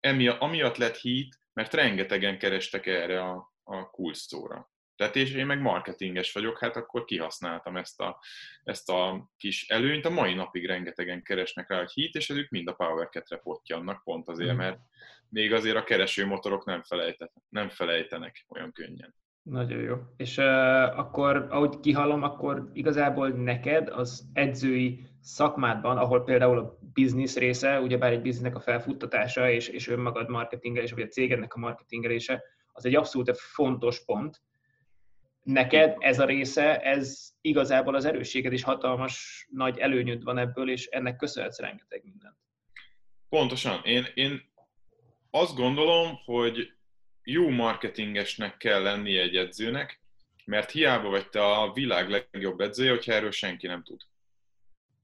emiatt, 0.00 0.40
amiatt 0.40 0.76
lett 0.76 0.96
hit, 0.96 1.38
mert 1.52 1.74
rengetegen 1.74 2.38
kerestek 2.38 2.86
erre 2.86 3.22
a, 3.22 3.52
a 3.62 3.90
kulcsszóra. 3.90 4.72
Tehát 4.96 5.16
és 5.16 5.32
én 5.32 5.46
meg 5.46 5.60
marketinges 5.60 6.32
vagyok, 6.32 6.58
hát 6.58 6.76
akkor 6.76 7.04
kihasználtam 7.04 7.76
ezt 7.76 8.00
a, 8.00 8.20
ezt 8.62 8.90
a 8.90 9.30
kis 9.36 9.68
előnyt. 9.68 10.04
A 10.04 10.10
mai 10.10 10.34
napig 10.34 10.66
rengetegen 10.66 11.22
keresnek 11.22 11.68
rá, 11.68 11.78
hogy 11.78 11.90
hit, 11.92 12.14
és 12.14 12.28
ők 12.30 12.50
mind 12.50 12.68
a 12.68 12.72
Power 12.72 13.08
Cat-re 13.08 13.36
pottyannak, 13.36 14.02
pont 14.04 14.28
azért, 14.28 14.52
mm. 14.52 14.56
mert 14.56 14.78
még 15.28 15.52
azért 15.52 15.76
a 15.76 15.84
keresőmotorok 15.84 16.64
nem, 16.64 16.82
nem 17.48 17.68
felejtenek 17.68 18.46
olyan 18.48 18.72
könnyen. 18.72 19.14
Nagyon 19.42 19.80
jó. 19.80 19.96
És 20.16 20.36
uh, 20.36 20.44
akkor, 20.98 21.46
ahogy 21.50 21.80
kihallom, 21.80 22.22
akkor 22.22 22.70
igazából 22.72 23.28
neked 23.28 23.88
az 23.88 24.28
edzői 24.32 25.06
szakmádban, 25.20 25.98
ahol 25.98 26.24
például 26.24 26.58
a 26.58 26.78
biznisz 26.92 27.36
része, 27.36 27.80
ugyebár 27.80 28.12
egy 28.12 28.22
biznisznek 28.22 28.56
a 28.56 28.60
felfuttatása, 28.60 29.50
és, 29.50 29.68
és 29.68 29.88
önmagad 29.88 30.28
marketingelése, 30.28 30.94
vagy 30.94 31.04
a 31.04 31.08
cégednek 31.08 31.54
a 31.54 31.58
marketingelése, 31.58 32.42
az 32.72 32.84
egy 32.84 32.94
abszolút 32.94 33.36
fontos 33.36 34.04
pont, 34.04 34.42
neked 35.42 35.96
ez 35.98 36.18
a 36.18 36.24
része, 36.24 36.80
ez 36.80 37.32
igazából 37.40 37.94
az 37.94 38.04
erősséged 38.04 38.52
is 38.52 38.62
hatalmas 38.62 39.46
nagy 39.50 39.78
előnyöd 39.78 40.22
van 40.22 40.38
ebből, 40.38 40.70
és 40.70 40.86
ennek 40.86 41.16
köszönhetsz 41.16 41.58
rengeteg 41.58 42.00
mindent. 42.04 42.36
Pontosan. 43.28 43.80
Én, 43.84 44.06
én 44.14 44.52
azt 45.34 45.54
gondolom, 45.54 46.18
hogy 46.24 46.72
jó 47.22 47.48
marketingesnek 47.48 48.56
kell 48.56 48.82
lennie 48.82 49.22
egy 49.22 49.36
edzőnek, 49.36 50.00
mert 50.44 50.70
hiába 50.70 51.08
vagy 51.08 51.28
te 51.28 51.44
a 51.44 51.72
világ 51.72 52.08
legjobb 52.08 52.60
edzője, 52.60 52.90
hogyha 52.90 53.12
erről 53.12 53.30
senki 53.30 53.66
nem 53.66 53.82
tud. 53.82 54.00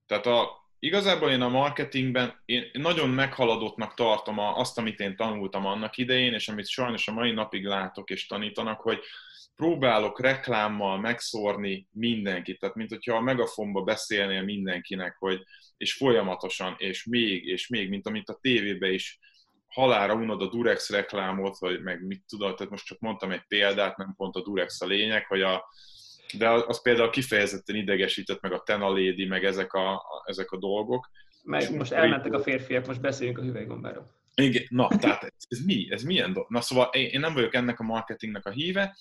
Tehát 0.06 0.26
a, 0.26 0.68
igazából 0.78 1.30
én 1.30 1.40
a 1.40 1.48
marketingben 1.48 2.42
én 2.44 2.70
nagyon 2.72 3.10
meghaladottnak 3.10 3.94
tartom 3.94 4.38
azt, 4.38 4.78
amit 4.78 5.00
én 5.00 5.16
tanultam 5.16 5.66
annak 5.66 5.96
idején, 5.96 6.32
és 6.32 6.48
amit 6.48 6.66
sajnos 6.68 7.08
a 7.08 7.12
mai 7.12 7.30
napig 7.32 7.64
látok 7.64 8.10
és 8.10 8.26
tanítanak, 8.26 8.80
hogy 8.80 9.00
próbálok 9.56 10.20
reklámmal 10.20 10.98
megszórni 10.98 11.88
mindenkit, 11.90 12.58
tehát 12.58 12.74
mint 12.74 12.90
hogyha 12.90 13.16
a 13.16 13.20
megafonba 13.20 13.82
beszélnél 13.82 14.42
mindenkinek, 14.42 15.16
hogy, 15.18 15.42
és 15.76 15.94
folyamatosan, 15.94 16.74
és 16.78 17.04
még, 17.04 17.46
és 17.46 17.68
még, 17.68 17.88
mint 17.88 18.06
amit 18.06 18.28
a 18.28 18.38
tévébe 18.40 18.90
is 18.90 19.18
halára 19.70 20.14
unod 20.14 20.42
a 20.42 20.48
Durex 20.48 20.90
reklámot, 20.90 21.58
vagy 21.58 21.82
meg 21.82 22.06
mit 22.06 22.24
tudod, 22.28 22.56
tehát 22.56 22.72
most 22.72 22.86
csak 22.86 22.98
mondtam 22.98 23.30
egy 23.30 23.44
példát, 23.48 23.96
nem 23.96 24.14
pont 24.16 24.36
a 24.36 24.42
Durex 24.42 24.80
a 24.80 24.86
lényeg, 24.86 25.26
hogy 25.26 25.42
a, 25.42 25.64
de 26.38 26.48
az 26.48 26.82
például 26.82 27.10
kifejezetten 27.10 27.76
idegesített, 27.76 28.40
meg 28.40 28.52
a 28.52 28.62
Tenalédi, 28.62 29.26
meg 29.26 29.44
ezek 29.44 29.72
a, 29.72 29.92
a, 29.92 30.22
ezek 30.24 30.50
a 30.50 30.58
dolgok. 30.58 31.10
Meg 31.42 31.76
most 31.76 31.92
elmentek 31.92 32.32
a 32.32 32.42
férfiak, 32.42 32.86
most 32.86 33.00
beszéljünk 33.00 33.38
a 33.38 33.42
hüvelygombáról. 33.42 34.18
Igen, 34.34 34.66
na, 34.68 34.88
tehát 34.88 35.22
ez, 35.22 35.44
ez 35.48 35.64
mi? 35.64 35.86
Ez 35.90 36.02
milyen 36.02 36.32
dolog? 36.32 36.50
Na 36.50 36.60
szóval 36.60 36.88
én, 36.92 37.06
én 37.06 37.20
nem 37.20 37.34
vagyok 37.34 37.54
ennek 37.54 37.80
a 37.80 37.84
marketingnek 37.84 38.46
a 38.46 38.50
híve, 38.50 38.96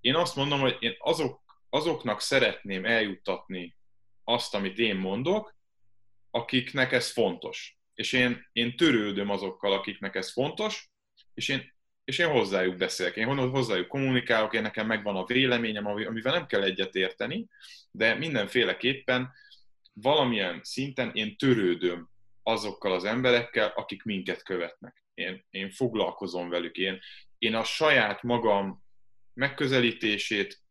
én 0.00 0.14
azt 0.14 0.36
mondom, 0.36 0.60
hogy 0.60 0.76
én 0.80 0.94
azok, 0.98 1.40
azoknak 1.70 2.20
szeretném 2.20 2.84
eljuttatni 2.84 3.76
azt, 4.24 4.54
amit 4.54 4.78
én 4.78 4.96
mondok, 4.96 5.54
akiknek 6.30 6.92
ez 6.92 7.10
fontos. 7.10 7.77
És 7.98 8.12
én, 8.12 8.48
én 8.52 8.76
törődöm 8.76 9.30
azokkal, 9.30 9.72
akiknek 9.72 10.14
ez 10.14 10.32
fontos, 10.32 10.90
és 11.34 11.48
én, 11.48 11.74
és 12.04 12.18
én 12.18 12.28
hozzájuk 12.28 12.76
beszélek, 12.76 13.16
én 13.16 13.26
hozzájuk 13.26 13.88
kommunikálok, 13.88 14.54
én 14.54 14.62
nekem 14.62 14.86
megvan 14.86 15.16
a 15.16 15.24
véleményem, 15.24 15.86
amivel 15.86 16.32
nem 16.32 16.46
kell 16.46 16.62
egyetérteni, 16.62 17.46
de 17.90 18.14
mindenféleképpen 18.14 19.32
valamilyen 19.92 20.60
szinten 20.62 21.10
én 21.12 21.36
törődöm 21.36 22.10
azokkal 22.42 22.92
az 22.92 23.04
emberekkel, 23.04 23.72
akik 23.76 24.02
minket 24.02 24.42
követnek. 24.42 25.04
Én, 25.14 25.44
én 25.50 25.70
foglalkozom 25.70 26.48
velük, 26.48 26.76
én, 26.76 26.98
én 27.38 27.54
a 27.54 27.64
saját 27.64 28.22
magam 28.22 28.84
megközelítését 29.34 30.62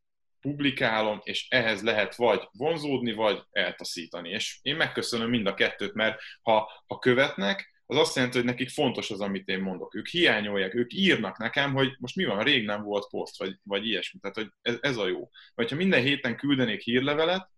publikálom, 0.42 1.20
és 1.24 1.48
ehhez 1.50 1.82
lehet 1.82 2.16
vagy 2.16 2.48
vonzódni, 2.52 3.14
vagy 3.14 3.44
eltaszítani. 3.52 4.30
És 4.30 4.60
én 4.62 4.76
megköszönöm 4.76 5.30
mind 5.30 5.48
a 5.48 5.54
kettőt, 5.54 5.94
mert 5.94 6.20
ha, 6.42 6.84
ha 6.88 7.00
követnek, 7.00 7.76
az 7.90 7.98
azt 7.98 8.16
jelenti, 8.16 8.38
hogy 8.38 8.46
nekik 8.46 8.70
fontos 8.70 9.12
az, 9.12 9.22
amit 9.22 9.48
én 9.48 9.60
mondok. 9.60 9.96
Ők 9.96 10.08
hiányolják, 10.08 10.76
ők 10.76 10.94
írnak 10.94 11.38
nekem, 11.38 11.74
hogy 11.74 11.96
most 12.00 12.16
mi 12.16 12.26
van, 12.26 12.44
rég 12.44 12.66
nem 12.66 12.84
volt 12.84 13.08
poszt, 13.10 13.38
vagy, 13.38 13.60
vagy 13.64 13.86
ilyesmi. 13.88 14.20
Tehát, 14.20 14.36
hogy 14.36 14.50
ez, 14.62 14.78
ez 14.82 14.98
a 14.98 15.08
jó. 15.08 15.30
Vagy 15.56 15.70
ha 15.70 15.76
minden 15.76 16.02
héten 16.02 16.38
küldenék 16.38 16.82
hírlevelet, 16.82 17.50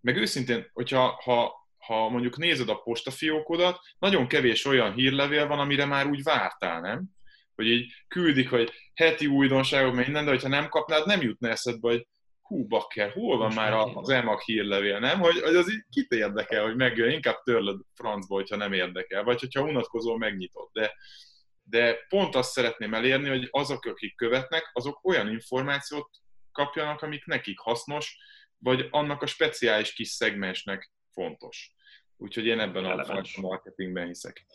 meg 0.00 0.16
őszintén, 0.16 0.70
hogyha 0.72 1.20
ha, 1.24 1.68
ha 1.78 2.08
mondjuk 2.08 2.36
nézed 2.36 2.68
a 2.68 2.82
postafiókodat, 2.82 3.78
nagyon 3.98 4.26
kevés 4.26 4.64
olyan 4.64 4.92
hírlevél 4.92 5.46
van, 5.46 5.58
amire 5.58 5.84
már 5.84 6.06
úgy 6.06 6.22
vártál, 6.22 6.80
nem? 6.80 7.04
Hogy 7.60 7.70
így 7.70 7.92
küldik, 8.08 8.50
hogy 8.50 8.72
heti 8.94 9.26
újdonságok, 9.26 9.94
minden, 9.94 10.24
de 10.24 10.30
hogyha 10.30 10.48
nem 10.48 10.68
kapnád, 10.68 11.06
nem 11.06 11.20
jutna 11.20 11.48
eszedbe, 11.48 11.88
hogy 11.88 12.06
hú, 12.42 12.66
bakker, 12.66 13.12
hol 13.12 13.36
van 13.36 13.46
Most 13.46 13.56
már 13.56 13.72
az 13.72 14.08
EMAG 14.08 14.40
hírlevél, 14.40 14.98
nem? 14.98 15.20
Hogy, 15.20 15.40
hogy 15.40 15.54
az 15.54 15.70
így 15.70 15.84
kit 15.90 16.10
érdekel, 16.10 16.64
hogy 16.64 16.76
megjön, 16.76 17.10
inkább 17.10 17.42
törlöd 17.42 17.80
francba, 17.94 18.34
hogyha 18.34 18.56
nem 18.56 18.72
érdekel, 18.72 19.24
vagy 19.24 19.40
hogyha 19.40 19.62
unatkozol, 19.62 20.18
megnyitod. 20.18 20.68
De, 20.72 20.94
de 21.62 21.94
pont 22.08 22.34
azt 22.34 22.50
szeretném 22.50 22.94
elérni, 22.94 23.28
hogy 23.28 23.48
azok, 23.50 23.84
akik 23.84 24.16
követnek, 24.16 24.70
azok 24.72 25.04
olyan 25.04 25.28
információt 25.28 26.08
kapjanak, 26.52 27.02
amik 27.02 27.24
nekik 27.24 27.58
hasznos, 27.58 28.16
vagy 28.58 28.88
annak 28.90 29.22
a 29.22 29.26
speciális 29.26 29.92
kis 29.92 30.08
szegmensnek 30.08 30.92
fontos. 31.12 31.72
Úgyhogy 32.16 32.46
én 32.46 32.60
ebben 32.60 32.84
a 32.84 33.22
marketingben 33.40 34.06
hiszek 34.06 34.46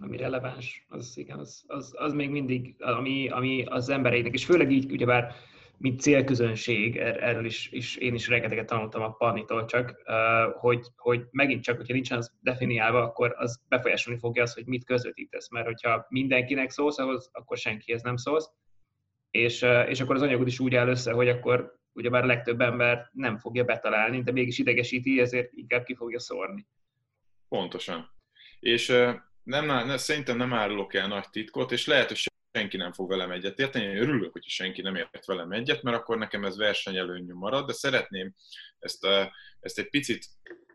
ami 0.00 0.16
releváns, 0.16 0.86
az 0.88 1.18
igen, 1.18 1.38
az, 1.38 1.64
az, 1.66 1.94
az 1.96 2.12
még 2.12 2.30
mindig, 2.30 2.74
ami, 2.78 3.28
ami 3.28 3.64
az 3.64 3.88
embereinek, 3.88 4.32
és 4.32 4.44
főleg 4.44 4.72
így, 4.72 4.92
ugyebár, 4.92 5.34
mint 5.76 6.00
célközönség, 6.00 6.96
er, 6.96 7.22
erről 7.22 7.44
is, 7.44 7.68
is 7.72 7.96
én 7.96 8.14
is 8.14 8.28
rengeteget 8.28 8.66
tanultam 8.66 9.02
a 9.02 9.12
Pannitól 9.12 9.64
csak, 9.64 10.02
hogy, 10.54 10.86
hogy 10.96 11.26
megint 11.30 11.62
csak, 11.62 11.76
hogyha 11.76 11.92
nincsen 11.92 12.18
az 12.18 12.32
definiálva, 12.40 13.02
akkor 13.02 13.34
az 13.36 13.60
befolyásolni 13.68 14.18
fogja 14.20 14.42
az, 14.42 14.54
hogy 14.54 14.66
mit 14.66 14.84
közvetítesz, 14.84 15.50
mert 15.50 15.66
hogyha 15.66 16.06
mindenkinek 16.08 16.70
szólsz, 16.70 16.98
ahhoz, 16.98 17.30
akkor 17.32 17.56
senkihez 17.56 18.02
nem 18.02 18.16
szólsz, 18.16 18.50
és, 19.30 19.66
és 19.88 20.00
akkor 20.00 20.14
az 20.14 20.22
anyagod 20.22 20.46
is 20.46 20.58
úgy 20.58 20.74
áll 20.74 20.88
össze, 20.88 21.12
hogy 21.12 21.28
akkor 21.28 21.76
ugyebár 21.92 22.22
a 22.22 22.26
legtöbb 22.26 22.60
ember 22.60 23.10
nem 23.12 23.38
fogja 23.38 23.64
betalálni, 23.64 24.22
de 24.22 24.32
mégis 24.32 24.58
idegesíti, 24.58 25.20
ezért 25.20 25.52
inkább 25.52 25.84
ki 25.84 25.94
fogja 25.94 26.18
szórni. 26.18 26.66
Pontosan. 27.48 28.10
És 28.60 28.88
nem, 29.48 29.66
nem, 29.66 29.96
szerintem 29.96 30.36
nem 30.36 30.52
árulok 30.52 30.94
el 30.94 31.08
nagy 31.08 31.28
titkot, 31.30 31.72
és 31.72 31.86
lehet, 31.86 32.08
hogy 32.08 32.30
senki 32.52 32.76
nem 32.76 32.92
fog 32.92 33.08
velem 33.08 33.30
egyet 33.30 33.58
érteni. 33.58 33.84
Én 33.84 33.96
örülök, 33.96 34.32
hogy 34.32 34.44
senki 34.46 34.82
nem 34.82 34.94
ért 34.94 35.26
velem 35.26 35.52
egyet, 35.52 35.82
mert 35.82 35.96
akkor 35.96 36.18
nekem 36.18 36.44
ez 36.44 36.56
versenyelőnyű 36.56 37.32
marad, 37.32 37.66
de 37.66 37.72
szeretném 37.72 38.34
ezt, 38.78 39.06
ezt 39.60 39.78
egy 39.78 39.88
picit 39.88 40.26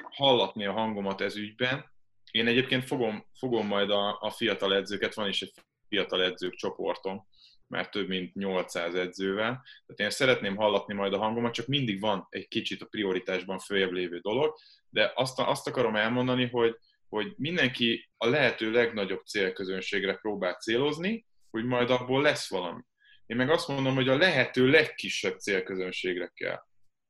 hallatni 0.09 0.65
a 0.65 0.71
hangomat 0.71 1.21
ez 1.21 1.36
ügyben. 1.36 1.91
Én 2.32 2.47
egyébként 2.47 2.84
fogom, 2.84 3.26
fogom 3.39 3.67
majd 3.67 3.89
a, 3.89 4.17
a 4.21 4.30
fiatal 4.30 4.76
edzőket, 4.76 5.13
van 5.13 5.28
is 5.28 5.41
egy 5.41 5.53
fiatal 5.88 6.24
edzők 6.24 6.53
csoportom, 6.53 7.28
már 7.67 7.89
több 7.89 8.07
mint 8.07 8.34
800 8.34 8.95
edzővel. 8.95 9.63
Tehát 9.86 9.99
én 9.99 10.09
szeretném 10.09 10.55
hallatni 10.55 10.93
majd 10.93 11.13
a 11.13 11.17
hangomat, 11.17 11.53
csak 11.53 11.67
mindig 11.67 11.99
van 11.99 12.28
egy 12.30 12.47
kicsit 12.47 12.82
a 12.82 12.86
prioritásban 12.86 13.59
följebb 13.59 13.91
lévő 13.91 14.17
dolog, 14.17 14.55
de 14.89 15.11
azt, 15.15 15.39
azt 15.39 15.67
akarom 15.67 15.95
elmondani, 15.95 16.47
hogy, 16.47 16.78
hogy 17.14 17.34
mindenki 17.38 18.09
a 18.18 18.28
lehető 18.28 18.72
legnagyobb 18.72 19.26
célközönségre 19.26 20.16
próbál 20.16 20.53
célozni, 20.53 21.26
hogy 21.49 21.66
majd 21.66 21.89
abból 21.89 22.22
lesz 22.22 22.49
valami. 22.49 22.82
Én 23.26 23.38
meg 23.38 23.49
azt 23.49 23.68
mondom, 23.68 23.95
hogy 23.95 24.09
a 24.09 24.18
lehető 24.18 24.70
legkisebb 24.70 25.38
célközönségre 25.38 26.32
kell 26.34 26.64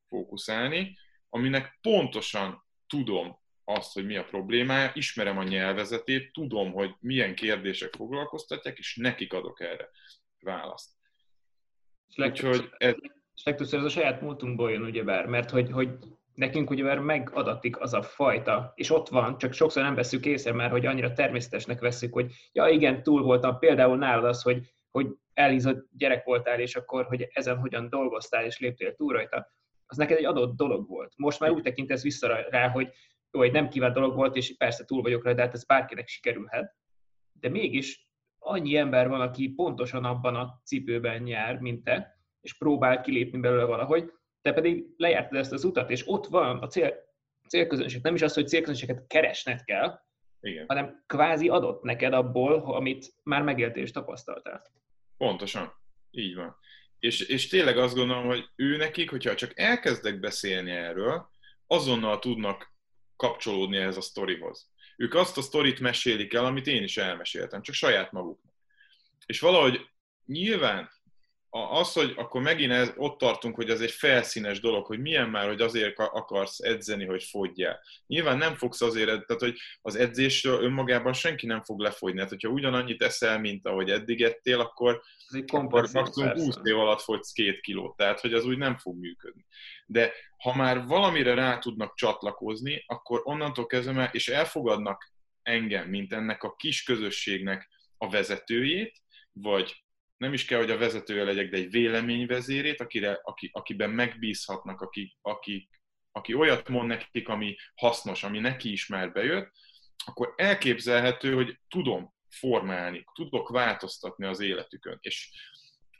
fókuszálni, 0.07 0.97
aminek 1.29 1.77
pontosan 1.81 2.65
tudom 2.87 3.39
azt, 3.63 3.93
hogy 3.93 4.05
mi 4.05 4.15
a 4.15 4.23
problémája, 4.23 4.91
ismerem 4.93 5.37
a 5.37 5.43
nyelvezetét, 5.43 6.31
tudom, 6.31 6.71
hogy 6.71 6.95
milyen 6.99 7.35
kérdések 7.35 7.93
foglalkoztatják, 7.95 8.77
és 8.77 8.95
nekik 8.95 9.33
adok 9.33 9.61
erre 9.61 9.89
választ. 10.39 10.91
És 12.09 12.15
legtöbbször, 12.15 12.69
ez... 12.77 12.95
És 13.35 13.43
legtöbbször 13.43 13.79
ez 13.79 13.85
a 13.85 13.89
saját 13.89 14.21
múltunkból 14.21 14.71
jön, 14.71 14.83
ugyebár, 14.83 15.25
mert 15.25 15.49
hogy, 15.49 15.71
hogy 15.71 15.89
nekünk 16.33 16.69
ugyebár 16.69 16.99
megadatik 16.99 17.79
az 17.79 17.93
a 17.93 18.01
fajta, 18.01 18.71
és 18.75 18.89
ott 18.91 19.09
van, 19.09 19.37
csak 19.37 19.53
sokszor 19.53 19.83
nem 19.83 19.95
veszük 19.95 20.25
észre, 20.25 20.53
mert 20.53 20.71
hogy 20.71 20.85
annyira 20.85 21.13
természetesnek 21.13 21.79
veszük, 21.79 22.13
hogy 22.13 22.31
ja 22.51 22.67
igen, 22.67 23.03
túl 23.03 23.21
voltam, 23.21 23.59
például 23.59 23.97
nálad 23.97 24.25
az, 24.25 24.41
hogy, 24.41 24.73
hogy 24.91 25.07
elhízott 25.33 25.87
gyerek 25.91 26.25
voltál, 26.25 26.59
és 26.59 26.75
akkor, 26.75 27.05
hogy 27.05 27.27
ezen 27.33 27.57
hogyan 27.57 27.89
dolgoztál, 27.89 28.45
és 28.45 28.59
léptél 28.59 28.95
túl 28.95 29.13
rajta, 29.13 29.47
az 29.85 29.97
neked 29.97 30.17
egy 30.17 30.25
adott 30.25 30.55
dolog 30.55 30.87
volt. 30.87 31.13
Most 31.17 31.39
már 31.39 31.51
úgy 31.51 31.63
tekintesz 31.63 32.03
vissza 32.03 32.27
rá, 32.49 32.69
hogy 32.69 32.89
jó, 33.31 33.41
egy 33.41 33.51
nem 33.51 33.69
kívánt 33.69 33.93
dolog 33.93 34.15
volt, 34.15 34.35
és 34.35 34.57
persze 34.57 34.85
túl 34.85 35.01
vagyok 35.01 35.23
rá, 35.23 35.33
de 35.33 35.41
hát 35.41 35.53
ez 35.53 35.65
bárkinek 35.65 36.07
sikerülhet. 36.07 36.75
De 37.39 37.49
mégis 37.49 38.11
annyi 38.39 38.75
ember 38.75 39.09
van, 39.09 39.21
aki 39.21 39.49
pontosan 39.49 40.05
abban 40.05 40.35
a 40.35 40.61
cipőben 40.63 41.27
jár, 41.27 41.59
mint 41.59 41.83
te, 41.83 42.17
és 42.41 42.57
próbál 42.57 43.01
kilépni 43.01 43.39
belőle 43.39 43.63
valahogy, 43.63 44.11
te 44.43 44.53
pedig 44.53 44.85
lejártad 44.97 45.37
ezt 45.37 45.51
az 45.51 45.63
utat, 45.63 45.89
és 45.89 46.07
ott 46.07 46.25
van 46.25 46.57
a 46.59 46.67
cél, 46.67 46.93
célközönség. 47.47 48.01
Nem 48.01 48.15
is 48.15 48.21
az, 48.21 48.33
hogy 48.33 48.47
célközönséget 48.47 49.07
keresned 49.07 49.63
kell, 49.63 49.99
Igen. 50.41 50.65
hanem 50.67 51.03
kvázi 51.07 51.49
adott 51.49 51.83
neked 51.83 52.13
abból, 52.13 52.53
amit 52.53 53.13
már 53.23 53.41
megéltél 53.41 53.83
és 53.83 53.91
tapasztaltál. 53.91 54.61
Pontosan. 55.17 55.73
Így 56.11 56.35
van. 56.35 56.55
És, 56.99 57.19
és 57.19 57.47
tényleg 57.47 57.77
azt 57.77 57.95
gondolom, 57.95 58.25
hogy 58.25 58.49
ő 58.55 58.77
nekik, 58.77 59.09
hogyha 59.09 59.35
csak 59.35 59.59
elkezdek 59.59 60.19
beszélni 60.19 60.71
erről, 60.71 61.29
azonnal 61.67 62.19
tudnak 62.19 62.73
kapcsolódni 63.15 63.77
ehhez 63.77 63.97
a 63.97 64.01
sztorihoz. 64.01 64.71
Ők 64.97 65.13
azt 65.13 65.37
a 65.37 65.41
sztorit 65.41 65.79
mesélik 65.79 66.33
el, 66.33 66.45
amit 66.45 66.67
én 66.67 66.83
is 66.83 66.97
elmeséltem, 66.97 67.61
csak 67.61 67.75
saját 67.75 68.11
maguknak. 68.11 68.53
És 69.25 69.39
valahogy 69.39 69.89
nyilván 70.25 70.89
az, 71.55 71.93
hogy 71.93 72.13
akkor 72.15 72.41
megint 72.41 72.71
ez, 72.71 72.91
ott 72.95 73.17
tartunk, 73.17 73.55
hogy 73.55 73.69
ez 73.69 73.81
egy 73.81 73.91
felszínes 73.91 74.59
dolog, 74.59 74.85
hogy 74.85 74.99
milyen 74.99 75.29
már, 75.29 75.47
hogy 75.47 75.61
azért 75.61 75.99
akarsz 75.99 76.59
edzeni, 76.59 77.05
hogy 77.05 77.23
fogyjál. 77.23 77.79
Nyilván 78.07 78.37
nem 78.37 78.55
fogsz 78.55 78.81
azért, 78.81 79.05
tehát 79.05 79.41
hogy 79.41 79.57
az 79.81 79.95
edzésről 79.95 80.63
önmagában 80.63 81.13
senki 81.13 81.45
nem 81.45 81.63
fog 81.63 81.79
lefogyni. 81.79 82.15
Tehát, 82.15 82.29
hogyha 82.29 82.49
ugyanannyit 82.49 83.01
eszel, 83.01 83.39
mint 83.39 83.67
ahogy 83.67 83.89
eddig 83.89 84.21
ettél, 84.21 84.59
akkor, 84.59 85.01
akkor 85.51 85.89
maximum 85.93 86.31
20 86.31 86.55
év 86.63 86.77
alatt 86.77 87.01
fogysz 87.01 87.31
két 87.31 87.59
kilót. 87.59 87.95
Tehát, 87.95 88.19
hogy 88.19 88.33
az 88.33 88.45
úgy 88.45 88.57
nem 88.57 88.77
fog 88.77 88.99
működni. 88.99 89.45
De 89.85 90.13
ha 90.37 90.55
már 90.55 90.85
valamire 90.85 91.33
rá 91.33 91.57
tudnak 91.57 91.95
csatlakozni, 91.95 92.83
akkor 92.87 93.21
onnantól 93.23 93.65
kezdve, 93.65 94.09
és 94.11 94.27
elfogadnak 94.27 95.11
engem, 95.41 95.89
mint 95.89 96.13
ennek 96.13 96.43
a 96.43 96.55
kis 96.55 96.83
közösségnek 96.83 97.69
a 97.97 98.09
vezetőjét, 98.09 99.01
vagy 99.31 99.82
nem 100.17 100.33
is 100.33 100.45
kell, 100.45 100.59
hogy 100.59 100.71
a 100.71 100.77
vezetője 100.77 101.23
legyek, 101.23 101.49
de 101.49 101.57
egy 101.57 101.71
véleményvezérét, 101.71 102.81
akire, 102.81 103.19
aki, 103.23 103.49
akiben 103.53 103.89
megbízhatnak, 103.89 104.81
aki, 104.81 105.17
aki, 105.21 105.69
aki 106.11 106.33
olyat 106.33 106.69
mond 106.69 106.87
nekik, 106.87 107.27
ami 107.27 107.55
hasznos, 107.75 108.23
ami 108.23 108.39
neki 108.39 108.71
is 108.71 108.87
már 108.87 109.11
bejött, 109.11 109.51
akkor 110.05 110.33
elképzelhető, 110.35 111.33
hogy 111.33 111.59
tudom 111.67 112.13
formálni, 112.29 113.05
tudok 113.13 113.49
változtatni 113.49 114.25
az 114.25 114.39
életükön. 114.39 114.97
És, 115.01 115.31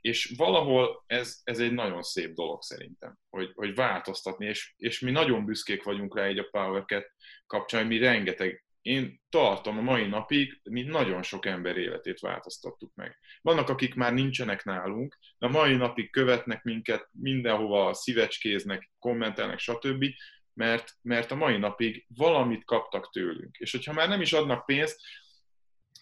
és 0.01 0.33
valahol 0.37 1.03
ez, 1.07 1.41
ez 1.43 1.59
egy 1.59 1.73
nagyon 1.73 2.01
szép 2.01 2.33
dolog 2.33 2.61
szerintem, 2.61 3.17
hogy, 3.29 3.51
hogy 3.53 3.75
változtatni, 3.75 4.45
és, 4.45 4.73
és 4.77 4.99
mi 4.99 5.11
nagyon 5.11 5.45
büszkék 5.45 5.83
vagyunk 5.83 6.17
rá 6.17 6.23
egy 6.23 6.37
a 6.37 6.47
PowerCat 6.51 7.05
kapcsán, 7.47 7.79
hogy 7.79 7.89
mi 7.89 7.97
rengeteg 7.97 8.65
én 8.83 9.21
tartom 9.29 9.77
a 9.77 9.81
mai 9.81 10.07
napig, 10.07 10.59
mi 10.63 10.81
nagyon 10.81 11.23
sok 11.23 11.45
ember 11.45 11.77
életét 11.77 12.19
változtattuk 12.19 12.91
meg. 12.95 13.17
Vannak, 13.41 13.69
akik 13.69 13.95
már 13.95 14.13
nincsenek 14.13 14.63
nálunk, 14.63 15.17
de 15.37 15.45
a 15.45 15.49
mai 15.49 15.75
napig 15.75 16.11
követnek 16.11 16.63
minket, 16.63 17.09
mindenhova 17.11 17.93
szívecskéznek, 17.93 18.91
kommentelnek, 18.99 19.59
stb., 19.59 20.05
mert, 20.53 20.97
mert 21.01 21.31
a 21.31 21.35
mai 21.35 21.57
napig 21.57 22.05
valamit 22.15 22.65
kaptak 22.65 23.09
tőlünk. 23.11 23.57
És 23.57 23.71
hogyha 23.71 23.93
már 23.93 24.07
nem 24.07 24.21
is 24.21 24.33
adnak 24.33 24.65
pénzt, 24.65 24.99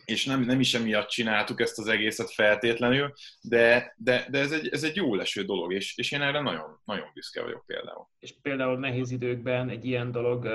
és 0.06 0.26
nem, 0.26 0.42
nem 0.42 0.60
is 0.60 0.74
emiatt 0.74 1.08
csináltuk 1.08 1.62
ezt 1.62 1.80
az 1.80 1.88
egészet 1.88 2.32
feltétlenül, 2.32 3.14
de, 3.42 3.94
de, 3.98 4.28
de 4.30 4.40
ez, 4.40 4.52
egy, 4.52 4.68
ez 4.68 4.84
egy 4.84 4.96
jó 4.96 5.16
leső 5.16 5.44
dolog, 5.44 5.74
és, 5.74 5.98
és 5.98 6.12
én 6.12 6.22
erre 6.22 6.42
nagyon, 6.42 6.82
nagyon 6.86 7.12
büszke 7.14 7.42
vagyok 7.42 7.66
például. 7.66 8.08
És 8.20 8.34
például 8.42 8.80
nehéz 8.80 9.12
időkben 9.12 9.70
egy 9.70 9.86
ilyen 9.86 10.12
dolog 10.12 10.46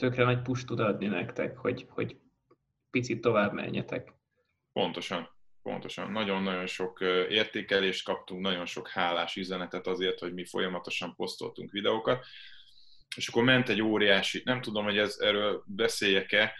tökre 0.00 0.24
nagy 0.24 0.42
push 0.42 0.64
tud 0.64 0.80
adni 0.80 1.06
nektek, 1.06 1.56
hogy, 1.56 1.86
hogy 1.88 2.16
picit 2.90 3.20
tovább 3.20 3.52
menjetek. 3.52 4.12
Pontosan, 4.72 5.28
pontosan. 5.62 6.12
Nagyon-nagyon 6.12 6.66
sok 6.66 7.00
értékelést 7.28 8.04
kaptunk, 8.04 8.40
nagyon 8.40 8.66
sok 8.66 8.88
hálás 8.88 9.36
üzenetet 9.36 9.86
azért, 9.86 10.18
hogy 10.18 10.34
mi 10.34 10.44
folyamatosan 10.44 11.14
posztoltunk 11.14 11.70
videókat. 11.70 12.24
És 13.16 13.28
akkor 13.28 13.42
ment 13.42 13.68
egy 13.68 13.82
óriási, 13.82 14.42
nem 14.44 14.60
tudom, 14.60 14.84
hogy 14.84 14.98
ez, 14.98 15.16
erről 15.18 15.64
beszéljek-e, 15.66 16.54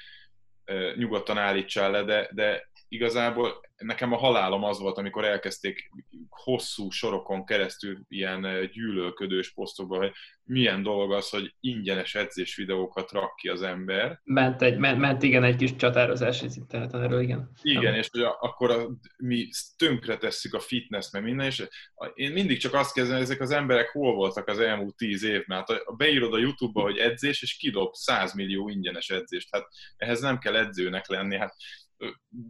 nyugodtan 0.97 1.39
állítsál 1.39 1.91
le, 1.91 2.05
de, 2.05 2.29
de 2.33 2.71
igazából 2.89 3.61
nekem 3.81 4.13
a 4.13 4.17
halálom 4.17 4.65
az 4.65 4.79
volt, 4.79 4.99
amikor 4.99 5.25
elkezdték 5.25 5.91
hosszú 6.29 6.91
sorokon 6.91 7.45
keresztül 7.45 7.99
ilyen 8.09 8.71
gyűlölködős 8.73 9.53
posztokba, 9.53 9.97
hogy 9.97 10.13
milyen 10.45 10.83
dolog 10.83 11.13
az, 11.13 11.29
hogy 11.29 11.55
ingyenes 11.61 12.15
edzés 12.15 12.57
videókat 12.57 13.13
rak 13.13 13.35
ki 13.35 13.49
az 13.49 13.63
ember. 13.63 14.21
Ment, 14.25 14.63
egy, 14.63 14.79
ment, 14.79 14.99
ment 14.99 15.23
igen 15.23 15.45
egy 15.45 15.57
kis 15.57 15.77
csatározás 15.77 16.43
az 16.43 16.57
interneten 16.57 17.03
erről, 17.03 17.21
igen. 17.21 17.51
Igen, 17.63 17.95
és 17.95 18.09
hogy 18.11 18.23
akkor 18.23 18.71
a, 18.71 18.89
mi 19.17 19.49
tönkre 19.77 20.17
tesszük 20.17 20.55
a 20.55 20.61
fitness, 20.61 21.11
meg 21.11 21.23
minden, 21.23 21.47
és 21.47 21.69
én 22.15 22.33
mindig 22.33 22.59
csak 22.59 22.75
azt 22.75 22.93
kezdem, 22.93 23.15
hogy 23.15 23.25
ezek 23.25 23.41
az 23.41 23.51
emberek 23.51 23.89
hol 23.89 24.15
voltak 24.15 24.49
az 24.49 24.59
elmúlt 24.59 24.97
tíz 24.97 25.23
évben. 25.23 25.57
Hát 25.57 25.97
beírod 25.97 26.35
a 26.35 26.39
YouTube-ba, 26.39 26.83
hogy 26.83 26.99
edzés, 26.99 27.43
és 27.43 27.57
kidob 27.57 27.95
100 27.95 28.35
millió 28.35 28.69
ingyenes 28.69 29.11
edzést. 29.11 29.49
Hát 29.51 29.67
ehhez 29.97 30.21
nem 30.21 30.39
kell 30.39 30.57
edzőnek 30.57 31.09
lenni. 31.09 31.37
Hát 31.37 31.55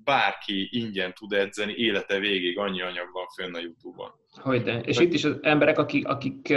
bárki 0.05 0.69
ingyen 0.71 1.15
tud 1.15 1.33
edzeni, 1.33 1.73
élete 1.73 2.19
végig 2.19 2.59
annyi 2.59 2.81
anyag 2.83 3.13
van 3.13 3.27
fönn 3.35 3.55
a 3.55 3.59
Youtube-on. 3.59 4.11
Hogyne. 4.31 4.81
És 4.81 4.99
itt 4.99 5.13
is 5.13 5.25
az 5.25 5.39
emberek, 5.43 5.79
akik, 5.79 6.07
akik 6.07 6.51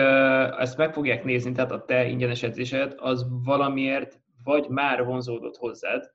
ezt 0.58 0.78
meg 0.78 0.94
fogják 0.94 1.24
nézni, 1.24 1.52
tehát 1.52 1.72
a 1.72 1.86
te 1.86 2.06
ingyenes 2.06 2.44
edzésed, 2.44 2.94
az 2.98 3.26
valamiért 3.44 4.22
vagy 4.44 4.68
már 4.68 5.06
vonzódott 5.06 5.56
hozzád, 5.56 6.12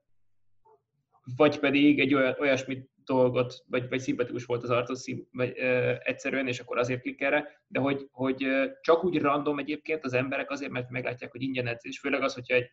vagy 1.36 1.58
pedig 1.58 2.00
egy 2.00 2.14
olyan, 2.14 2.36
olyasmit 2.38 2.90
dolgot, 3.04 3.64
vagy, 3.66 3.88
vagy 3.88 4.00
szimpatikus 4.00 4.44
volt 4.44 4.62
az 4.62 4.70
arcod 4.70 4.96
vagy 5.30 5.52
ö, 5.56 5.94
egyszerűen, 6.02 6.46
és 6.46 6.60
akkor 6.60 6.78
azért 6.78 7.00
klik 7.00 7.20
erre, 7.20 7.62
de 7.66 7.80
hogy, 7.80 8.08
hogy 8.10 8.46
csak 8.80 9.04
úgy 9.04 9.20
random 9.20 9.58
egyébként 9.58 10.04
az 10.04 10.12
emberek 10.12 10.50
azért, 10.50 10.70
mert 10.70 10.90
meglátják, 10.90 11.30
hogy 11.30 11.42
ingyen 11.42 11.66
edzés, 11.66 11.98
főleg 11.98 12.22
az, 12.22 12.34
hogyha 12.34 12.54
egy, 12.54 12.70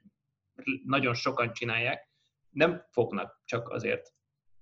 nagyon 0.86 1.14
sokan 1.14 1.53
csinálják, 1.53 2.10
nem 2.56 2.86
fognak 2.91 3.41
csak 3.45 3.70
azért 3.70 4.14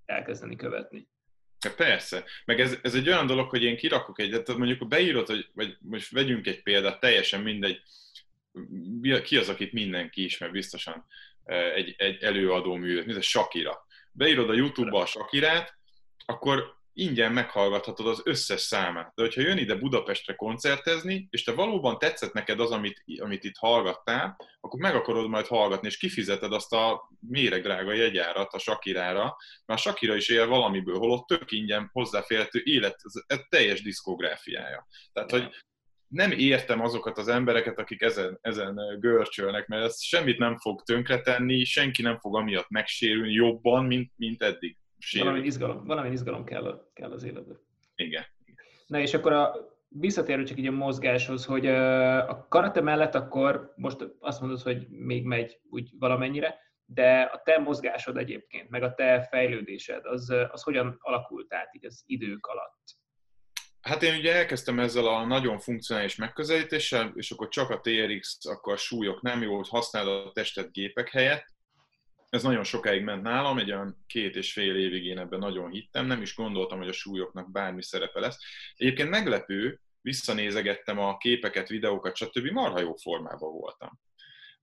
elkezdeni 0.06 0.56
követni. 0.56 1.08
Persze, 1.76 2.24
meg 2.46 2.60
ez, 2.60 2.78
ez 2.82 2.96
egy 2.96 3.08
olyan 3.08 3.28
dolog, 3.28 3.50
hogy 3.50 3.64
én 3.64 3.78
kirakok 3.78 4.20
egyet, 4.20 4.44
tehát 4.44 4.62
mondjuk 4.62 4.88
beírod, 4.88 5.28
hogy, 5.28 5.50
vagy 5.54 5.78
most 5.80 6.12
vegyünk 6.12 6.48
egy 6.48 6.64
példát, 6.64 7.00
teljesen 7.00 7.42
mindegy, 7.42 7.82
ki 9.24 9.38
az, 9.38 9.50
akit 9.50 9.74
mindenki 9.74 10.24
ismer 10.24 10.52
biztosan, 10.52 11.06
egy, 11.76 11.96
egy 11.98 12.24
előadó 12.24 12.76
mű, 12.76 13.04
mint 13.04 13.18
a 13.18 13.22
Shakira. 13.22 13.86
Beírod 14.12 14.50
a 14.50 14.54
YouTube-ba 14.54 15.02
a 15.02 15.06
Shakirát, 15.06 15.78
akkor 16.26 16.82
ingyen 16.94 17.32
meghallgathatod 17.32 18.08
az 18.08 18.22
összes 18.24 18.62
számát. 18.62 19.12
De 19.16 19.22
hogyha 19.22 19.42
jön 19.42 19.58
ide 19.58 19.76
Budapestre 19.76 20.34
koncertezni, 20.34 21.28
és 21.30 21.44
te 21.44 21.52
valóban 21.52 21.98
tetszett 21.98 22.34
neked 22.34 22.60
az, 22.60 22.72
amit, 22.72 23.04
amit 23.18 23.44
itt 23.44 23.58
hallgattál, 23.58 24.38
akkor 24.62 24.80
meg 24.80 24.96
akarod 24.96 25.30
majd 25.30 25.48
hallgatni, 25.48 25.88
és 25.88 25.98
kifizeted 25.98 26.54
azt 26.54 26.74
a 26.74 27.10
méregdrága 27.20 27.94
jegyárat 27.94 28.54
a 28.54 28.60
Sakirára, 28.60 29.38
mert 29.66 29.80
a 29.80 29.84
Sakira 29.84 30.16
is 30.16 30.30
él 30.30 30.48
valamiből, 30.48 30.98
holott 30.98 31.28
tök 31.28 31.52
ingyen 31.52 31.90
hozzáférhető 31.94 32.62
élet, 32.64 33.02
ez 33.28 33.40
teljes 33.50 33.82
diszkográfiája. 33.82 34.88
Tehát, 35.14 35.32
hogy 35.32 35.50
nem 36.08 36.32
értem 36.32 36.82
azokat 36.82 37.18
az 37.18 37.28
embereket, 37.28 37.80
akik 37.80 38.02
ezen, 38.02 38.38
ezen 38.42 38.98
görcsölnek, 39.00 39.68
mert 39.68 39.84
ez 39.84 40.02
semmit 40.02 40.38
nem 40.38 40.58
fog 40.58 40.84
tönkretenni, 40.84 41.64
senki 41.64 42.02
nem 42.02 42.20
fog 42.20 42.36
amiatt 42.36 42.70
megsérülni 42.70 43.34
jobban, 43.34 43.86
mint, 43.86 44.12
mint 44.16 44.42
eddig. 44.42 44.78
Valami 45.12 45.40
izgalom, 45.40 45.86
valami 45.86 46.12
izgalom 46.12 46.44
kell, 46.44 46.90
kell 46.94 47.12
az 47.12 47.24
életbe. 47.24 47.54
Igen. 47.96 48.24
Na 48.88 49.00
és 49.00 49.14
akkor 49.14 49.32
a, 49.32 49.56
visszatérő 50.00 50.44
csak 50.44 50.58
így 50.58 50.68
a 50.68 50.72
mozgáshoz, 50.72 51.46
hogy 51.46 51.68
a 51.68 52.48
karate 52.50 52.82
mellett 52.82 53.16
akkor 53.16 53.74
most 53.76 53.98
azt 54.20 54.42
mondod, 54.42 54.62
hogy 54.62 54.88
még 54.90 55.26
megy 55.26 55.60
úgy 55.70 55.90
valamennyire, 56.00 56.60
de 56.86 57.22
a 57.22 57.42
te 57.44 57.58
mozgásod 57.58 58.18
egyébként, 58.18 58.70
meg 58.70 58.84
a 58.84 58.94
te 58.94 59.28
fejlődésed, 59.32 60.06
az, 60.06 60.30
az 60.52 60.64
hogyan 60.64 60.98
alakult 61.00 61.54
át 61.54 61.76
így 61.76 61.86
az 61.86 62.04
idők 62.06 62.46
alatt? 62.46 62.82
Hát 63.82 64.04
én 64.04 64.16
ugye 64.16 64.34
elkezdtem 64.34 64.80
ezzel 64.80 65.08
a 65.08 65.26
nagyon 65.26 65.60
funkcionális 65.60 66.16
megközelítéssel, 66.16 67.12
és 67.16 67.32
akkor 67.32 67.48
csak 67.48 67.70
a 67.70 67.80
TRX, 67.80 68.46
akkor 68.46 68.74
a 68.74 68.78
súlyok 68.78 69.22
nem 69.22 69.42
jó, 69.42 69.56
hogy 69.56 69.70
használod 69.70 70.28
a 70.28 70.32
testet 70.32 70.72
gépek 70.72 71.10
helyett. 71.10 71.46
Ez 72.34 72.44
nagyon 72.44 72.64
sokáig 72.64 73.04
ment 73.04 73.22
nálam, 73.22 73.58
egy 73.58 73.72
olyan 73.72 74.04
két 74.08 74.36
és 74.36 74.54
fél 74.54 74.76
évig 74.76 75.06
én 75.06 75.18
ebben 75.18 75.40
nagyon 75.40 75.72
hittem, 75.72 76.06
nem 76.06 76.22
is 76.22 76.36
gondoltam, 76.36 76.78
hogy 76.78 76.88
a 76.88 76.94
súlyoknak 76.94 77.52
bármi 77.52 77.84
szerepe 77.84 78.20
lesz. 78.20 78.38
Egyébként 78.76 79.10
meglepő, 79.10 79.82
visszanézegettem 80.02 81.00
a 81.00 81.18
képeket, 81.18 81.68
videókat, 81.68 82.16
stb. 82.16 82.46
marha 82.46 82.80
jó 82.80 82.96
formában 82.96 83.52
voltam. 83.52 84.00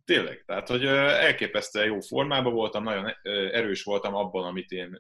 Tényleg, 0.05 0.43
tehát, 0.47 0.69
hogy 0.69 0.87
elképesztően 0.87 1.87
jó 1.87 2.01
formában 2.01 2.53
voltam, 2.53 2.83
nagyon 2.83 3.17
erős 3.53 3.83
voltam 3.83 4.15
abban, 4.15 4.45
amit 4.45 4.71
én 4.71 4.99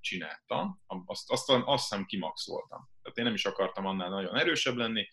csináltam. 0.00 0.80
Azt, 1.06 1.30
azt, 1.30 1.50
azt 1.50 1.88
hiszem 1.88 2.04
kimaxoltam. 2.04 2.90
Tehát 3.02 3.18
én 3.18 3.24
nem 3.24 3.34
is 3.34 3.44
akartam 3.44 3.86
annál 3.86 4.08
nagyon 4.08 4.36
erősebb 4.36 4.76
lenni. 4.76 5.08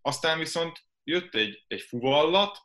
Aztán 0.00 0.38
viszont 0.38 0.84
jött 1.04 1.34
egy, 1.34 1.64
egy 1.68 1.80
fuvallat, 1.80 2.58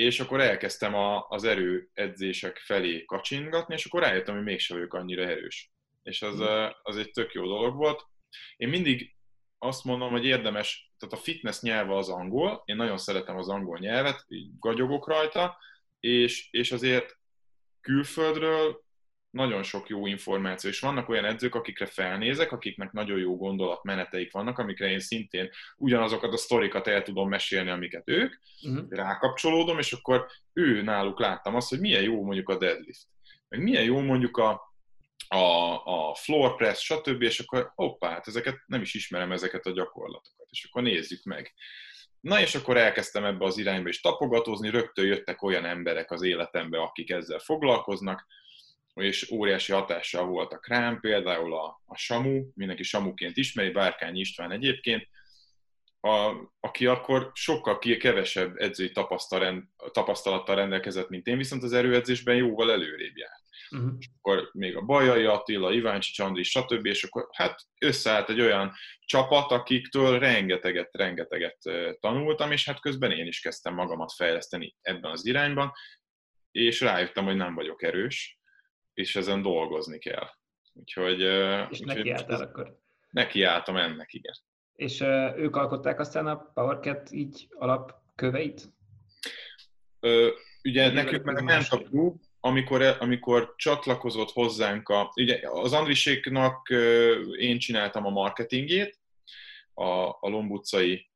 és 0.00 0.20
akkor 0.20 0.40
elkezdtem 0.40 0.94
a, 0.94 1.26
az 1.28 1.44
erőedzések 1.44 2.58
felé 2.58 3.04
kacsingatni, 3.04 3.74
és 3.74 3.84
akkor 3.84 4.02
rájöttem, 4.02 4.34
hogy 4.34 4.44
mégsem 4.44 4.76
vagyok 4.76 4.94
annyira 4.94 5.22
erős. 5.22 5.70
És 6.02 6.22
az, 6.22 6.40
az 6.82 6.96
egy 6.96 7.10
tök 7.10 7.32
jó 7.32 7.46
dolog 7.46 7.76
volt. 7.76 8.06
Én 8.56 8.68
mindig 8.68 9.14
azt 9.58 9.84
mondom, 9.84 10.10
hogy 10.10 10.24
érdemes, 10.24 10.92
tehát 10.98 11.14
a 11.14 11.22
fitness 11.22 11.60
nyelve 11.60 11.96
az 11.96 12.08
angol, 12.08 12.62
én 12.64 12.76
nagyon 12.76 12.98
szeretem 12.98 13.36
az 13.36 13.48
angol 13.48 13.78
nyelvet, 13.78 14.24
így 14.28 14.50
gagyogok 14.58 15.08
rajta, 15.08 15.58
és, 16.00 16.48
és 16.50 16.72
azért 16.72 17.18
külföldről 17.80 18.84
nagyon 19.30 19.62
sok 19.62 19.88
jó 19.88 20.06
információ, 20.06 20.70
és 20.70 20.80
vannak 20.80 21.08
olyan 21.08 21.24
edzők, 21.24 21.54
akikre 21.54 21.86
felnézek, 21.86 22.52
akiknek 22.52 22.92
nagyon 22.92 23.18
jó 23.18 23.36
gondolatmeneteik 23.36 24.32
vannak, 24.32 24.58
amikre 24.58 24.90
én 24.90 25.00
szintén 25.00 25.50
ugyanazokat 25.76 26.32
a 26.32 26.36
sztorikat 26.36 26.86
el 26.86 27.02
tudom 27.02 27.28
mesélni, 27.28 27.70
amiket 27.70 28.08
ők, 28.08 28.34
uh-huh. 28.62 28.86
rákapcsolódom, 28.90 29.78
és 29.78 29.92
akkor 29.92 30.26
ő 30.52 30.82
náluk 30.82 31.18
láttam 31.18 31.54
azt, 31.54 31.68
hogy 31.68 31.80
milyen 31.80 32.02
jó 32.02 32.24
mondjuk 32.24 32.48
a 32.48 32.58
deadlift, 32.58 33.06
meg 33.48 33.62
milyen 33.62 33.84
jó 33.84 34.00
mondjuk 34.00 34.36
a, 34.36 34.74
a, 35.28 35.74
a 35.84 36.14
floor 36.14 36.56
press, 36.56 36.84
stb., 36.84 37.22
és 37.22 37.38
akkor 37.40 37.72
hoppá, 37.74 38.10
hát 38.10 38.26
ezeket 38.26 38.62
nem 38.66 38.80
is 38.80 38.94
ismerem 38.94 39.32
ezeket 39.32 39.66
a 39.66 39.72
gyakorlatokat, 39.72 40.46
és 40.50 40.64
akkor 40.64 40.82
nézzük 40.82 41.24
meg. 41.24 41.54
Na 42.20 42.40
és 42.40 42.54
akkor 42.54 42.76
elkezdtem 42.76 43.24
ebbe 43.24 43.44
az 43.44 43.58
irányba 43.58 43.88
is 43.88 44.00
tapogatózni, 44.00 44.70
rögtön 44.70 45.06
jöttek 45.06 45.42
olyan 45.42 45.64
emberek 45.64 46.10
az 46.10 46.22
életembe, 46.22 46.80
akik 46.80 47.10
ezzel 47.10 47.38
foglalkoznak, 47.38 48.26
és 48.94 49.30
óriási 49.30 49.72
hatással 49.72 50.26
voltak 50.26 50.68
rám, 50.68 51.00
például 51.00 51.54
a, 51.54 51.82
a 51.84 51.96
Samu, 51.96 52.44
mindenki 52.54 52.82
Samuként 52.82 53.36
ismeri, 53.36 53.70
Bárkány 53.70 54.16
István 54.16 54.50
egyébként, 54.50 55.08
a, 56.00 56.34
aki 56.60 56.86
akkor 56.86 57.30
sokkal 57.34 57.78
kevesebb 57.78 58.56
edzői 58.56 58.92
tapasztalattal 59.92 60.54
rendelkezett, 60.54 61.08
mint 61.08 61.26
én, 61.26 61.36
viszont 61.36 61.62
az 61.62 61.72
erőedzésben 61.72 62.34
jóval 62.34 62.72
előrébb 62.72 63.16
járt. 63.16 63.42
Uh-huh. 63.70 63.92
És 63.98 64.08
akkor 64.18 64.50
még 64.52 64.76
a 64.76 64.80
Bajai 64.80 65.24
Attila, 65.24 65.72
Iváncsi 65.72 66.12
Csandri, 66.12 66.42
stb. 66.42 66.86
És 66.86 67.04
akkor 67.04 67.28
hát 67.32 67.60
összeállt 67.80 68.28
egy 68.28 68.40
olyan 68.40 68.72
csapat, 69.04 69.50
akiktől 69.50 70.18
rengeteget, 70.18 70.88
rengeteget 70.92 71.58
tanultam, 72.00 72.52
és 72.52 72.66
hát 72.66 72.80
közben 72.80 73.10
én 73.10 73.26
is 73.26 73.40
kezdtem 73.40 73.74
magamat 73.74 74.12
fejleszteni 74.12 74.76
ebben 74.80 75.10
az 75.10 75.26
irányban, 75.26 75.72
és 76.50 76.80
rájöttem, 76.80 77.24
hogy 77.24 77.36
nem 77.36 77.54
vagyok 77.54 77.82
erős, 77.82 78.39
és 79.00 79.16
ezen 79.16 79.42
dolgozni 79.42 79.98
kell. 79.98 80.26
Úgyhogy... 80.72 81.20
És 81.70 81.80
nekiálltál 81.80 82.40
akkor? 82.40 82.78
Nekiálltam 83.10 83.76
ennek, 83.76 84.12
igen. 84.12 84.34
És 84.76 85.00
uh, 85.00 85.38
ők 85.38 85.56
alkották 85.56 86.00
aztán 86.00 86.26
a 86.26 86.36
PowerCat 86.54 87.12
így 87.12 87.46
alapköveit? 87.50 88.72
Ö, 90.00 90.28
ugye 90.62 90.92
nekünk 90.92 91.24
meg 91.24 91.42
nem 91.42 91.62
kapjuk, 91.68 92.20
amikor, 92.40 92.96
amikor 92.98 93.54
csatlakozott 93.56 94.30
hozzánk, 94.30 94.88
a, 94.88 95.12
ugye 95.16 95.40
az 95.42 95.72
Andriséknak 95.72 96.68
én 97.38 97.58
csináltam 97.58 98.06
a 98.06 98.10
marketingét, 98.10 99.00
a, 99.74 100.08
a 100.08 100.28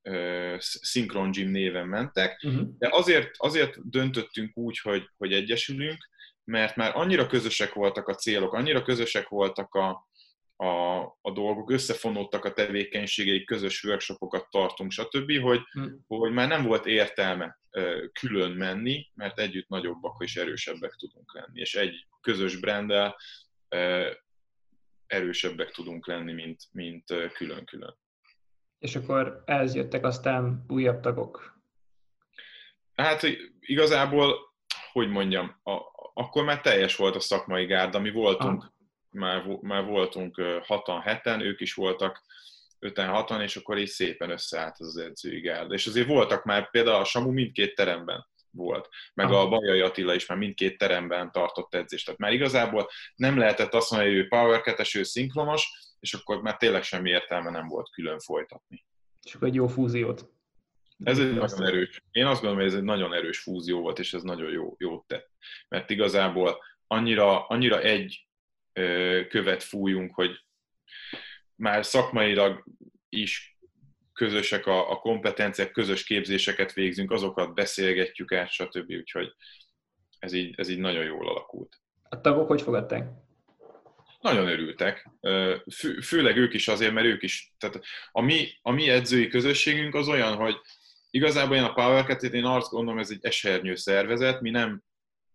uh, 0.03 0.59
Synchron 0.59 1.30
Gym 1.30 1.51
néven 1.51 1.87
mentek, 1.87 2.43
uh-huh. 2.47 2.68
de 2.78 2.89
azért, 2.91 3.30
azért 3.37 3.91
döntöttünk 3.91 4.57
úgy, 4.57 4.78
hogy, 4.78 5.09
hogy 5.16 5.32
egyesülünk, 5.32 6.09
mert 6.45 6.76
már 6.76 6.97
annyira 6.97 7.26
közösek 7.26 7.72
voltak 7.72 8.09
a 8.09 8.14
célok, 8.14 8.53
annyira 8.53 8.82
közösek 8.82 9.28
voltak 9.28 9.74
a, 9.74 10.09
a, 10.57 11.01
a 11.20 11.32
dolgok, 11.32 11.70
összefonódtak 11.70 12.45
a 12.45 12.53
tevékenységeik, 12.53 13.47
közös 13.47 13.84
workshopokat 13.84 14.51
tartunk, 14.51 14.90
stb., 14.90 15.40
hogy, 15.40 15.61
hmm. 15.72 16.05
hogy 16.07 16.32
már 16.32 16.49
nem 16.49 16.62
volt 16.62 16.86
értelme 16.86 17.59
külön 18.12 18.51
menni, 18.51 19.11
mert 19.14 19.38
együtt 19.38 19.68
nagyobbak 19.68 20.22
és 20.22 20.36
erősebbek 20.36 20.95
tudunk 20.95 21.34
lenni, 21.34 21.61
és 21.61 21.74
egy 21.74 22.07
közös 22.20 22.57
branddel 22.57 23.16
erősebbek 25.07 25.70
tudunk 25.70 26.07
lenni, 26.07 26.32
mint, 26.32 26.62
mint 26.72 27.05
külön-külön. 27.32 27.97
És 28.78 28.97
akkor 28.97 29.42
ez 29.47 29.74
jöttek 29.74 30.05
aztán 30.05 30.64
újabb 30.68 31.01
tagok? 31.01 31.59
Hát 32.95 33.22
igazából, 33.61 34.34
hogy 34.92 35.09
mondjam, 35.09 35.61
a, 35.62 35.72
akkor 36.14 36.44
már 36.44 36.60
teljes 36.60 36.96
volt 36.96 37.16
a 37.16 37.20
szakmai 37.20 37.66
gárda, 37.66 37.98
mi 37.98 38.10
voltunk, 38.10 38.62
ah. 38.62 38.70
már, 39.10 39.44
már 39.60 39.84
voltunk 39.84 40.40
hatan, 40.62 41.00
heten, 41.00 41.40
ők 41.40 41.60
is 41.60 41.74
voltak 41.74 42.22
öten, 42.78 43.08
hatan, 43.08 43.40
és 43.40 43.56
akkor 43.56 43.78
is 43.78 43.90
szépen 43.90 44.30
összeállt 44.30 44.76
az, 44.78 44.96
edzői 44.96 45.40
gárda. 45.40 45.74
És 45.74 45.86
azért 45.86 46.06
voltak 46.06 46.44
már, 46.44 46.70
például 46.70 47.00
a 47.00 47.04
Samu 47.04 47.30
mindkét 47.30 47.74
teremben 47.74 48.26
volt, 48.50 48.88
meg 49.14 49.26
ah. 49.26 49.40
a 49.40 49.48
Bajai 49.48 49.80
Attila 49.80 50.14
is 50.14 50.26
már 50.26 50.38
mindkét 50.38 50.78
teremben 50.78 51.32
tartott 51.32 51.74
edzést. 51.74 52.04
Tehát 52.04 52.20
már 52.20 52.32
igazából 52.32 52.88
nem 53.14 53.38
lehetett 53.38 53.74
azt 53.74 53.90
mondani, 53.90 54.12
hogy 54.12 54.20
ő 54.20 54.28
power 54.28 54.62
ő 54.94 55.02
szinkronos, 55.02 55.68
és 56.00 56.14
akkor 56.14 56.42
már 56.42 56.56
tényleg 56.56 56.82
semmi 56.82 57.10
értelme 57.10 57.50
nem 57.50 57.68
volt 57.68 57.90
külön 57.90 58.18
folytatni. 58.18 58.84
És 59.22 59.34
akkor 59.34 59.48
egy 59.48 59.54
jó 59.54 59.66
fúziót 59.66 60.34
ez 61.03 61.18
egy 61.18 61.34
nagyon 61.34 61.66
erős. 61.66 62.03
Én 62.11 62.26
azt 62.26 62.40
gondolom, 62.40 62.64
hogy 62.64 62.72
ez 62.72 62.78
egy 62.78 62.84
nagyon 62.84 63.14
erős 63.14 63.38
fúzió 63.38 63.80
volt, 63.80 63.99
és 63.99 64.14
ez 64.14 64.22
nagyon 64.22 64.51
jó, 64.51 64.74
jót 64.78 65.07
tett. 65.07 65.30
Mert 65.68 65.90
igazából 65.90 66.62
annyira, 66.86 67.47
annyira 67.47 67.80
egy 67.80 68.26
követ 69.28 69.62
fújunk, 69.62 70.14
hogy 70.14 70.45
már 71.55 71.84
szakmailag 71.84 72.64
is 73.09 73.59
közösek 74.12 74.66
a, 74.66 74.90
a 74.90 74.97
kompetenciák, 74.97 75.70
közös 75.70 76.05
képzéseket 76.05 76.72
végzünk, 76.72 77.11
azokat 77.11 77.55
beszélgetjük 77.55 78.32
át, 78.32 78.51
stb. 78.51 78.90
Úgyhogy 78.90 79.34
ez 80.18 80.32
így, 80.32 80.55
ez 80.57 80.68
így 80.68 80.78
nagyon 80.78 81.05
jól 81.05 81.28
alakult. 81.28 81.80
A 82.09 82.20
tagok 82.20 82.49
hogy 82.49 82.62
fogadták? 82.62 83.09
Nagyon 84.20 84.49
örültek. 84.49 85.11
Fő, 85.74 86.01
főleg 86.01 86.36
ők 86.36 86.55
is 86.55 86.68
azért, 86.68 86.92
mert 86.92 87.07
ők 87.07 87.22
is, 87.22 87.53
tehát 87.59 87.80
a 88.12 88.20
mi, 88.20 88.49
a 88.62 88.70
mi 88.70 88.88
edzői 88.88 89.28
közösségünk 89.28 89.95
az 89.95 90.09
olyan, 90.09 90.34
hogy 90.34 90.57
Igazából 91.14 91.56
én 91.56 91.62
a 91.62 91.72
power 91.72 92.18
én 92.32 92.44
azt 92.44 92.70
gondolom, 92.70 93.00
ez 93.00 93.10
egy 93.10 93.24
esernyő 93.24 93.74
szervezet, 93.74 94.40
mi 94.40 94.50
nem 94.50 94.82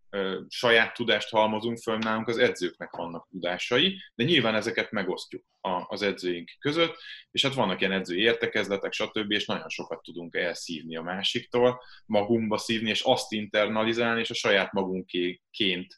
ö, 0.09 0.39
saját 0.47 0.93
tudást 0.93 1.29
halmozunk 1.29 1.77
föl, 1.77 1.97
nálunk 1.97 2.27
az 2.27 2.37
edzőknek 2.37 2.95
vannak 2.95 3.27
tudásai, 3.29 4.01
de 4.15 4.23
nyilván 4.23 4.55
ezeket 4.55 4.91
megosztjuk 4.91 5.43
a, 5.61 5.83
az 5.87 6.01
edzőink 6.01 6.51
között, 6.59 6.95
és 7.31 7.41
hát 7.41 7.53
vannak 7.53 7.79
ilyen 7.79 7.91
edzői 7.91 8.21
értekezletek, 8.21 8.93
stb., 8.93 9.31
és 9.31 9.45
nagyon 9.45 9.69
sokat 9.69 10.01
tudunk 10.01 10.35
elszívni 10.35 10.95
a 10.95 11.01
másiktól, 11.01 11.81
magunkba 12.05 12.57
szívni, 12.57 12.89
és 12.89 13.01
azt 13.01 13.31
internalizálni, 13.31 14.19
és 14.19 14.29
a 14.29 14.33
saját 14.33 14.71
magunkéként 14.71 15.95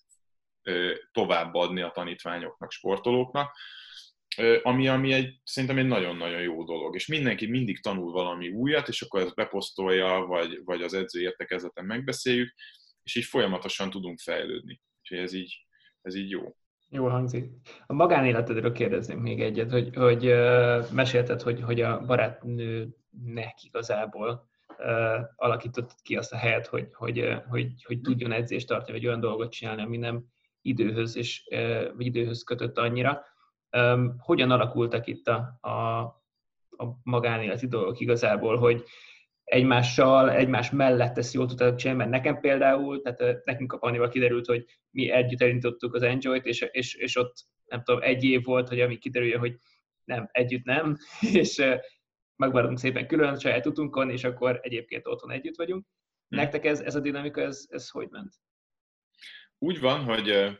továbbadni 1.11 1.81
a 1.81 1.91
tanítványoknak, 1.91 2.71
sportolóknak. 2.71 3.55
Ami, 4.63 4.87
ami 4.87 5.13
egy, 5.13 5.39
szerintem 5.43 5.77
egy 5.77 5.87
nagyon-nagyon 5.87 6.41
jó 6.41 6.63
dolog. 6.63 6.95
És 6.95 7.07
mindenki 7.07 7.47
mindig 7.47 7.81
tanul 7.81 8.11
valami 8.11 8.49
újat, 8.49 8.87
és 8.87 9.01
akkor 9.01 9.21
ezt 9.21 9.35
beposztolja, 9.35 10.25
vagy, 10.27 10.61
vagy 10.63 10.81
az 10.81 10.93
edző 10.93 11.21
értekezleten 11.21 11.85
megbeszéljük, 11.85 12.53
és 13.03 13.15
így 13.15 13.25
folyamatosan 13.25 13.89
tudunk 13.89 14.19
fejlődni. 14.19 14.81
Úgyhogy 14.99 15.17
ez 15.17 15.33
így, 15.33 15.65
ez 16.01 16.15
így 16.15 16.29
jó. 16.29 16.55
Jó 16.89 17.07
hangzik. 17.07 17.49
A 17.85 17.93
magánéletedről 17.93 18.71
kérdezném 18.71 19.19
még 19.19 19.41
egyet, 19.41 19.71
hogy, 19.71 19.95
hogy 19.95 20.23
mesélted, 20.91 21.41
hogy, 21.41 21.61
hogy 21.61 21.81
a 21.81 22.05
barátnőnek 22.05 23.63
igazából 23.63 24.49
uh, 24.77 25.19
alakított 25.35 25.95
ki 26.01 26.15
azt 26.15 26.33
a 26.33 26.37
helyet, 26.37 26.67
hogy, 26.67 26.87
hogy, 26.91 27.33
hogy, 27.49 27.83
hogy 27.83 28.01
tudjon 28.01 28.31
edzést 28.31 28.67
tartani, 28.67 28.91
vagy 28.91 29.07
olyan 29.07 29.19
dolgot 29.19 29.51
csinálni, 29.51 29.81
ami 29.81 29.97
nem 29.97 30.25
időhöz, 30.61 31.15
és, 31.15 31.47
uh, 31.51 31.95
vagy 31.95 32.05
időhöz 32.05 32.43
kötött 32.43 32.77
annyira. 32.77 33.23
Hogyan 34.17 34.51
alakultak 34.51 35.07
itt 35.07 35.27
a, 35.27 35.57
a, 35.61 35.99
a 36.69 36.99
magánéleti 37.03 37.67
dolgok 37.67 37.99
igazából, 37.99 38.57
hogy 38.57 38.83
egymással, 39.43 40.31
egymás 40.31 40.69
mellett 40.69 41.17
ezt 41.17 41.33
jól 41.33 41.45
tudtak 41.45 41.75
csinálni, 41.75 42.01
mert 42.01 42.11
nekem 42.11 42.39
például, 42.39 43.01
tehát 43.01 43.45
nekünk 43.45 43.73
a 43.73 43.77
Pannival 43.77 44.09
kiderült, 44.09 44.45
hogy 44.45 44.65
mi 44.89 45.09
együtt 45.09 45.41
elindítottuk 45.41 45.93
az 45.93 46.01
Enjoy-t, 46.01 46.45
és, 46.45 46.61
és, 46.71 46.95
és 46.95 47.17
ott 47.17 47.33
nem 47.65 47.83
tudom, 47.83 48.01
egy 48.01 48.23
év 48.23 48.43
volt, 48.43 48.67
hogy 48.67 48.79
ami 48.79 48.97
kiderülje, 48.97 49.37
hogy 49.37 49.57
nem, 50.03 50.29
együtt 50.31 50.63
nem, 50.63 50.97
és 51.41 51.63
megmaradunk 52.35 52.79
szépen 52.79 53.07
külön 53.07 53.39
saját 53.39 53.65
utunkon, 53.65 54.09
és 54.09 54.23
akkor 54.23 54.59
egyébként 54.61 55.07
otthon 55.07 55.31
együtt 55.31 55.55
vagyunk. 55.55 55.85
Hmm. 56.27 56.39
Nektek 56.39 56.65
ez, 56.65 56.79
ez 56.79 56.95
a 56.95 56.99
dinamika, 56.99 57.41
ez, 57.41 57.65
ez 57.69 57.89
hogy 57.89 58.07
ment? 58.09 58.33
Úgy 59.57 59.79
van, 59.79 60.03
hogy 60.03 60.57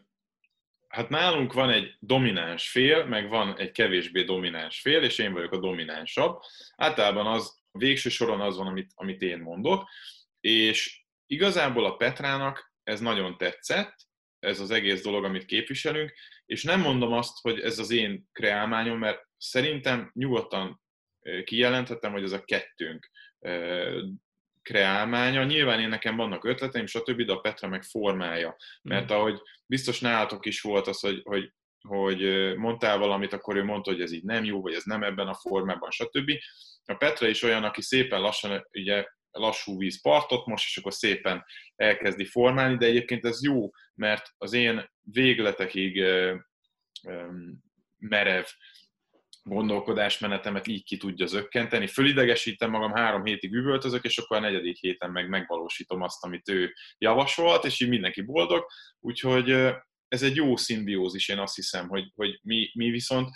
hát 0.92 1.10
nálunk 1.10 1.54
van 1.54 1.70
egy 1.70 1.96
domináns 2.00 2.70
fél, 2.70 3.06
meg 3.06 3.30
van 3.30 3.58
egy 3.58 3.72
kevésbé 3.72 4.24
domináns 4.24 4.82
fél, 4.82 5.04
és 5.04 5.18
én 5.18 5.34
vagyok 5.34 5.52
a 5.52 5.60
dominánsabb. 5.60 6.40
Általában 6.76 7.28
az 7.28 7.60
végső 7.72 8.10
soron 8.10 8.42
az 8.42 8.58
van, 8.58 8.68
amit, 8.68 8.92
amit 8.96 9.22
én 9.22 9.40
mondok, 9.40 9.90
és 10.40 11.04
igazából 11.26 11.86
a 11.86 11.96
Petrának 11.96 12.74
ez 12.84 13.00
nagyon 13.00 13.38
tetszett, 13.38 13.96
ez 14.40 14.60
az 14.60 14.72
egész 14.72 15.02
dolog, 15.02 15.24
amit 15.24 15.46
képviselünk, 15.46 16.14
és 16.46 16.64
nem 16.64 16.80
mondom 16.80 17.14
azt, 17.14 17.42
hogy 17.42 17.60
ez 17.60 17.80
az 17.80 17.92
én 17.92 18.28
kreálmányom, 18.32 19.00
mert 19.00 19.28
szerintem 19.38 20.12
nyugodtan 20.14 20.82
kijelenthetem, 21.44 22.12
hogy 22.12 22.24
ez 22.24 22.32
a 22.32 22.44
kettőnk 22.44 23.12
kreálmánya. 24.62 25.44
Nyilván 25.44 25.80
én 25.80 25.90
nekem 25.90 26.16
vannak 26.16 26.46
ötleteim, 26.46 26.86
stb., 26.86 27.22
de 27.22 27.34
a 27.34 27.40
Petra 27.40 27.68
meg 27.68 27.84
formája. 27.84 28.56
Mert 28.82 29.10
hmm. 29.10 29.18
ahogy 29.18 29.42
biztos 29.66 30.00
nálatok 30.00 30.46
is 30.46 30.62
volt 30.62 30.88
az, 30.88 31.00
hogy, 31.00 31.22
hogy, 31.24 31.52
hogy 31.88 32.54
mondtál 32.56 32.98
valamit, 32.98 33.34
akkor 33.34 33.56
ő 33.56 33.64
mondta, 33.64 33.92
hogy 33.92 34.02
ez 34.02 34.12
így 34.12 34.24
nem 34.24 34.44
jó, 34.44 34.62
vagy 34.62 34.74
ez 34.74 34.84
nem 34.84 35.04
ebben 35.04 35.28
a 35.28 35.36
formában, 35.36 35.92
stb. 35.92 36.32
A 36.86 36.94
Petra 36.94 37.28
is 37.28 37.44
olyan, 37.44 37.64
aki 37.64 37.82
szépen 37.82 38.22
lassan, 38.22 38.68
ugye 38.72 39.06
lassú 39.32 39.78
víz 39.78 40.02
partot 40.02 40.46
most, 40.46 40.66
és 40.66 40.78
akkor 40.78 40.94
szépen 40.94 41.46
elkezdi 41.76 42.26
formálni, 42.26 42.78
de 42.78 42.86
egyébként 42.86 43.26
ez 43.26 43.44
jó, 43.44 43.70
mert 43.96 44.30
az 44.38 44.54
én 44.54 44.90
végletekig 45.02 46.04
merev 47.98 48.46
gondolkodásmenetemet 49.44 50.68
így 50.68 50.84
ki 50.84 50.98
tudja 50.98 51.26
zökkenteni. 51.26 51.88
Fölidegesítem 51.88 52.70
magam, 52.70 52.94
három 52.94 53.26
hétig 53.26 53.54
üvöltözök, 53.54 54.04
és 54.04 54.18
akkor 54.18 54.38
a 54.38 54.40
negyedik 54.40 54.78
héten 54.78 55.12
meg 55.12 55.30
megvalósítom 55.30 56.02
azt, 56.02 56.24
amit 56.24 56.50
ő 56.50 56.74
javasolt, 56.98 57.66
és 57.66 57.80
így 57.80 57.90
mindenki 57.90 58.22
boldog. 58.22 58.66
Úgyhogy 59.00 59.50
ez 60.08 60.24
egy 60.24 60.36
jó 60.36 60.56
szimbiózis, 60.56 61.30
én 61.30 61.40
azt 61.40 61.56
hiszem, 61.56 61.88
hogy, 61.88 62.12
hogy 62.16 62.40
mi, 62.44 62.72
mi 62.74 62.90
viszont 62.90 63.30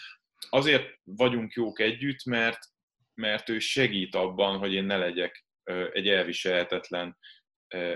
azért 0.49 0.99
vagyunk 1.03 1.53
jók 1.53 1.79
együtt, 1.79 2.23
mert, 2.25 2.59
mert 3.13 3.49
ő 3.49 3.59
segít 3.59 4.15
abban, 4.15 4.57
hogy 4.57 4.73
én 4.73 4.83
ne 4.83 4.97
legyek 4.97 5.45
egy 5.91 6.07
elviselhetetlen 6.07 7.17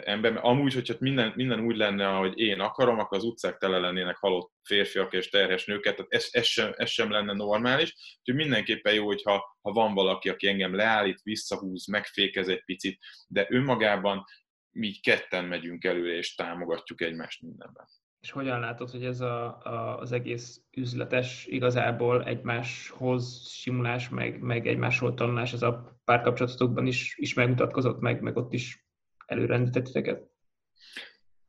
ember. 0.03 0.39
Amúgy, 0.41 0.73
hogyha 0.73 0.93
minden, 0.99 1.33
minden 1.35 1.59
úgy 1.59 1.75
lenne, 1.75 2.07
ahogy 2.07 2.39
én 2.39 2.59
akarom, 2.59 2.99
akkor 2.99 3.17
az 3.17 3.23
utcák 3.23 3.57
tele 3.57 3.77
lennének 3.77 4.17
halott 4.17 4.51
férfiak 4.63 5.13
és 5.13 5.29
terhes 5.29 5.65
nőket, 5.65 5.95
tehát 5.95 6.11
ez, 6.13 6.27
ez, 6.31 6.45
sem, 6.45 6.73
ez 6.75 6.89
sem 6.89 7.11
lenne 7.11 7.33
normális. 7.33 7.95
Úgyhogy 8.19 8.43
mindenképpen 8.43 8.93
jó, 8.93 9.05
hogyha 9.05 9.57
ha 9.61 9.71
van 9.71 9.93
valaki, 9.93 10.29
aki 10.29 10.47
engem 10.47 10.75
leállít, 10.75 11.21
visszahúz, 11.23 11.87
megfékez 11.87 12.47
egy 12.47 12.63
picit, 12.63 12.99
de 13.27 13.47
önmagában 13.49 14.25
mi 14.71 14.91
ketten 14.91 15.45
megyünk 15.45 15.83
előre 15.83 16.15
és 16.15 16.35
támogatjuk 16.35 17.01
egymást 17.01 17.41
mindenben. 17.41 17.85
És 18.19 18.31
hogyan 18.31 18.59
látod, 18.59 18.89
hogy 18.89 19.05
ez 19.05 19.21
a, 19.21 19.45
a, 19.63 19.99
az 19.99 20.11
egész 20.11 20.61
üzletes 20.71 21.45
igazából 21.45 22.23
egymáshoz 22.23 23.49
simulás, 23.49 24.09
meg, 24.09 24.39
meg 24.39 24.67
egymásról 24.67 25.13
tanulás, 25.13 25.53
ez 25.53 25.61
a 25.61 25.99
párkapcsolatokban 26.03 26.85
is, 26.85 27.15
is 27.17 27.33
megmutatkozott, 27.33 27.99
meg, 27.99 28.21
meg 28.21 28.37
ott 28.37 28.53
is 28.53 28.88
előrendítetteket? 29.29 30.27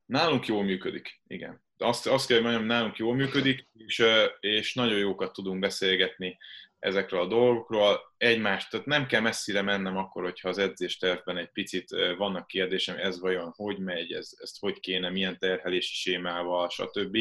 Nálunk 0.07 0.47
jól 0.47 0.63
működik, 0.65 1.21
igen. 1.27 1.63
Azt, 1.79 2.07
azt 2.07 2.27
kell, 2.27 2.37
hogy 2.37 2.47
mondjam, 2.47 2.67
nálunk 2.67 2.97
jól 2.97 3.15
működik, 3.15 3.69
és, 3.73 4.05
és 4.41 4.75
nagyon 4.75 4.99
jókat 4.99 5.33
tudunk 5.33 5.61
beszélgetni 5.61 6.39
ezekről 6.79 7.21
a 7.21 7.27
dolgokról. 7.27 8.01
Egymást, 8.17 8.71
tehát 8.71 8.87
nem 8.87 9.07
kell 9.07 9.21
messzire 9.21 9.63
mennem 9.63 9.97
akkor, 9.97 10.23
hogyha 10.23 10.49
az 10.49 10.59
edzéstervben 10.59 11.37
egy 11.37 11.51
picit 11.53 11.89
vannak 12.17 12.47
kérdésem, 12.47 12.97
ez 12.97 13.21
vajon 13.21 13.53
hogy 13.57 13.79
megy, 13.79 14.13
ez, 14.13 14.33
ezt 14.41 14.59
hogy 14.59 14.81
kéne, 14.81 15.11
milyen 15.11 15.39
terhelési 15.39 15.95
sémával, 15.95 16.69
stb. 16.69 17.19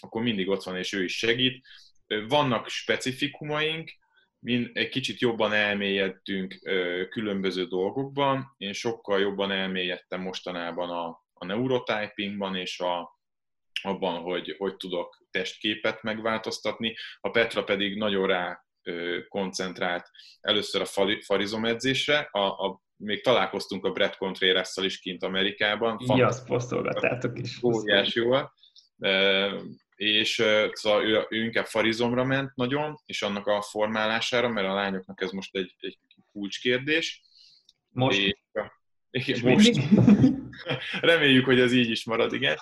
Akkor 0.00 0.22
mindig 0.22 0.48
ott 0.48 0.62
van, 0.62 0.76
és 0.76 0.92
ő 0.92 1.04
is 1.04 1.18
segít. 1.18 1.66
Vannak 2.28 2.68
specifikumaink, 2.68 3.90
mi 4.40 4.70
egy 4.72 4.88
kicsit 4.88 5.20
jobban 5.20 5.52
elmélyedtünk 5.52 6.58
különböző 7.10 7.64
dolgokban. 7.64 8.54
Én 8.56 8.72
sokkal 8.72 9.20
jobban 9.20 9.50
elmélyedtem 9.50 10.20
mostanában 10.20 10.90
a, 10.90 11.24
a 11.32 11.44
neurotypingban 11.44 12.56
és 12.56 12.80
a, 12.80 13.18
abban, 13.82 14.20
hogy 14.20 14.54
hogy 14.58 14.76
tudok 14.76 15.26
testképet 15.30 16.02
megváltoztatni. 16.02 16.96
A 17.20 17.30
Petra 17.30 17.64
pedig 17.64 17.96
nagyon 17.96 18.26
rá 18.26 18.64
koncentrált 19.28 20.10
először 20.40 20.80
a 20.80 21.14
farizomedzésre, 21.20 22.28
a, 22.30 22.40
a, 22.40 22.82
még 22.96 23.22
találkoztunk 23.22 23.84
a 23.84 23.92
Brett 23.92 24.16
contreras 24.16 24.76
is 24.76 24.98
kint 24.98 25.22
Amerikában. 25.22 25.98
Ja, 26.16 26.26
azt 26.26 26.46
posztolgattátok 26.46 27.38
is. 27.38 27.62
Óriási 27.62 28.20
volt 28.20 28.50
és 29.98 30.42
szóval 30.72 31.04
ő, 31.04 31.26
ő 31.28 31.42
inkább 31.44 31.66
farizomra 31.66 32.24
ment 32.24 32.54
nagyon, 32.54 33.00
és 33.06 33.22
annak 33.22 33.46
a 33.46 33.62
formálására, 33.62 34.48
mert 34.48 34.66
a 34.66 34.74
lányoknak 34.74 35.20
ez 35.20 35.30
most 35.30 35.56
egy, 35.56 35.74
egy 35.80 35.98
kulcskérdés. 36.32 37.22
Most? 37.88 38.36
És, 39.10 39.26
és 39.26 39.42
most. 39.42 39.78
Reméljük, 41.00 41.44
hogy 41.44 41.60
ez 41.60 41.72
így 41.72 41.90
is 41.90 42.04
marad, 42.04 42.32
igen. 42.32 42.56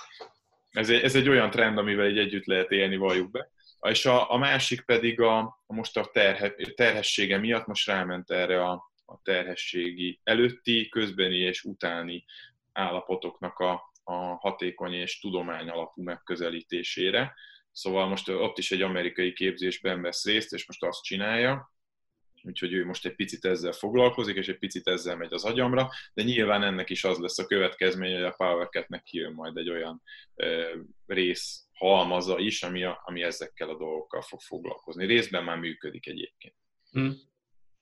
Ez 0.71 0.91
egy, 0.91 1.03
ez 1.03 1.15
egy 1.15 1.29
olyan 1.29 1.51
trend, 1.51 1.79
amivel 1.79 2.07
egy 2.07 2.19
együtt 2.19 2.45
lehet 2.45 2.71
élni, 2.71 2.97
valljuk 2.97 3.31
be. 3.31 3.51
És 3.81 4.07
a, 4.07 4.33
a 4.33 4.37
másik 4.37 4.81
pedig 4.81 5.21
a, 5.21 5.39
a 5.67 5.75
most 5.75 5.97
a 5.97 6.11
terhe, 6.13 6.55
terhessége 6.75 7.39
miatt 7.39 7.67
most 7.67 7.87
ráment 7.87 8.31
erre 8.31 8.65
a, 8.65 8.93
a 9.05 9.21
terhességi 9.23 10.21
előtti, 10.25 10.89
közbeni 10.89 11.37
és 11.37 11.63
utáni 11.63 12.25
állapotoknak 12.73 13.59
a, 13.59 13.95
a 14.09 14.15
hatékony 14.15 14.93
és 14.93 15.21
tudomány 15.21 15.69
alapú 15.69 16.03
megközelítésére. 16.03 17.35
Szóval 17.73 18.09
most 18.09 18.29
ott 18.29 18.59
is 18.59 18.73
egy 18.73 18.83
amerikai 18.83 19.33
képzésben 19.33 20.03
vesz 20.03 20.25
részt, 20.25 20.53
és 20.53 20.67
most 20.67 20.85
azt 20.85 21.03
csinálja, 21.03 21.73
úgyhogy 22.43 22.73
ő 22.73 22.85
most 22.85 23.07
egy 23.07 23.15
picit 23.15 23.45
ezzel 23.45 23.73
foglalkozik, 23.73 24.37
és 24.37 24.49
egy 24.49 24.59
picit 24.59 24.89
ezzel 24.89 25.17
megy 25.17 25.33
az 25.33 25.45
agyamra, 25.45 25.91
de 26.15 26.23
nyilván 26.23 26.63
ennek 26.63 26.91
is 26.91 27.05
az 27.05 27.19
lesz 27.19 27.39
a 27.39 27.47
következménye, 27.47 28.15
hogy 28.15 28.25
a 28.25 28.35
Power 28.37 28.69
kijön 29.03 29.33
majd 29.33 29.57
egy 29.57 29.71
olyan 29.71 30.03
ö, 30.35 30.77
rész 31.07 31.69
halmaza 31.73 32.39
is, 32.39 32.63
ami, 32.63 32.85
a, 32.85 33.03
ami 33.05 33.23
ezekkel 33.23 33.69
a 33.69 33.77
dolgokkal 33.77 34.23
fog 34.23 34.41
foglalkozni. 34.41 35.07
Részben 35.07 35.45
már 35.45 35.59
működik 35.59 36.07
egyébként. 36.07 36.55
Hmm. 36.91 37.15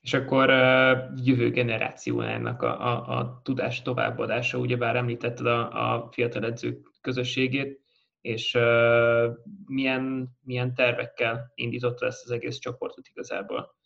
És 0.05 0.15
akkor 0.15 0.51
uh, 0.51 1.25
jövő 1.25 1.51
generációjának 1.51 2.63
a, 2.63 2.87
a, 2.87 3.19
a 3.19 3.41
tudás 3.45 3.83
továbbadása, 3.83 4.59
ugyebár 4.59 4.97
említetted 4.97 5.47
a, 5.47 5.95
a 5.95 6.09
fiatal 6.13 6.45
edzők 6.45 6.91
közösségét, 7.01 7.81
és 8.21 8.55
uh, 8.55 9.33
milyen, 9.67 10.31
milyen 10.43 10.75
tervekkel 10.75 11.53
indította 11.55 12.07
ezt 12.07 12.25
az 12.25 12.31
egész 12.31 12.59
csoportot 12.59 13.09
igazából? 13.09 13.77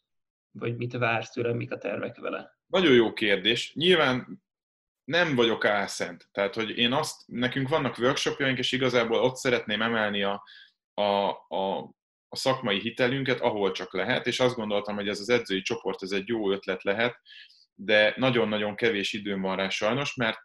Vagy 0.50 0.76
mit 0.76 0.92
vársz 0.92 1.30
tőle, 1.30 1.52
mik 1.52 1.72
a 1.72 1.78
tervek 1.78 2.20
vele? 2.20 2.58
Nagyon 2.66 2.92
jó 2.92 3.12
kérdés. 3.12 3.72
Nyilván 3.74 4.42
nem 5.04 5.34
vagyok 5.34 5.64
álszent. 5.64 6.28
Tehát, 6.32 6.54
hogy 6.54 6.78
én 6.78 6.92
azt, 6.92 7.22
nekünk 7.26 7.68
vannak 7.68 7.98
workshopjaink, 7.98 8.58
és 8.58 8.72
igazából 8.72 9.18
ott 9.20 9.36
szeretném 9.36 9.82
emelni 9.82 10.22
a, 10.22 10.42
a, 10.94 11.28
a 11.56 11.90
a 12.28 12.36
szakmai 12.36 12.80
hitelünket, 12.80 13.40
ahol 13.40 13.70
csak 13.72 13.92
lehet, 13.92 14.26
és 14.26 14.40
azt 14.40 14.54
gondoltam, 14.54 14.94
hogy 14.94 15.08
ez 15.08 15.20
az 15.20 15.28
edzői 15.28 15.62
csoport, 15.62 16.02
ez 16.02 16.10
egy 16.10 16.28
jó 16.28 16.50
ötlet 16.50 16.82
lehet, 16.82 17.20
de 17.74 18.14
nagyon-nagyon 18.16 18.74
kevés 18.74 19.12
időm 19.12 19.40
van 19.40 19.56
rá 19.56 19.68
sajnos, 19.68 20.14
mert 20.14 20.38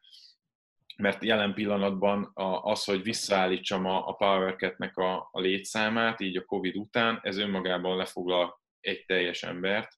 mert 0.97 1.23
jelen 1.23 1.53
pillanatban 1.53 2.31
az, 2.61 2.83
hogy 2.83 3.03
visszaállítsam 3.03 3.85
a, 3.85 4.07
a 4.07 4.13
PowerCat-nek 4.13 4.97
a, 4.97 5.29
a 5.31 5.39
létszámát, 5.39 6.19
így 6.19 6.37
a 6.37 6.45
Covid 6.45 6.75
után, 6.75 7.19
ez 7.23 7.37
önmagában 7.37 7.97
lefoglal 7.97 8.61
egy 8.79 9.05
teljes 9.05 9.43
embert. 9.43 9.97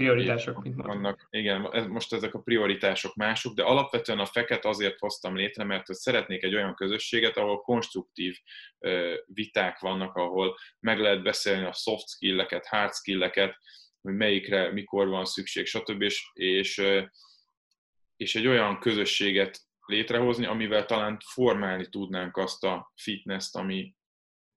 Prioritások, 0.00 0.62
mint 0.62 0.82
vannak. 0.82 1.26
Igen, 1.30 1.68
ez, 1.72 1.86
most 1.86 2.12
ezek 2.12 2.34
a 2.34 2.40
prioritások 2.40 3.14
mások, 3.14 3.54
de 3.54 3.62
alapvetően 3.62 4.18
a 4.18 4.26
feket 4.26 4.64
azért 4.64 4.98
hoztam 4.98 5.36
létre, 5.36 5.64
mert 5.64 5.86
hogy 5.86 5.96
szeretnék 5.96 6.42
egy 6.42 6.54
olyan 6.54 6.74
közösséget, 6.74 7.36
ahol 7.36 7.60
konstruktív 7.60 8.38
uh, 8.78 9.14
viták 9.26 9.78
vannak, 9.78 10.14
ahol 10.14 10.56
meg 10.78 10.98
lehet 10.98 11.22
beszélni 11.22 11.64
a 11.64 11.72
soft 11.72 12.08
skilleket, 12.08 12.66
hard 12.66 12.92
skilleket, 12.94 13.56
hogy 14.00 14.14
melyikre 14.14 14.72
mikor 14.72 15.08
van 15.08 15.24
szükség, 15.24 15.66
stb. 15.66 16.02
És, 16.02 16.30
és, 16.32 16.82
és 18.16 18.34
egy 18.34 18.46
olyan 18.46 18.78
közösséget 18.78 19.60
létrehozni, 19.86 20.46
amivel 20.46 20.86
talán 20.86 21.18
formálni 21.24 21.88
tudnánk 21.88 22.36
azt 22.36 22.64
a 22.64 22.92
fitness-t, 22.96 23.56
ami, 23.56 23.94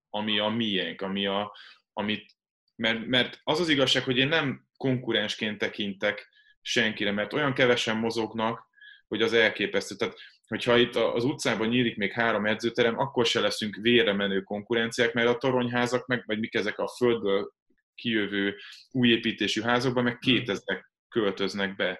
ami 0.09 0.39
a 0.39 0.47
miénk, 0.47 1.01
ami 1.01 1.25
a, 1.25 1.55
amit, 1.93 2.31
mert, 2.75 3.05
mert 3.05 3.39
az 3.43 3.59
az 3.59 3.69
igazság, 3.69 4.03
hogy 4.03 4.17
én 4.17 4.27
nem 4.27 4.71
konkurensként 4.83 5.57
tekintek 5.57 6.29
senkire, 6.61 7.11
mert 7.11 7.33
olyan 7.33 7.53
kevesen 7.53 7.97
mozognak, 7.97 8.67
hogy 9.07 9.21
az 9.21 9.33
elképesztő. 9.33 9.95
Tehát, 9.95 10.15
hogyha 10.47 10.77
itt 10.77 10.95
az 10.95 11.23
utcában 11.23 11.67
nyílik 11.67 11.97
még 11.97 12.11
három 12.11 12.45
edzőterem, 12.45 12.99
akkor 12.99 13.25
se 13.25 13.39
leszünk 13.39 13.75
vére 13.75 14.13
menő 14.13 14.41
konkurenciák, 14.41 15.13
mert 15.13 15.27
a 15.27 15.37
toronyházak, 15.37 16.07
meg, 16.07 16.23
vagy 16.25 16.39
mik 16.39 16.53
ezek 16.53 16.79
a 16.79 16.87
földből 16.87 17.53
kijövő 17.95 18.55
újépítésű 18.91 19.61
házakban, 19.61 20.03
meg 20.03 20.17
kéteznek 20.17 20.91
költöznek 21.09 21.75
be 21.75 21.99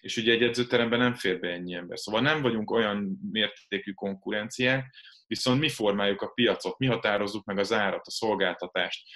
és 0.00 0.16
ugye 0.16 0.32
egy 0.32 0.42
edzőteremben 0.42 0.98
nem 0.98 1.14
fér 1.14 1.40
be 1.40 1.48
ennyi 1.48 1.74
ember. 1.74 1.98
Szóval 1.98 2.20
nem 2.20 2.42
vagyunk 2.42 2.70
olyan 2.70 3.18
mértékű 3.30 3.92
konkurenciák, 3.92 4.94
viszont 5.26 5.60
mi 5.60 5.68
formáljuk 5.68 6.22
a 6.22 6.26
piacot, 6.26 6.78
mi 6.78 6.86
határozzuk 6.86 7.44
meg 7.44 7.58
az 7.58 7.72
árat, 7.72 8.06
a 8.06 8.10
szolgáltatást. 8.10 9.06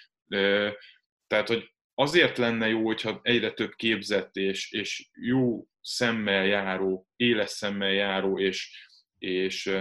Tehát, 1.27 1.49
hogy 1.49 1.74
azért 1.95 2.39
lenne 2.39 2.69
jó, 2.69 2.85
hogyha 2.85 3.21
egyre 3.23 3.53
több 3.53 3.75
képzett 3.75 4.37
és, 4.37 4.73
és 4.73 5.09
jó 5.13 5.67
szemmel 5.81 6.47
járó, 6.47 7.09
éles 7.17 7.51
szemmel 7.51 7.93
járó 7.93 8.39
és, 8.39 8.89
és 9.19 9.79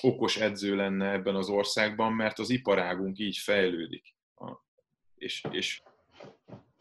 okos 0.00 0.36
edző 0.36 0.76
lenne 0.76 1.12
ebben 1.12 1.34
az 1.34 1.48
országban, 1.48 2.12
mert 2.12 2.38
az 2.38 2.50
iparágunk 2.50 3.18
így 3.18 3.36
fejlődik. 3.36 4.14
És, 5.16 5.44
és 5.50 5.82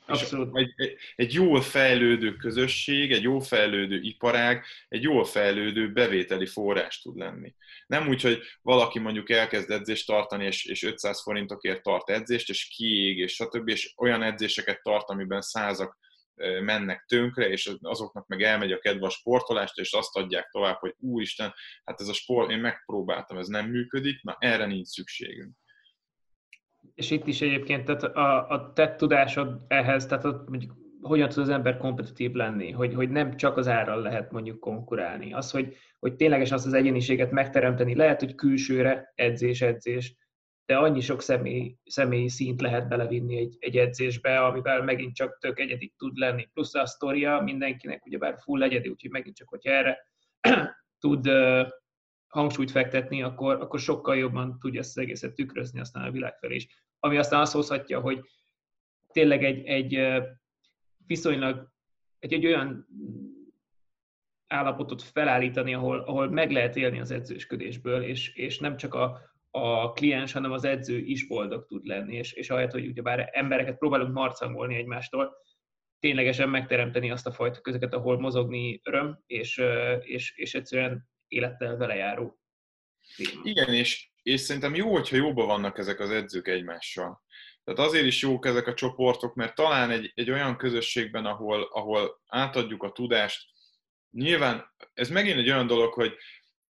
Abszolút. 0.06 0.58
Egy, 0.58 0.74
egy, 0.76 0.97
egy 1.16 1.34
jól 1.34 1.62
fejlődő 1.62 2.36
közösség, 2.36 3.12
egy 3.12 3.24
jól 3.24 3.41
fejlődő 3.41 3.99
iparág, 4.01 4.66
egy 4.88 5.01
jól 5.01 5.26
fejlődő 5.26 5.91
bevételi 5.91 6.45
forrás 6.45 7.01
tud 7.01 7.18
lenni. 7.18 7.54
Nem 7.88 8.08
úgy, 8.08 8.22
hogy 8.22 8.41
valaki 8.62 8.99
mondjuk 8.99 9.30
elkezd 9.30 9.72
edzést 9.72 10.08
tartani, 10.08 10.45
és, 10.45 10.66
és 10.66 10.84
500 10.84 11.22
forintokért 11.22 11.84
tart 11.84 12.10
edzést, 12.10 12.49
és 12.49 12.68
kiég, 12.68 13.18
és 13.18 13.34
stb. 13.34 13.70
és 13.70 13.93
olyan 13.97 14.24
edzéseket 14.24 14.82
tart, 14.82 15.10
amiben 15.10 15.41
százak 15.41 15.97
mennek 16.62 17.06
tönkre, 17.08 17.49
és 17.49 17.72
azoknak 17.82 18.28
meg 18.28 18.41
elmegy 18.41 18.72
a 18.72 18.80
kedve 18.80 19.06
a 19.06 19.10
sportolást, 19.10 19.78
és 19.78 19.93
azt 19.93 20.16
adják 20.16 20.49
tovább, 20.49 20.78
hogy 20.80 20.95
úristen, 20.99 21.54
hát 21.84 22.01
ez 22.01 22.08
a 22.08 22.14
sport, 22.14 22.51
én 22.51 22.60
megpróbáltam, 22.60 23.38
ez 23.38 23.47
nem 23.47 23.70
működik, 23.70 24.22
na 24.22 24.36
erre 24.39 24.66
nincs 24.66 24.88
szükségünk 24.88 25.62
és 26.93 27.11
itt 27.11 27.27
is 27.27 27.41
egyébként 27.41 27.85
tehát 27.85 28.03
a, 28.03 28.49
a 28.49 28.73
te 28.73 28.95
tudásod 28.95 29.59
ehhez, 29.67 30.05
tehát 30.05 30.25
ott 30.25 30.49
mondjuk 30.49 30.73
hogyan 31.01 31.29
tud 31.29 31.43
az 31.43 31.49
ember 31.49 31.77
kompetitív 31.77 32.31
lenni, 32.31 32.71
hogy, 32.71 32.93
hogy 32.93 33.09
nem 33.09 33.35
csak 33.35 33.57
az 33.57 33.67
árral 33.67 34.01
lehet 34.01 34.31
mondjuk 34.31 34.59
konkurálni. 34.59 35.33
Az, 35.33 35.51
hogy, 35.51 35.75
hogy 35.99 36.15
tényleges 36.15 36.51
azt 36.51 36.65
az 36.65 36.73
egyéniséget 36.73 37.31
megteremteni, 37.31 37.95
lehet, 37.95 38.19
hogy 38.19 38.35
külsőre 38.35 39.11
edzés, 39.15 39.61
edzés, 39.61 40.15
de 40.65 40.77
annyi 40.77 41.01
sok 41.01 41.21
személy, 41.21 41.75
személyi 41.85 42.29
szint 42.29 42.61
lehet 42.61 42.87
belevinni 42.87 43.37
egy, 43.37 43.55
egy 43.59 43.77
edzésbe, 43.77 44.45
amivel 44.45 44.83
megint 44.83 45.15
csak 45.15 45.37
tök 45.39 45.59
egyedi 45.59 45.93
tud 45.97 46.17
lenni. 46.17 46.49
Plusz 46.53 46.75
a 46.75 46.85
sztoria 46.85 47.39
mindenkinek 47.39 48.05
ugyebár 48.05 48.35
full 48.43 48.63
egyedi, 48.63 48.89
úgyhogy 48.89 49.11
megint 49.11 49.35
csak, 49.35 49.49
hogyha 49.49 49.71
erre 49.71 50.07
tud 50.99 51.29
hangsúlyt 52.34 52.71
fektetni, 52.71 53.21
akkor, 53.21 53.61
akkor 53.61 53.79
sokkal 53.79 54.17
jobban 54.17 54.59
tudja 54.59 54.79
ezt 54.79 54.97
az 54.97 55.03
egészet 55.03 55.34
tükrözni 55.34 55.79
aztán 55.79 56.03
a 56.03 56.11
világ 56.11 56.38
felé 56.38 56.55
is. 56.55 56.67
Ami 56.99 57.17
aztán 57.17 57.41
azt 57.41 57.53
hozhatja, 57.53 57.99
hogy 57.99 58.19
tényleg 59.11 59.43
egy, 59.43 59.65
egy 59.65 60.21
viszonylag 61.05 61.71
egy, 62.19 62.34
egy 62.34 62.45
olyan 62.45 62.88
állapotot 64.47 65.01
felállítani, 65.01 65.73
ahol, 65.73 65.99
ahol 65.99 66.29
meg 66.29 66.51
lehet 66.51 66.75
élni 66.75 66.99
az 66.99 67.11
edzősködésből, 67.11 68.03
és, 68.03 68.36
és 68.36 68.59
nem 68.59 68.77
csak 68.77 68.93
a, 68.93 69.21
a 69.51 69.91
kliens, 69.91 70.31
hanem 70.31 70.51
az 70.51 70.63
edző 70.63 70.97
is 70.97 71.27
boldog 71.27 71.65
tud 71.65 71.86
lenni, 71.86 72.15
és, 72.15 72.34
és 72.34 72.49
ahelyett, 72.49 72.71
hogy 72.71 72.88
ugyebár 72.88 73.29
embereket 73.31 73.77
próbálunk 73.77 74.13
marcangolni 74.13 74.75
egymástól, 74.75 75.34
ténylegesen 75.99 76.49
megteremteni 76.49 77.11
azt 77.11 77.27
a 77.27 77.31
fajta 77.31 77.61
közöket, 77.61 77.93
ahol 77.93 78.19
mozogni 78.19 78.81
öröm, 78.84 79.19
és, 79.25 79.61
és, 79.99 80.38
és 80.38 80.55
egyszerűen 80.55 81.11
élettel 81.34 81.77
vele 81.77 81.95
járó. 81.95 82.39
Igen, 83.43 83.73
és, 83.73 84.09
és 84.21 84.41
szerintem 84.41 84.75
jó, 84.75 84.91
hogyha 84.91 85.15
jóban 85.15 85.47
vannak 85.47 85.77
ezek 85.77 85.99
az 85.99 86.11
edzők 86.11 86.47
egymással. 86.47 87.23
Tehát 87.63 87.79
azért 87.79 88.05
is 88.05 88.21
jók 88.21 88.45
ezek 88.45 88.67
a 88.67 88.73
csoportok, 88.73 89.36
mert 89.36 89.55
talán 89.55 89.91
egy, 89.91 90.11
egy 90.15 90.31
olyan 90.31 90.57
közösségben, 90.57 91.25
ahol, 91.25 91.63
ahol 91.63 92.21
átadjuk 92.27 92.84
a 92.84 92.91
tudást, 92.91 93.49
nyilván 94.11 94.65
ez 94.93 95.09
megint 95.09 95.38
egy 95.38 95.49
olyan 95.49 95.67
dolog, 95.67 95.93
hogy 95.93 96.15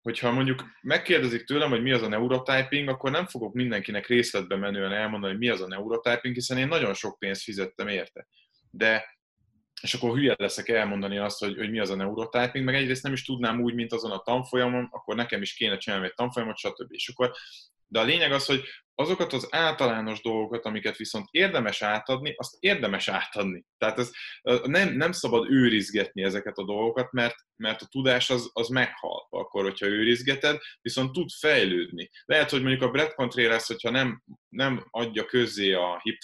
hogyha 0.01 0.31
mondjuk 0.31 0.63
megkérdezik 0.81 1.43
tőlem, 1.43 1.69
hogy 1.69 1.81
mi 1.81 1.91
az 1.91 2.01
a 2.01 2.07
neurotyping, 2.07 2.87
akkor 2.87 3.11
nem 3.11 3.25
fogok 3.25 3.53
mindenkinek 3.53 4.07
részletbe 4.07 4.55
menően 4.55 4.91
elmondani, 4.91 5.31
hogy 5.31 5.41
mi 5.41 5.49
az 5.49 5.61
a 5.61 5.67
neurotyping, 5.67 6.35
hiszen 6.35 6.57
én 6.57 6.67
nagyon 6.67 6.93
sok 6.93 7.19
pénzt 7.19 7.41
fizettem 7.41 7.87
érte. 7.87 8.27
De 8.69 9.17
és 9.83 9.93
akkor 9.93 10.13
hülye 10.13 10.35
leszek 10.37 10.69
elmondani 10.69 11.17
azt, 11.17 11.39
hogy, 11.39 11.57
hogy 11.57 11.69
mi 11.69 11.79
az 11.79 11.89
a 11.89 11.95
neurotyping, 11.95 12.65
meg 12.65 12.75
egyrészt 12.75 13.03
nem 13.03 13.13
is 13.13 13.25
tudnám 13.25 13.61
úgy, 13.61 13.73
mint 13.73 13.93
azon 13.93 14.11
a 14.11 14.21
tanfolyamon, 14.21 14.87
akkor 14.91 15.15
nekem 15.15 15.41
is 15.41 15.53
kéne 15.53 15.77
csinálni 15.77 16.05
egy 16.05 16.13
tanfolyamot, 16.13 16.57
stb. 16.57 16.91
És 16.91 17.07
akkor, 17.07 17.31
de 17.87 17.99
a 17.99 18.03
lényeg 18.03 18.31
az, 18.31 18.45
hogy 18.45 18.63
azokat 18.95 19.33
az 19.33 19.47
általános 19.49 20.21
dolgokat, 20.21 20.65
amiket 20.65 20.97
viszont 20.97 21.27
érdemes 21.31 21.81
átadni, 21.81 22.33
azt 22.37 22.55
érdemes 22.59 23.07
átadni. 23.07 23.65
Tehát 23.77 23.99
ez, 23.99 24.11
nem, 24.63 24.93
nem 24.93 25.11
szabad 25.11 25.51
őrizgetni 25.51 26.23
ezeket 26.23 26.57
a 26.57 26.65
dolgokat, 26.65 27.11
mert, 27.11 27.35
mert 27.55 27.81
a 27.81 27.85
tudás 27.85 28.29
az, 28.29 28.49
az 28.53 28.67
meghal 28.67 29.27
akkor, 29.29 29.63
hogyha 29.63 29.85
őrizgeted, 29.85 30.57
viszont 30.81 31.11
tud 31.11 31.29
fejlődni. 31.39 32.09
Lehet, 32.25 32.49
hogy 32.49 32.61
mondjuk 32.61 32.81
a 32.81 32.91
Brett 32.91 33.13
Contreras, 33.13 33.67
hogyha 33.67 33.89
nem, 33.89 34.23
nem 34.49 34.87
adja 34.89 35.25
közzé 35.25 35.73
a 35.73 35.99
hip 36.03 36.17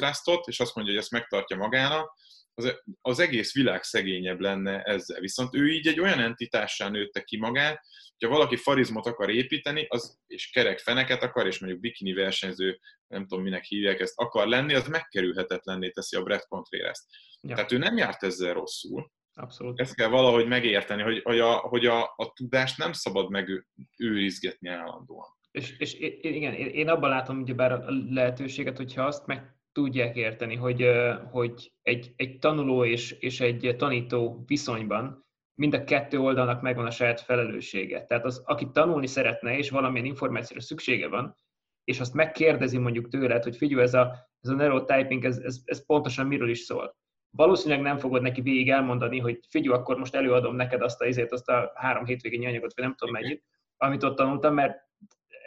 és 0.45 0.60
azt 0.60 0.76
mondja, 0.76 0.93
hogy 0.93 1.03
ezt 1.03 1.12
megtartja 1.12 1.57
magának, 1.57 2.18
az, 2.60 2.82
az 3.01 3.20
egész 3.20 3.53
világ 3.53 3.84
szegényebb 3.84 4.39
lenne 4.39 4.82
ezzel. 4.82 5.20
Viszont 5.20 5.55
ő 5.55 5.68
így 5.68 5.88
egy 5.88 5.99
olyan 5.99 6.20
entitássá 6.20 6.89
nőtte 6.89 7.22
ki 7.22 7.38
magát, 7.38 7.82
hogyha 8.18 8.36
valaki 8.36 8.55
farizmot 8.55 9.05
akar 9.05 9.30
építeni, 9.30 9.86
az, 9.89 10.20
és 10.28 10.49
kerek 10.49 10.80
feneket 10.80 11.24
akar, 11.24 11.47
és 11.47 11.60
mondjuk 11.60 11.82
bikini 11.82 12.14
versenyző, 12.14 12.80
nem 13.07 13.28
tudom 13.28 13.43
minek 13.43 13.64
hívják 13.64 13.99
ezt, 13.99 14.14
akar 14.16 14.47
lenni, 14.47 14.74
az 14.74 14.88
megkerülhetetlenné 14.88 15.89
teszi 15.89 16.16
a 16.16 16.24
Brett 16.24 16.47
Contreras-t. 16.47 17.05
Ja. 17.41 17.55
Tehát 17.55 17.72
ő 17.72 17.78
nem 17.78 17.97
járt 17.97 18.24
ezzel 18.24 18.53
rosszul. 18.53 19.12
Abszolút. 19.34 19.80
Ezt 19.80 19.95
kell 19.95 20.07
valahogy 20.07 20.47
megérteni, 20.47 21.01
hogy, 21.01 21.22
hogy, 21.24 21.39
a, 21.39 21.53
hogy 21.53 21.86
a, 21.86 22.03
a 22.03 22.32
tudást 22.34 22.78
nem 22.78 22.93
szabad 22.93 23.30
megőrizgetni 23.30 24.70
állandóan. 24.70 25.38
És, 25.51 25.78
és 25.78 25.93
igen, 26.22 26.53
én 26.53 26.89
abban 26.89 27.10
látom 27.10 27.41
ugyebár 27.41 27.72
a 27.72 27.86
lehetőséget, 28.10 28.78
hogyha 28.78 29.03
azt 29.03 29.26
meg 29.26 29.59
tudják 29.72 30.15
érteni, 30.15 30.55
hogy, 30.55 30.89
hogy 31.32 31.74
egy, 31.82 32.13
egy 32.15 32.39
tanuló 32.39 32.86
és, 32.86 33.11
és 33.11 33.41
egy 33.41 33.76
tanító 33.78 34.43
viszonyban 34.45 35.28
mind 35.59 35.74
a 35.74 35.84
kettő 35.84 36.20
oldalnak 36.20 36.61
megvan 36.61 36.86
a 36.86 36.91
saját 36.91 37.22
felelőssége. 37.22 38.05
Tehát 38.05 38.26
az, 38.26 38.41
aki 38.45 38.70
tanulni 38.72 39.07
szeretne, 39.07 39.57
és 39.57 39.70
valamilyen 39.70 40.05
információra 40.05 40.61
szüksége 40.61 41.07
van, 41.07 41.36
és 41.84 41.99
azt 41.99 42.13
megkérdezi 42.13 42.78
mondjuk 42.78 43.07
tőled, 43.07 43.43
hogy 43.43 43.55
figyelj, 43.55 43.82
ez 43.82 43.93
a, 43.93 44.30
ez 44.41 44.49
a 44.49 44.55
neurotyping, 44.55 45.26
ez, 45.26 45.38
ez, 45.38 45.59
ez 45.65 45.86
pontosan 45.86 46.28
miről 46.28 46.49
is 46.49 46.59
szól. 46.59 46.97
Valószínűleg 47.30 47.84
nem 47.84 47.97
fogod 47.97 48.22
neki 48.22 48.41
végig 48.41 48.70
elmondani, 48.70 49.20
hogy 49.20 49.39
figyelj, 49.49 49.78
akkor 49.78 49.97
most 49.97 50.15
előadom 50.15 50.55
neked 50.55 50.82
azt 50.82 51.01
a, 51.01 51.05
izét, 51.05 51.32
azt 51.32 51.49
a 51.49 51.72
három 51.76 52.05
hétvégényi 52.05 52.45
anyagot, 52.45 52.74
vagy 52.76 52.84
nem 52.84 52.95
tudom 52.95 53.13
mennyit, 53.13 53.43
amit 53.78 54.03
ott 54.03 54.15
tanultam, 54.15 54.53
mert 54.53 54.88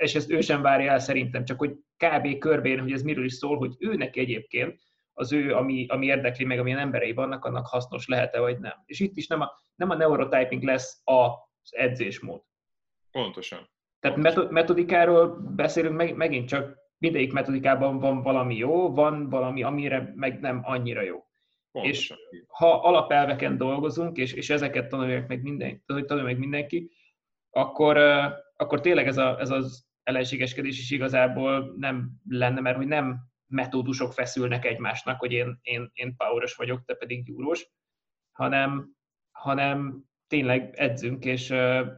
és 0.02 0.14
ezt 0.14 0.30
ő 0.30 0.40
sem 0.40 0.62
várja 0.62 0.90
el 0.90 0.98
szerintem, 0.98 1.44
csak 1.44 1.58
hogy 1.58 1.76
kb. 1.96 2.38
körbén, 2.38 2.80
hogy 2.80 2.92
ez 2.92 3.02
miről 3.02 3.24
is 3.24 3.32
szól, 3.32 3.56
hogy 3.56 3.74
ő 3.78 3.94
neki 3.94 4.20
egyébként 4.20 4.80
az 5.12 5.32
ő, 5.32 5.54
ami, 5.54 5.86
ami 5.88 6.06
érdekli 6.06 6.44
meg, 6.44 6.58
amilyen 6.58 6.78
emberei 6.78 7.12
vannak, 7.12 7.44
annak 7.44 7.66
hasznos 7.66 8.06
lehet-e 8.06 8.40
vagy 8.40 8.58
nem. 8.58 8.82
És 8.84 9.00
itt 9.00 9.16
is 9.16 9.26
nem 9.26 9.40
a, 9.40 9.52
nem 9.74 9.90
a 9.90 9.94
neurotyping 9.94 10.62
lesz 10.62 11.00
az 11.04 11.74
edzésmód. 11.76 12.42
Pontosan. 13.10 13.70
Tehát 14.00 14.50
metodikáról 14.50 15.52
beszélünk, 15.56 15.96
meg, 15.96 16.16
megint 16.16 16.48
csak 16.48 16.76
mindegyik 16.98 17.32
metodikában 17.32 17.98
van 17.98 18.22
valami 18.22 18.56
jó, 18.56 18.94
van 18.94 19.28
valami, 19.28 19.62
amire 19.62 20.12
meg 20.14 20.40
nem 20.40 20.60
annyira 20.64 21.00
jó. 21.00 21.24
Pontosan. 21.72 22.16
És 22.30 22.44
ha 22.46 22.80
alapelveken 22.80 23.56
dolgozunk, 23.56 24.16
és, 24.16 24.32
és 24.32 24.50
ezeket 24.50 24.88
tanulják 24.88 25.28
meg, 25.28 25.42
minden, 25.42 25.82
tanulja 25.86 26.22
meg 26.22 26.38
mindenki, 26.38 26.90
akkor, 27.50 27.96
akkor 28.56 28.80
tényleg 28.80 29.06
ez, 29.06 29.16
a, 29.16 29.40
ez 29.40 29.50
az 29.50 29.91
ellenségeskedés 30.02 30.78
is 30.78 30.90
igazából 30.90 31.74
nem 31.76 32.10
lenne, 32.28 32.60
mert 32.60 32.76
hogy 32.76 32.86
nem 32.86 33.30
metódusok 33.46 34.12
feszülnek 34.12 34.64
egymásnak, 34.64 35.18
hogy 35.18 35.32
én, 35.32 35.58
én, 35.62 35.90
én 35.92 36.16
poweros 36.16 36.54
vagyok, 36.54 36.84
te 36.84 36.94
pedig 36.94 37.24
gyúrós, 37.24 37.66
hanem, 38.32 38.96
hanem 39.30 40.04
tényleg 40.26 40.74
edzünk, 40.74 41.24
és, 41.24 41.54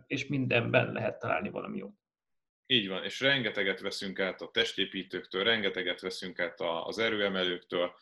és 0.07 0.27
mindenben 0.27 0.93
lehet 0.93 1.19
találni 1.19 1.51
valami 1.51 1.79
jót. 1.79 1.95
Így 2.67 2.89
van, 2.89 3.05
és 3.05 3.21
rengeteget 3.21 3.81
veszünk 3.81 4.21
át 4.21 4.41
a 4.41 4.51
testépítőktől, 4.51 5.45
rengeteget 5.45 6.01
veszünk 6.01 6.39
át 6.39 6.61
az 6.61 6.99
erőemelőktől, 6.99 7.95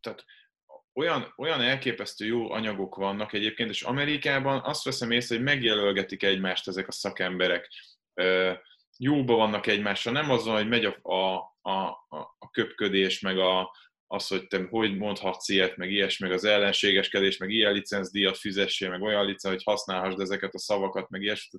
tehát 0.00 0.24
olyan, 0.92 1.32
olyan 1.36 1.60
elképesztő 1.60 2.26
jó 2.26 2.50
anyagok 2.50 2.94
vannak 2.94 3.32
egyébként, 3.32 3.70
és 3.70 3.82
Amerikában 3.82 4.60
azt 4.64 4.84
veszem 4.84 5.10
észre, 5.10 5.34
hogy 5.34 5.44
megjelölgetik 5.44 6.22
egymást 6.22 6.68
ezek 6.68 6.88
a 6.88 6.92
szakemberek. 6.92 7.68
Jóba 8.98 9.34
vannak 9.34 9.66
egymással, 9.66 10.12
nem 10.12 10.30
azon, 10.30 10.54
hogy 10.54 10.68
megy 10.68 10.84
a, 10.84 10.98
a, 11.02 11.34
a, 11.70 11.86
a 12.38 12.50
köpködés, 12.50 13.20
meg 13.20 13.38
a, 13.38 13.70
az, 14.06 14.26
hogy 14.26 14.46
te 14.46 14.66
hogy 14.70 14.96
mondhatsz 14.96 15.48
ilyet, 15.48 15.76
meg 15.76 15.90
ilyes, 15.90 16.18
meg 16.18 16.32
az 16.32 16.44
ellenségeskedés, 16.44 17.36
meg 17.36 17.50
ilyen 17.50 17.72
licencdíjat 17.72 18.36
fizessél, 18.38 18.90
meg 18.90 19.02
olyan 19.02 19.24
licenc, 19.24 19.54
hogy 19.54 19.62
használhassd 19.64 20.20
ezeket 20.20 20.54
a 20.54 20.58
szavakat, 20.58 21.08
meg 21.08 21.22
ilyes. 21.22 21.50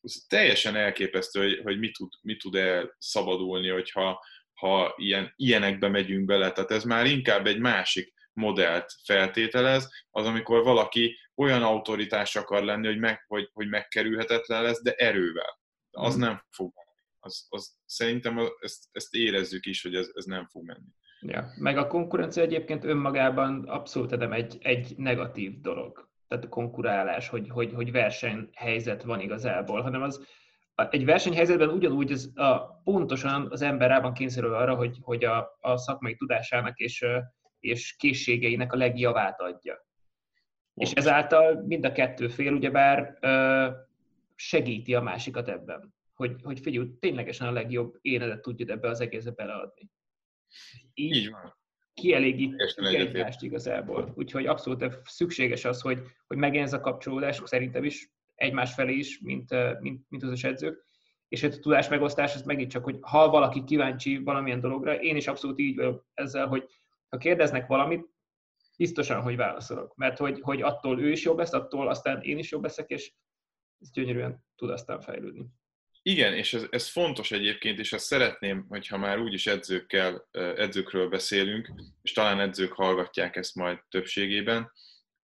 Ez 0.00 0.14
teljesen 0.28 0.76
elképesztő, 0.76 1.40
hogy, 1.40 1.60
hogy 1.62 1.78
mit 1.78 1.96
tud, 1.96 2.12
mit 2.20 2.38
tud 2.38 2.54
el 2.54 2.94
szabadulni, 2.98 3.68
hogyha 3.68 4.24
ha 4.54 4.94
ilyen, 4.96 5.32
ilyenekbe 5.36 5.88
megyünk 5.88 6.24
bele. 6.24 6.52
Tehát 6.52 6.70
ez 6.70 6.84
már 6.84 7.06
inkább 7.06 7.46
egy 7.46 7.58
másik 7.58 8.14
modellt 8.32 8.92
feltételez, 9.04 9.90
az 10.10 10.26
amikor 10.26 10.62
valaki 10.62 11.18
olyan 11.34 11.62
autoritás 11.62 12.36
akar 12.36 12.62
lenni, 12.62 12.86
hogy, 12.86 12.98
meg, 12.98 13.24
hogy, 13.26 13.48
hogy 13.52 13.68
megkerülhetetlen 13.68 14.62
lesz, 14.62 14.82
de 14.82 14.92
erővel. 14.92 15.62
Az 15.94 16.16
mm. 16.16 16.20
nem 16.20 16.44
fog 16.50 16.72
menni. 16.74 16.88
Az, 17.20 17.46
az, 17.48 17.76
szerintem 17.84 18.38
ezt, 18.60 18.84
ezt 18.92 19.14
érezzük 19.14 19.66
is, 19.66 19.82
hogy 19.82 19.94
ez, 19.94 20.10
ez 20.14 20.24
nem 20.24 20.46
fog 20.46 20.64
menni. 20.64 20.88
Ja. 21.20 21.46
Meg 21.56 21.78
a 21.78 21.86
konkurencia 21.86 22.42
egyébként 22.42 22.84
önmagában 22.84 23.64
abszolút 23.68 24.16
nem 24.16 24.32
egy, 24.32 24.58
egy 24.62 24.94
negatív 24.96 25.60
dolog. 25.60 26.08
Tehát 26.28 26.44
a 26.44 26.48
konkurálás, 26.48 27.28
hogy, 27.28 27.48
hogy, 27.48 27.72
hogy 27.72 27.92
versenyhelyzet 27.92 29.02
van 29.02 29.20
igazából, 29.20 29.82
hanem 29.82 30.02
az 30.02 30.26
egy 30.74 31.04
versenyhelyzetben 31.04 31.68
ugyanúgy 31.68 32.12
az, 32.12 32.32
a, 32.34 32.80
pontosan 32.84 33.46
az 33.50 33.62
ember 33.62 33.88
rá 33.88 34.00
van 34.00 34.12
kényszerül 34.12 34.54
arra, 34.54 34.74
hogy, 34.74 34.98
hogy 35.02 35.24
a, 35.24 35.56
a 35.60 35.76
szakmai 35.76 36.16
tudásának 36.16 36.78
és, 36.78 37.06
és 37.60 37.96
készségeinek 37.96 38.72
a 38.72 38.76
legjavát 38.76 39.40
adja. 39.40 39.86
És 40.74 40.92
ezáltal 40.92 41.62
mind 41.66 41.84
a 41.84 41.92
kettő 41.92 42.28
fél 42.28 42.52
ugyebár 42.52 43.18
segíti 44.34 44.94
a 44.94 45.00
másikat 45.00 45.48
ebben, 45.48 45.94
hogy, 46.14 46.36
hogy 46.42 46.60
figyelj, 46.60 46.88
ténylegesen 46.98 47.46
a 47.46 47.52
legjobb 47.52 47.98
énedet 48.00 48.42
tudjad 48.42 48.70
ebbe 48.70 48.88
az 48.88 49.00
egészbe 49.00 49.30
beleadni. 49.30 49.90
Így, 50.94 51.16
Így 51.16 51.30
van. 51.30 51.56
kielégítjük 51.94 52.76
egymást 52.76 53.42
igazából. 53.42 54.12
Úgyhogy 54.16 54.46
abszolút 54.46 55.00
szükséges 55.04 55.64
az, 55.64 55.80
hogy, 55.80 56.02
hogy 56.26 56.36
megjen 56.36 56.64
ez 56.64 56.72
a 56.72 56.80
kapcsolódás, 56.80 57.40
szerintem 57.44 57.84
is 57.84 58.12
egymás 58.34 58.74
felé 58.74 58.94
is, 58.94 59.20
mint, 59.20 59.80
mint, 59.80 60.04
mint 60.08 60.22
az 60.22 60.44
edzők. 60.44 60.84
És 61.28 61.42
a 61.42 61.48
tudás 61.48 61.88
megosztás, 61.88 62.34
ez 62.34 62.42
megint 62.42 62.70
csak, 62.70 62.84
hogy 62.84 62.98
ha 63.00 63.28
valaki 63.30 63.64
kíváncsi 63.64 64.18
valamilyen 64.18 64.60
dologra, 64.60 65.00
én 65.00 65.16
is 65.16 65.26
abszolút 65.26 65.58
így 65.58 65.76
vagyok 65.76 66.06
ezzel, 66.14 66.46
hogy 66.46 66.66
ha 67.08 67.16
kérdeznek 67.16 67.66
valamit, 67.66 68.12
biztosan, 68.76 69.22
hogy 69.22 69.36
válaszolok. 69.36 69.96
Mert 69.96 70.18
hogy, 70.18 70.40
hogy 70.40 70.62
attól 70.62 71.00
ő 71.00 71.10
is 71.10 71.24
jobb 71.24 71.38
lesz, 71.38 71.52
attól 71.52 71.88
aztán 71.88 72.22
én 72.22 72.38
is 72.38 72.50
jobb 72.50 72.62
leszek, 72.62 72.90
és 72.90 73.12
ez 73.84 73.90
gyönyörűen 73.92 74.44
tud 74.56 74.70
aztán 74.70 75.00
fejlődni. 75.00 75.46
Igen, 76.02 76.34
és 76.34 76.54
ez, 76.54 76.66
ez 76.70 76.88
fontos 76.88 77.30
egyébként, 77.30 77.78
és 77.78 77.92
ezt 77.92 78.04
szeretném, 78.04 78.66
hogyha 78.68 78.98
már 78.98 79.18
úgyis 79.18 79.46
edzőkkel, 79.46 80.28
edzőkről 80.32 81.08
beszélünk, 81.08 81.72
és 82.02 82.12
talán 82.12 82.40
edzők 82.40 82.72
hallgatják 82.72 83.36
ezt 83.36 83.54
majd 83.54 83.78
többségében, 83.88 84.72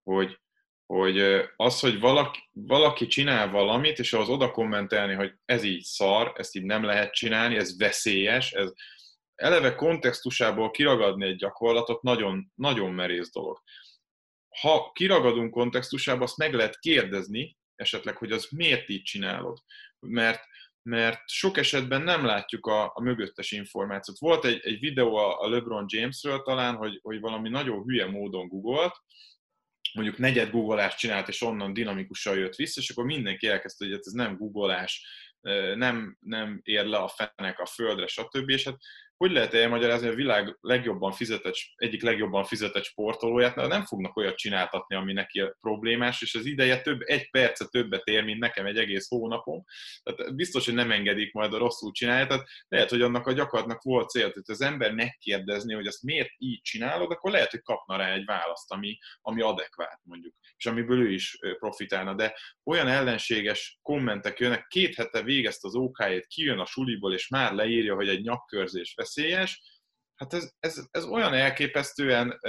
hogy, 0.03 0.41
hogy 0.87 1.19
az, 1.57 1.81
hogy 1.81 2.01
valaki, 2.01 2.39
valaki 2.53 3.07
csinál 3.07 3.51
valamit, 3.51 3.99
és 3.99 4.13
ahhoz 4.13 4.29
oda 4.29 4.51
kommentelni, 4.51 5.15
hogy 5.15 5.33
ez 5.45 5.63
így 5.63 5.83
szar, 5.83 6.33
ezt 6.37 6.57
így 6.57 6.65
nem 6.65 6.85
lehet 6.85 7.13
csinálni, 7.13 7.57
ez 7.57 7.79
veszélyes, 7.79 8.53
ez 8.53 8.73
eleve 9.35 9.75
kontextusából 9.75 10.71
kiragadni 10.71 11.27
egy 11.27 11.37
gyakorlatot 11.37 12.03
nagyon, 12.03 12.53
nagyon 12.55 12.93
merész 12.93 13.33
dolog. 13.33 13.63
Ha 14.61 14.91
kiragadunk 14.93 15.51
kontextusába, 15.51 16.25
azt 16.25 16.37
meg 16.37 16.55
lehet 16.55 16.79
kérdezni, 16.79 17.59
esetleg, 17.81 18.17
hogy 18.17 18.33
az 18.33 18.49
miért 18.51 18.89
így 18.89 19.03
csinálod. 19.03 19.59
Mert 19.99 20.49
mert 20.83 21.29
sok 21.29 21.57
esetben 21.57 22.03
nem 22.03 22.25
látjuk 22.25 22.67
a, 22.67 22.93
a 22.95 23.01
mögöttes 23.01 23.53
információt. 23.53 24.19
Volt 24.19 24.45
egy, 24.45 24.61
egy 24.63 24.79
videó 24.79 25.17
a, 25.17 25.49
LeBron 25.49 25.85
Jamesről 25.89 26.43
talán, 26.43 26.77
hogy, 26.77 26.99
hogy 27.03 27.21
valami 27.21 27.49
nagyon 27.49 27.83
hülye 27.83 28.07
módon 28.07 28.49
googolt, 28.49 28.95
mondjuk 29.95 30.19
negyed 30.19 30.51
googolást 30.51 30.99
csinált, 30.99 31.29
és 31.29 31.43
onnan 31.43 31.73
dinamikusan 31.73 32.39
jött 32.39 32.55
vissza, 32.55 32.81
és 32.81 32.91
akkor 32.91 33.05
mindenki 33.05 33.47
elkezdte, 33.47 33.85
hogy 33.85 33.95
ez 33.95 34.13
nem 34.13 34.37
googolás, 34.37 35.07
nem, 35.75 36.17
nem 36.21 36.61
ér 36.63 36.85
le 36.85 36.97
a 36.97 37.09
fenek 37.09 37.59
a 37.59 37.67
földre, 37.67 38.07
stb. 38.07 38.49
És 38.49 38.65
hát 38.65 38.79
hogy 39.21 39.31
lehet 39.31 39.55
elmagyarázni, 39.55 40.09
a 40.09 40.15
világ 40.15 40.57
legjobban 40.61 41.13
fizetett, 41.13 41.55
egyik 41.75 42.03
legjobban 42.03 42.45
fizetett 42.45 42.85
sportolóját, 42.85 43.57
mert 43.57 43.69
nem 43.69 43.85
fognak 43.85 44.17
olyat 44.17 44.37
csináltatni, 44.37 44.97
ami 44.97 45.13
neki 45.13 45.43
problémás, 45.61 46.23
és 46.23 46.35
az 46.35 46.45
ideje 46.45 46.81
több, 46.81 47.01
egy 47.01 47.31
percet 47.31 47.71
többet 47.71 48.05
ér, 48.05 48.25
mint 48.25 48.39
nekem 48.39 48.67
egy 48.67 48.77
egész 48.77 49.09
hónapom. 49.09 49.65
Tehát 50.03 50.35
biztos, 50.35 50.65
hogy 50.65 50.75
nem 50.75 50.91
engedik 50.91 51.33
majd 51.33 51.53
a 51.53 51.59
rosszul 51.59 51.93
csinálni, 51.93 52.27
tehát 52.27 52.47
lehet, 52.69 52.91
hogy 52.91 53.03
annak 53.03 53.27
a 53.27 53.33
gyakorlatnak 53.33 53.83
volt 53.83 54.09
cél, 54.09 54.31
hogy 54.33 54.43
az 54.47 54.61
ember 54.61 54.93
megkérdezni, 54.93 55.75
hogy 55.75 55.87
ezt 55.87 56.03
miért 56.03 56.31
így 56.37 56.61
csinálod, 56.61 57.11
akkor 57.11 57.31
lehet, 57.31 57.51
hogy 57.51 57.63
kapna 57.63 57.97
rá 57.97 58.13
egy 58.13 58.25
választ, 58.25 58.73
ami, 58.73 58.99
ami 59.21 59.43
adekvát 59.43 60.01
mondjuk, 60.03 60.35
és 60.57 60.67
amiből 60.67 61.01
ő 61.01 61.13
is 61.13 61.39
profitálna. 61.59 62.15
De 62.15 62.37
olyan 62.65 62.89
ellenséges 62.89 63.79
kommentek 63.83 64.39
jönnek, 64.39 64.67
két 64.67 64.95
hete 64.95 65.23
végezt 65.23 65.65
az 65.65 65.75
OK-ét, 65.75 66.27
kijön 66.27 66.59
a 66.59 66.67
suliból, 66.67 67.15
és 67.15 67.29
már 67.29 67.53
leírja, 67.53 67.95
hogy 67.95 68.09
egy 68.09 68.23
nyakkörzés 68.23 68.95
veszélyes, 69.15 69.63
hát 70.15 70.35
ez, 70.35 70.53
ez, 70.61 70.87
ez 70.91 71.05
olyan 71.05 71.35
elképesztően 71.35 72.41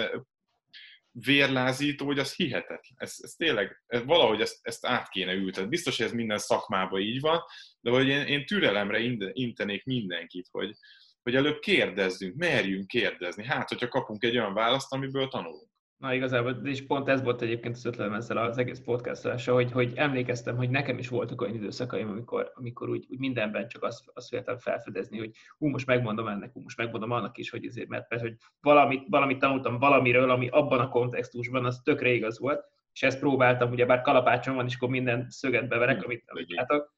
vérlázító, 1.12 2.06
hogy 2.06 2.20
az 2.20 2.36
hihetetlen. 2.36 2.96
Ez, 2.96 3.16
ez 3.18 3.32
tényleg, 3.32 3.84
ez 3.88 4.04
valahogy 4.06 4.42
ezt, 4.42 4.60
ezt 4.62 4.86
át 4.86 5.10
kéne 5.10 5.34
ültetni. 5.34 5.70
Biztos, 5.70 5.98
hogy 5.98 6.06
ez 6.06 6.12
minden 6.12 6.38
szakmában 6.38 7.02
így 7.02 7.20
van, 7.20 7.42
de 7.80 7.92
hogy 7.92 8.08
én, 8.08 8.26
én 8.26 8.46
türelemre 8.46 9.00
intenék 9.34 9.84
mindenkit, 9.84 10.48
hogy, 10.52 10.76
hogy 11.22 11.36
előbb 11.36 11.60
kérdezzünk, 11.60 12.36
merjünk 12.36 12.88
kérdezni. 12.88 13.46
Hát, 13.46 13.70
hogyha 13.70 13.88
kapunk 13.88 14.24
egy 14.24 14.38
olyan 14.38 14.54
választ, 14.54 14.94
amiből 14.94 15.28
tanulunk. 15.28 15.71
Na 16.02 16.14
igazából, 16.14 16.52
és 16.64 16.86
pont 16.86 17.08
ez 17.08 17.22
volt 17.22 17.42
egyébként 17.42 17.76
az 17.76 17.86
ötletem 17.86 18.14
ezzel 18.14 18.38
az 18.38 18.58
egész 18.58 18.80
podcast 18.80 19.46
hogy, 19.46 19.72
hogy 19.72 19.92
emlékeztem, 19.96 20.56
hogy 20.56 20.70
nekem 20.70 20.98
is 20.98 21.08
voltak 21.08 21.42
olyan 21.42 21.56
időszakaim, 21.56 22.10
amikor, 22.10 22.52
amikor 22.56 22.90
úgy, 22.90 23.06
úgy 23.10 23.20
mindenben 23.20 23.68
csak 23.68 23.84
azt, 23.84 24.04
azt 24.14 24.28
féltem 24.28 24.58
felfedezni, 24.58 25.18
hogy 25.18 25.32
hú, 25.58 25.68
most 25.68 25.86
megmondom 25.86 26.28
ennek, 26.28 26.54
hú, 26.54 26.62
most 26.62 26.78
megmondom 26.78 27.12
annak 27.12 27.38
is, 27.38 27.50
hogy 27.50 27.66
ezért, 27.66 27.88
mert, 27.88 28.10
mert 28.10 28.22
hogy 28.22 28.36
valamit, 28.62 29.04
valamit 29.10 29.40
tanultam 29.40 29.80
valamiről, 29.80 30.30
ami 30.30 30.48
abban 30.48 30.80
a 30.80 30.90
kontextusban, 30.90 31.66
az 31.66 31.82
tökre 31.84 32.10
igaz 32.10 32.40
volt, 32.40 32.64
és 32.94 33.04
ezt 33.04 33.20
próbáltam, 33.20 33.72
ugye 33.72 33.86
bár 33.86 34.02
kalapácsom 34.02 34.56
van, 34.56 34.66
és 34.66 34.76
akkor 34.76 34.90
minden 34.90 35.26
szöget 35.30 35.68
beverek, 35.68 36.04
amit, 36.04 36.24
amit 36.28 36.52
látok. 36.52 36.94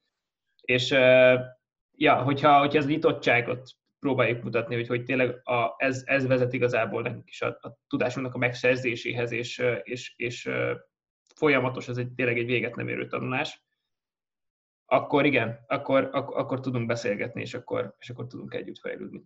És 0.62 0.90
ja, 1.92 2.14
hogyha, 2.14 2.58
hogyha 2.58 2.78
ez 2.78 2.86
nyitottságot 2.86 3.70
próbáljuk 4.04 4.42
mutatni, 4.42 4.74
hogy, 4.74 4.86
hogy 4.86 5.04
tényleg 5.04 5.40
a, 5.48 5.74
ez, 5.76 6.02
ez 6.06 6.26
vezet 6.26 6.52
igazából 6.52 7.02
nekünk 7.02 7.28
is 7.28 7.42
a, 7.42 7.46
a 7.60 7.78
tudásunknak 7.88 8.34
a 8.34 8.38
megszerzéséhez, 8.38 9.32
és, 9.32 9.62
és, 9.82 10.14
és 10.16 10.50
folyamatos, 11.34 11.88
ez 11.88 11.96
egy, 11.96 12.12
tényleg 12.12 12.38
egy 12.38 12.46
véget 12.46 12.74
nem 12.74 12.88
érő 12.88 13.06
tanulás, 13.06 13.62
akkor 14.84 15.26
igen, 15.26 15.64
akkor, 15.66 16.08
akkor, 16.12 16.38
akkor 16.38 16.60
tudunk 16.60 16.86
beszélgetni, 16.86 17.40
és 17.40 17.54
akkor, 17.54 17.94
és 17.98 18.10
akkor 18.10 18.26
tudunk 18.26 18.54
együtt 18.54 18.78
fejlődni. 18.78 19.22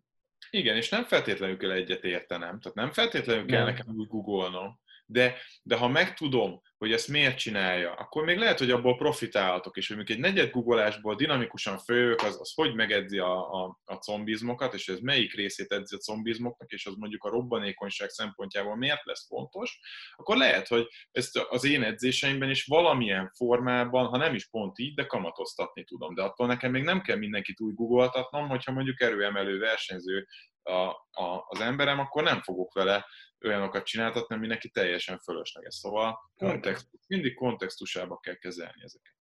Igen, 0.51 0.76
és 0.76 0.89
nem 0.89 1.05
feltétlenül 1.05 1.57
kell 1.57 1.70
egyet 1.70 2.05
értenem, 2.05 2.61
tehát 2.61 2.76
nem 2.76 2.91
feltétlenül 2.91 3.47
kell 3.47 3.64
nem. 3.64 3.74
nekem 3.74 3.95
úgy 3.97 4.09
googolnom, 4.09 4.81
de, 5.07 5.35
de 5.62 5.76
ha 5.76 5.89
megtudom, 5.89 6.61
hogy 6.79 6.93
ezt 6.93 7.09
miért 7.09 7.39
csinálja, 7.39 7.93
akkor 7.93 8.24
még 8.24 8.39
lehet, 8.39 8.59
hogy 8.59 8.70
abból 8.70 8.97
profitálhatok 8.97 9.76
is, 9.76 9.87
hogy 9.87 9.97
mondjuk 9.97 10.18
egy 10.18 10.24
negyed 10.24 10.51
googolásból 10.51 11.14
dinamikusan 11.14 11.79
följövök, 11.79 12.22
az, 12.22 12.41
az 12.41 12.53
hogy 12.55 12.74
megedzi 12.74 13.18
a, 13.18 13.62
a, 13.64 13.79
a 13.85 13.95
combizmokat, 13.95 14.74
és 14.74 14.89
ez 14.89 14.99
melyik 14.99 15.35
részét 15.35 15.72
edzi 15.72 15.95
a 15.95 15.99
combizmoknak, 15.99 16.70
és 16.70 16.87
az 16.87 16.95
mondjuk 16.95 17.24
a 17.24 17.31
robbanékonyság 17.31 18.09
szempontjából 18.09 18.76
miért 18.76 19.05
lesz 19.05 19.26
fontos, 19.26 19.79
akkor 20.16 20.37
lehet, 20.37 20.68
hogy 20.68 20.87
ezt 21.11 21.37
az 21.37 21.64
én 21.64 21.83
edzéseimben 21.83 22.51
is 22.51 22.64
valamilyen 22.64 23.31
formában, 23.35 24.07
ha 24.07 24.16
nem 24.16 24.35
is 24.35 24.49
pont 24.49 24.79
így, 24.79 24.95
de 24.95 25.07
kamatoztatni 25.07 25.85
tudom. 25.85 26.14
De 26.14 26.22
attól 26.22 26.47
nekem 26.47 26.70
még 26.70 26.83
nem 26.83 27.01
kell 27.01 27.16
mindenkit 27.16 27.61
úgy 27.61 27.74
googoltatnom, 27.74 28.49
hogyha 28.49 28.72
mondjuk 28.72 29.01
erőemelő 29.01 29.59
versenyző 29.59 30.26
a, 30.69 30.89
a, 31.11 31.45
az 31.49 31.61
emberem, 31.61 31.99
akkor 31.99 32.23
nem 32.23 32.41
fogok 32.41 32.75
vele 32.75 33.07
olyanokat 33.45 33.85
csináltatni, 33.85 34.35
ami 34.35 34.47
neki 34.47 34.69
teljesen 34.69 35.19
fölösleges. 35.19 35.75
Szóval 35.75 36.19
kontextus, 36.37 37.01
mindig 37.07 37.35
kontextusába 37.35 38.19
kell 38.19 38.35
kezelni 38.35 38.83
ezeket. 38.83 39.14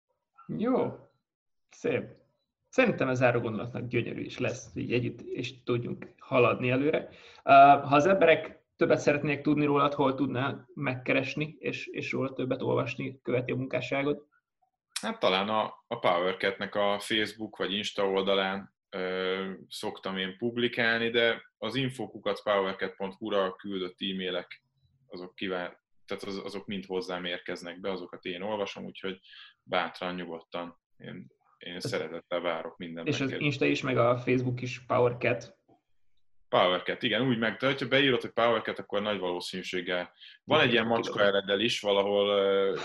Jó, 0.46 0.92
szép. 1.70 2.04
Szerintem 2.68 3.08
ez 3.08 3.18
záró 3.18 3.40
gondolatnak 3.40 3.88
gyönyörű 3.88 4.20
is 4.20 4.38
lesz, 4.38 4.70
így 4.74 4.92
együtt 4.92 5.20
és 5.20 5.62
tudjunk 5.62 6.14
haladni 6.18 6.70
előre. 6.70 7.08
Ha 7.42 7.94
az 7.94 8.06
emberek 8.06 8.62
többet 8.76 8.98
szeretnék 8.98 9.40
tudni 9.40 9.64
rólad, 9.64 9.94
hol 9.94 10.14
tudná 10.14 10.64
megkeresni, 10.74 11.56
és, 11.58 11.86
és 11.86 12.12
róla 12.12 12.32
többet 12.32 12.62
olvasni, 12.62 13.20
követi 13.22 13.52
a 13.52 13.56
munkásságot? 13.56 14.28
Hát 15.00 15.18
talán 15.18 15.48
a, 15.48 15.84
a 15.86 15.98
PowerCat-nek 15.98 16.74
a 16.74 16.98
Facebook 17.00 17.56
vagy 17.56 17.72
Insta 17.72 18.08
oldalán 18.08 18.73
szoktam 19.68 20.16
én 20.16 20.36
publikálni, 20.36 21.10
de 21.10 21.42
az 21.58 21.74
infokukat 21.74 22.42
powercat.hu-ra 22.42 23.54
küldött 23.56 23.96
e-mailek, 23.98 24.62
azok 25.06 25.34
kivár, 25.34 25.82
tehát 26.06 26.22
az, 26.22 26.40
azok 26.44 26.66
mind 26.66 26.84
hozzám 26.84 27.24
érkeznek 27.24 27.80
be, 27.80 27.90
azokat 27.90 28.24
én 28.24 28.42
olvasom, 28.42 28.84
úgyhogy 28.84 29.20
bátran, 29.62 30.14
nyugodtan 30.14 30.78
én, 30.96 31.26
én 31.58 31.80
szeretettel 31.80 32.40
várok 32.40 32.76
minden. 32.76 33.06
És 33.06 33.20
az 33.20 33.34
Insta 33.38 33.64
is, 33.64 33.82
meg 33.82 33.98
a 33.98 34.18
Facebook 34.18 34.62
is 34.62 34.84
PowerCat 34.86 35.56
PowerCat, 36.48 37.02
igen, 37.02 37.22
úgy 37.22 37.38
meg, 37.38 37.60
ha 37.60 37.86
beírod, 37.88 38.20
hogy 38.20 38.30
PowerCat, 38.30 38.78
akkor 38.78 39.02
nagy 39.02 39.18
valószínűséggel. 39.18 40.12
Van 40.44 40.60
egy 40.60 40.72
ilyen 40.72 40.86
macska 40.86 41.20
eredel 41.20 41.60
is 41.60 41.80
valahol 41.80 42.26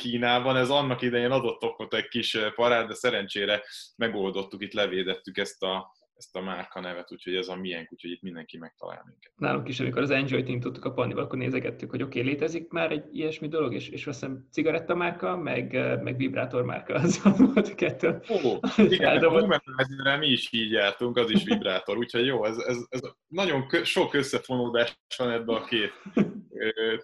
Kínában, 0.00 0.56
ez 0.56 0.70
annak 0.70 1.02
idején 1.02 1.30
adott 1.30 1.62
okot 1.62 1.94
egy 1.94 2.08
kis 2.08 2.38
parád, 2.54 2.88
de 2.88 2.94
szerencsére 2.94 3.62
megoldottuk, 3.96 4.62
itt 4.62 4.72
levédettük 4.72 5.38
ezt 5.38 5.62
a, 5.62 5.94
ezt 6.14 6.36
a 6.36 6.40
márka 6.40 6.80
nevet, 6.80 7.12
úgyhogy 7.12 7.34
ez 7.34 7.48
a 7.48 7.56
miénk, 7.56 7.92
úgyhogy 7.92 8.10
itt 8.10 8.22
mindenki 8.22 8.58
megtalál 8.58 9.02
minket. 9.06 9.32
Nálunk 9.36 9.68
is, 9.68 9.80
amikor 9.80 10.02
az 10.02 10.10
Enjoy 10.10 10.42
Team 10.42 10.60
tudtuk 10.60 10.84
a 10.84 10.92
Pannival, 10.92 11.24
akkor 11.24 11.38
nézegettük, 11.38 11.90
hogy 11.90 12.02
oké, 12.02 12.18
okay, 12.18 12.30
létezik 12.30 12.70
már 12.70 12.90
egy 12.90 13.04
ilyesmi 13.12 13.48
dolog, 13.48 13.74
és, 13.74 13.88
és 13.88 14.04
veszem 14.04 14.46
cigarettamárka, 14.50 15.36
meg, 15.36 15.72
meg 16.02 16.16
vibrátormárka, 16.16 16.94
az 16.94 17.22
volt 17.38 17.74
kettő. 17.74 18.20
Ó, 18.44 18.58
igen, 18.94 19.24
a 19.24 20.16
mi 20.16 20.26
is 20.26 20.52
így 20.52 20.70
jártunk, 20.70 21.16
az 21.16 21.30
is 21.30 21.44
vibrátor, 21.44 21.96
úgyhogy 21.96 22.26
jó, 22.26 22.44
ez, 22.44 22.56
ez, 22.56 22.76
ez 22.88 23.00
nagyon 23.26 23.66
kö, 23.66 23.84
sok 23.84 24.14
összefonódás 24.14 24.98
van 25.16 25.30
ebben 25.30 25.56
a 25.56 25.64
két 25.64 25.92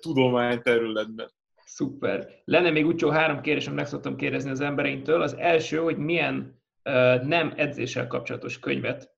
tudományterületben. 0.00 1.30
Szuper. 1.76 2.42
Lenne 2.44 2.70
még 2.70 2.86
úgy 2.86 3.04
három 3.10 3.40
kérdés, 3.40 3.66
amit 3.66 3.78
meg 3.78 3.86
szoktam 3.86 4.16
kérdezni 4.16 4.50
az 4.50 4.60
embereintől. 4.60 5.22
Az 5.22 5.34
első, 5.34 5.78
hogy 5.78 5.96
milyen 5.96 6.62
uh, 6.84 7.22
nem 7.22 7.52
edzéssel 7.56 8.06
kapcsolatos 8.06 8.58
könyvet 8.58 9.14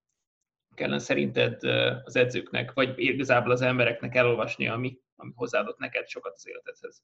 kellene 0.74 0.98
szerinted 0.98 1.64
uh, 1.64 1.96
az 2.04 2.16
edzőknek, 2.16 2.72
vagy 2.72 2.94
igazából 2.96 3.52
az 3.52 3.60
embereknek 3.60 4.14
elolvasni, 4.14 4.68
ami, 4.68 4.98
ami 5.16 5.32
hozzáadott 5.34 5.78
neked 5.78 6.08
sokat 6.08 6.32
az 6.34 6.48
életedhez? 6.48 7.02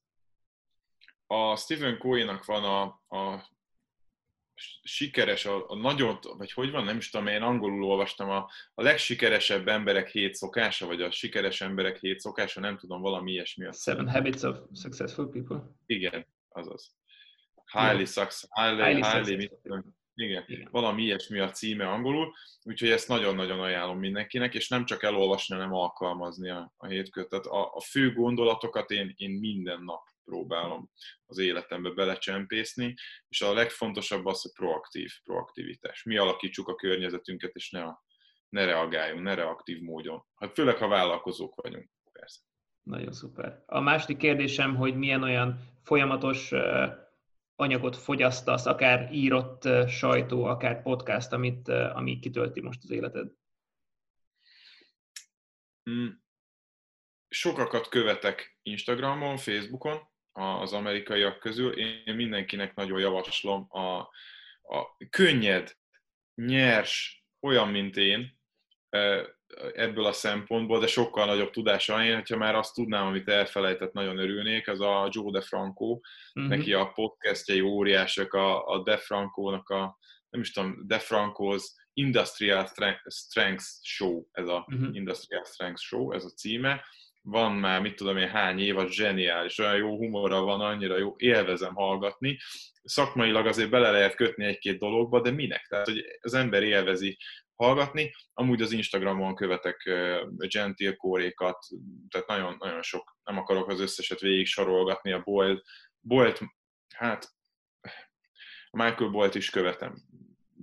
A 1.26 1.56
Stephen 1.56 1.98
Covey-nak 1.98 2.44
van 2.44 2.64
a, 2.64 2.82
a 3.16 3.48
sikeres, 4.82 5.46
a, 5.46 5.68
a 5.68 5.76
nagyon, 5.76 6.18
vagy 6.36 6.52
hogy 6.52 6.70
van, 6.70 6.84
nem 6.84 6.96
is 6.96 7.10
tudom, 7.10 7.26
én 7.26 7.42
angolul 7.42 7.84
olvastam, 7.84 8.30
a, 8.30 8.50
a 8.74 8.82
legsikeresebb 8.82 9.68
emberek 9.68 10.08
hét 10.08 10.34
szokása, 10.34 10.86
vagy 10.86 11.02
a 11.02 11.10
sikeres 11.10 11.60
emberek 11.60 11.98
hét 11.98 12.20
szokása, 12.20 12.60
nem 12.60 12.78
tudom, 12.78 13.00
valami 13.00 13.32
ilyesmi. 13.32 13.66
Seven 13.72 14.08
Habits 14.08 14.42
of 14.42 14.58
Successful 14.74 15.30
People. 15.30 15.70
Igen, 15.86 16.26
azaz. 16.48 16.96
Highly, 17.72 17.94
yeah. 17.94 18.06
success, 18.06 18.46
highly, 18.50 18.76
highly, 18.76 19.02
highly 19.02 19.36
mit 19.36 19.52
tudom, 19.62 19.96
igen, 20.14 20.44
igen, 20.46 20.68
valami 20.70 21.02
ilyesmi 21.02 21.38
a 21.38 21.50
címe 21.50 21.88
angolul, 21.88 22.34
úgyhogy 22.62 22.90
ezt 22.90 23.08
nagyon-nagyon 23.08 23.60
ajánlom 23.60 23.98
mindenkinek, 23.98 24.54
és 24.54 24.68
nem 24.68 24.84
csak 24.84 25.02
elolvasni, 25.02 25.54
hanem 25.54 25.72
alkalmazni 25.72 26.50
a, 26.50 26.72
a 26.76 26.86
hétköt. 26.86 27.28
Tehát 27.28 27.46
a, 27.46 27.74
a 27.74 27.80
fő 27.80 28.12
gondolatokat 28.12 28.90
én, 28.90 29.14
én 29.16 29.30
minden 29.30 29.82
nap 29.82 30.12
próbálom 30.24 30.90
az 31.26 31.38
életembe 31.38 31.90
belecsempészni, 31.90 32.94
és 33.28 33.40
a 33.40 33.52
legfontosabb 33.52 34.26
az, 34.26 34.42
hogy 34.42 34.52
proaktív, 34.52 35.12
proaktivitás. 35.24 36.02
Mi 36.02 36.16
alakítsuk 36.16 36.68
a 36.68 36.74
környezetünket, 36.74 37.54
és 37.54 37.70
ne, 37.70 37.82
a, 37.82 38.04
ne 38.48 38.64
reagáljunk, 38.64 39.22
ne 39.22 39.34
reaktív 39.34 39.80
módon. 39.80 40.24
Hát 40.34 40.54
főleg, 40.54 40.76
ha 40.76 40.88
vállalkozók 40.88 41.54
vagyunk, 41.54 41.90
persze. 42.12 42.40
Nagyon 42.82 43.12
szuper. 43.12 43.62
A 43.66 43.80
második 43.80 44.16
kérdésem, 44.16 44.76
hogy 44.76 44.96
milyen 44.96 45.22
olyan 45.22 45.60
folyamatos 45.82 46.52
anyagot 47.56 47.96
fogyasztasz, 47.96 48.66
akár 48.66 49.12
írott 49.12 49.88
sajtó, 49.88 50.44
akár 50.44 50.82
podcast, 50.82 51.32
amit, 51.32 51.68
ami 51.68 52.18
kitölti 52.18 52.60
most 52.60 52.82
az 52.82 52.90
életed? 52.90 53.32
Hmm. 55.82 56.22
Sokakat 57.28 57.88
követek 57.88 58.58
Instagramon, 58.62 59.36
Facebookon, 59.36 59.98
az 60.34 60.72
amerikaiak 60.72 61.38
közül. 61.38 61.78
Én 61.78 62.14
mindenkinek 62.14 62.74
nagyon 62.74 63.00
javaslom 63.00 63.66
a, 63.68 63.98
a 64.76 64.96
könnyed, 65.10 65.76
nyers, 66.34 67.24
olyan, 67.40 67.68
mint 67.68 67.96
én, 67.96 68.38
ebből 69.72 70.04
a 70.04 70.12
szempontból, 70.12 70.80
de 70.80 70.86
sokkal 70.86 71.26
nagyobb 71.26 71.50
tudása 71.50 72.04
én, 72.04 72.14
hogyha 72.14 72.36
már 72.36 72.54
azt 72.54 72.74
tudnám, 72.74 73.06
amit 73.06 73.28
elfelejtett, 73.28 73.92
nagyon 73.92 74.18
örülnék, 74.18 74.68
az 74.68 74.80
a 74.80 75.08
Joe 75.10 75.30
DeFranco, 75.30 75.84
uh-huh. 75.84 76.56
neki 76.56 76.72
a 76.72 76.86
podcastjai 76.86 77.60
óriásak, 77.60 78.32
a, 78.32 78.66
a 78.66 78.82
DeFranco-nak 78.82 79.68
a, 79.68 79.98
nem 80.30 80.40
is 80.40 80.52
tudom, 80.52 80.84
DeFranco's 80.86 81.64
Industrial 81.92 82.68
Strength 83.06 83.64
Show, 83.82 84.26
ez 84.32 84.48
a 84.48 84.66
uh-huh. 84.68 84.96
Industrial 84.96 85.44
Strength 85.44 85.80
Show, 85.80 86.12
ez 86.12 86.24
a 86.24 86.30
címe, 86.30 86.84
van 87.26 87.52
már, 87.52 87.80
mit 87.80 87.94
tudom 87.94 88.16
én, 88.16 88.28
hány 88.28 88.60
év, 88.60 88.78
az 88.78 88.90
zseniális, 88.90 89.58
olyan 89.58 89.76
jó 89.76 89.96
humora 89.96 90.40
van, 90.40 90.60
annyira 90.60 90.98
jó, 90.98 91.14
élvezem 91.16 91.74
hallgatni. 91.74 92.38
Szakmailag 92.82 93.46
azért 93.46 93.70
bele 93.70 93.90
lehet 93.90 94.14
kötni 94.14 94.44
egy-két 94.44 94.78
dologba, 94.78 95.20
de 95.20 95.30
minek? 95.30 95.66
Tehát, 95.68 95.86
hogy 95.86 96.04
az 96.20 96.34
ember 96.34 96.62
élvezi 96.62 97.16
hallgatni. 97.54 98.14
Amúgy 98.32 98.62
az 98.62 98.72
Instagramon 98.72 99.34
követek 99.34 99.90
gentil 100.36 100.96
kórékat, 100.96 101.58
tehát 102.08 102.26
nagyon, 102.26 102.56
nagyon 102.58 102.82
sok, 102.82 103.16
nem 103.24 103.38
akarok 103.38 103.68
az 103.68 103.80
összeset 103.80 104.20
végig 104.20 104.46
sorolgatni, 104.46 105.12
a 105.12 105.22
Bolt, 105.24 105.64
Bolt 106.00 106.40
hát 106.94 107.28
Michael 108.70 109.10
Bolt 109.10 109.34
is 109.34 109.50
követem, 109.50 109.94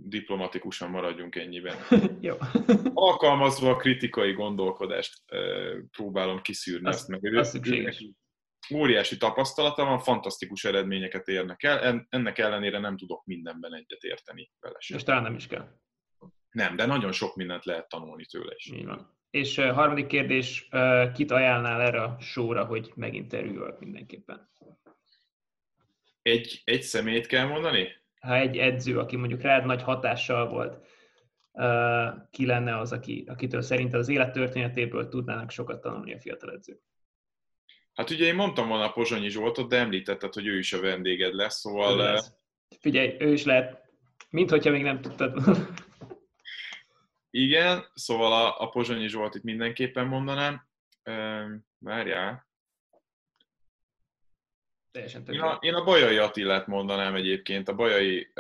diplomatikusan 0.04 0.90
maradjunk 0.90 1.36
ennyiben. 1.36 1.76
Jó. 2.22 2.36
Alkalmazva 2.94 3.70
a 3.70 3.76
kritikai 3.76 4.34
gondolkodást 4.34 5.24
próbálom 5.92 6.42
kiszűrni 6.42 6.88
azt, 6.88 7.08
meg. 7.08 7.24
Ő, 7.24 7.38
azt 7.38 7.60
óriási 8.74 9.18
tapasztalata 9.18 9.86
van, 9.86 10.00
fantasztikus 10.00 10.64
eredményeket 10.64 11.28
érnek 11.28 11.64
el, 11.64 12.06
ennek 12.10 12.38
ellenére 12.38 12.80
nem 12.80 12.98
tudok 12.98 13.26
mindenben 13.26 13.74
egyet 13.74 14.04
érteni 14.04 14.52
vele 14.60 14.80
sem. 14.80 14.98
És 14.98 15.04
talán 15.04 15.24
nem 15.24 15.36
is 15.36 15.48
kell. 15.48 15.68
Nem, 16.52 16.76
de 16.76 16.86
nagyon 16.86 17.12
sok 17.12 17.36
mindent 17.36 17.66
lehet 17.66 17.90
tanulni 17.90 18.26
tőle 18.26 18.54
is. 18.56 18.66
Így 18.66 18.86
van. 18.86 19.20
És 19.30 19.58
uh, 19.58 19.70
harmadik 19.70 20.08
kérdés, 20.08 20.68
uh, 20.72 21.12
kit 21.12 21.32
ajánlnál 21.32 21.82
erre 21.82 22.02
a 22.02 22.18
sóra, 22.20 22.66
hogy 22.66 22.92
meginterjúolok 22.96 23.80
mindenképpen? 23.80 24.50
Egy, 26.22 26.62
egy 26.64 26.82
személyt 26.82 27.28
kell 27.28 27.46
mondani? 27.46 28.01
Ha 28.22 28.36
egy 28.36 28.58
edző, 28.58 29.00
aki 29.00 29.16
mondjuk 29.16 29.42
rád 29.42 29.66
nagy 29.66 29.82
hatással 29.82 30.50
volt, 30.50 30.88
ki 32.30 32.46
lenne 32.46 32.78
az, 32.78 32.92
aki, 32.92 33.26
akitől 33.28 33.62
szerinted 33.62 34.00
az 34.00 34.10
élettörténetéből 34.10 35.08
tudnának 35.08 35.52
sokat 35.52 35.82
tanulni 35.82 36.14
a 36.14 36.20
fiatal 36.20 36.52
edzők? 36.52 36.82
Hát 37.94 38.10
ugye 38.10 38.26
én 38.26 38.36
mondtam 38.36 38.68
volna 38.68 38.86
a 38.86 38.92
Pozsonyi 38.92 39.30
Zsoltot, 39.30 39.70
de 39.70 39.78
említetted, 39.78 40.34
hogy 40.34 40.48
ő 40.48 40.58
is 40.58 40.74
a 40.74 40.82
vendéged 40.82 41.34
lesz, 41.34 41.60
szóval... 41.60 41.98
Lesz. 41.98 42.34
Figyelj, 42.80 43.16
ő 43.20 43.32
is 43.32 43.44
lehet, 43.44 43.90
mint 44.30 44.50
hogyha 44.50 44.72
még 44.72 44.84
nem 44.84 45.02
tudtad. 45.02 45.58
Igen, 47.30 47.86
szóval 47.94 48.34
a, 48.34 48.62
a 48.62 48.70
Pozsonyi 48.70 49.08
Zsoltit 49.08 49.44
mindenképpen 49.44 50.08
mondanám. 50.08 50.68
Várjál. 51.78 52.50
Teljesen 54.92 55.24
én 55.30 55.40
a, 55.40 55.58
én 55.62 55.74
a 55.74 55.84
Bajai 55.84 56.18
Attilát 56.18 56.68
mondanám 56.68 57.16
egyébként, 57.16 57.68
a 57.68 57.76
Bajai, 57.76 58.32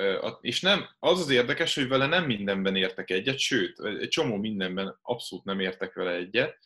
és 0.41 0.61
nem, 0.61 0.89
az 0.99 1.19
az 1.19 1.29
érdekes, 1.29 1.75
hogy 1.75 1.87
vele 1.87 2.05
nem 2.05 2.25
mindenben 2.25 2.75
értek 2.75 3.09
egyet, 3.09 3.37
sőt, 3.37 3.79
egy 3.99 4.07
csomó 4.07 4.35
mindenben 4.35 4.99
abszolút 5.01 5.45
nem 5.45 5.59
értek 5.59 5.93
vele 5.93 6.11
egyet, 6.11 6.57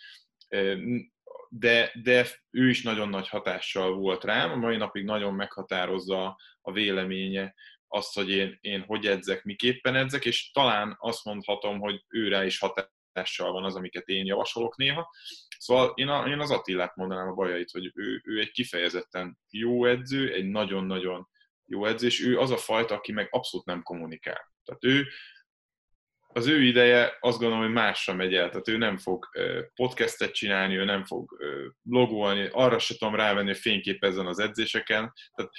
de, 1.50 1.92
de 2.04 2.28
ő 2.52 2.70
is 2.70 2.82
nagyon 2.82 3.10
nagy 3.10 3.28
hatással 3.28 3.94
volt 3.94 4.24
rám, 4.24 4.52
a 4.52 4.56
mai 4.56 4.78
napig 4.78 5.04
nagyon 5.04 5.34
meghatározza 5.34 6.38
a 6.62 6.72
véleménye 6.72 7.54
azt, 7.88 8.16
hogy 8.16 8.30
én, 8.30 8.58
én 8.62 8.82
hogy 8.82 9.06
edzek, 9.06 9.44
miképpen 9.44 9.96
edzek, 9.96 10.26
és 10.26 10.52
talán 10.52 10.96
azt 11.00 11.24
mondhatom, 11.24 11.80
hogy 11.80 12.04
őre 12.08 12.46
is 12.46 12.60
hatással 12.60 12.94
van 13.38 13.64
az, 13.64 13.76
amiket 13.76 14.08
én 14.08 14.26
javasolok 14.26 14.78
néha. 14.78 15.12
Szóval 15.58 15.92
én, 15.96 16.08
a, 16.08 16.28
én 16.28 16.40
az 16.40 16.52
Attilát 16.52 16.96
mondanám 16.96 17.28
a 17.28 17.34
bajait, 17.34 17.72
hogy 17.72 17.92
ő, 17.94 18.22
ő 18.24 18.40
egy 18.40 18.52
kifejezetten 18.52 19.38
jó 19.50 19.86
edző, 19.86 20.34
egy 20.34 20.46
nagyon-nagyon 20.46 21.30
jó 21.66 21.86
edző, 21.86 22.08
és 22.08 22.26
ő 22.26 22.40
az 22.40 22.52
a 22.52 22.58
fajta, 22.58 22.96
aki 22.96 23.12
meg 23.12 23.28
abszolút 23.32 23.66
nem 23.66 23.84
kommunikál. 23.84 24.54
Tehát 24.64 24.84
ő, 24.84 25.08
az 26.28 26.48
ő 26.48 26.62
ideje 26.62 27.18
azt 27.20 27.40
gondolom, 27.40 27.64
hogy 27.64 27.74
másra 27.74 28.14
megy 28.14 28.34
el, 28.34 28.50
tehát 28.50 28.68
ő 28.68 28.78
nem 28.78 28.98
fog 28.98 29.26
podcastet 29.76 30.32
csinálni, 30.32 30.76
ő 30.76 30.84
nem 30.84 31.04
fog 31.04 31.38
blogolni, 31.82 32.50
arra 32.52 32.80
se 32.80 32.98
tudom 32.98 33.16
rávenni, 33.16 33.48
hogy 33.48 33.58
fényképezzen 33.58 34.26
az 34.28 34.40
edzéseken, 34.40 35.14
tehát 35.36 35.52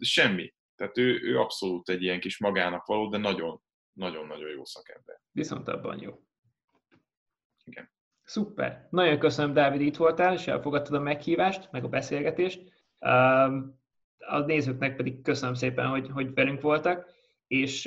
semmi 0.00 0.54
Tehát 0.74 0.98
ő, 0.98 1.20
ő 1.22 1.38
abszolút 1.38 1.88
egy 1.88 2.02
ilyen 2.02 2.20
kis 2.20 2.38
magának 2.38 2.86
való, 2.86 3.08
de 3.08 3.18
nagyon, 3.18 3.62
nagyon-nagyon 3.92 4.50
jó 4.50 4.64
szakember. 4.64 5.20
Viszont 5.30 5.68
abban 5.68 6.00
jó. 6.00 6.27
Szuper. 8.28 8.86
Nagyon 8.90 9.18
köszönöm, 9.18 9.52
Dávid, 9.54 9.80
itt 9.80 9.96
voltál, 9.96 10.32
és 10.32 10.46
elfogadtad 10.46 10.94
a 10.94 11.00
meghívást, 11.00 11.68
meg 11.70 11.84
a 11.84 11.88
beszélgetést. 11.88 12.72
A 14.18 14.38
nézőknek 14.46 14.96
pedig 14.96 15.22
köszönöm 15.22 15.54
szépen, 15.54 15.86
hogy, 15.86 16.08
hogy 16.08 16.34
velünk 16.34 16.60
voltak, 16.60 17.10
és 17.46 17.84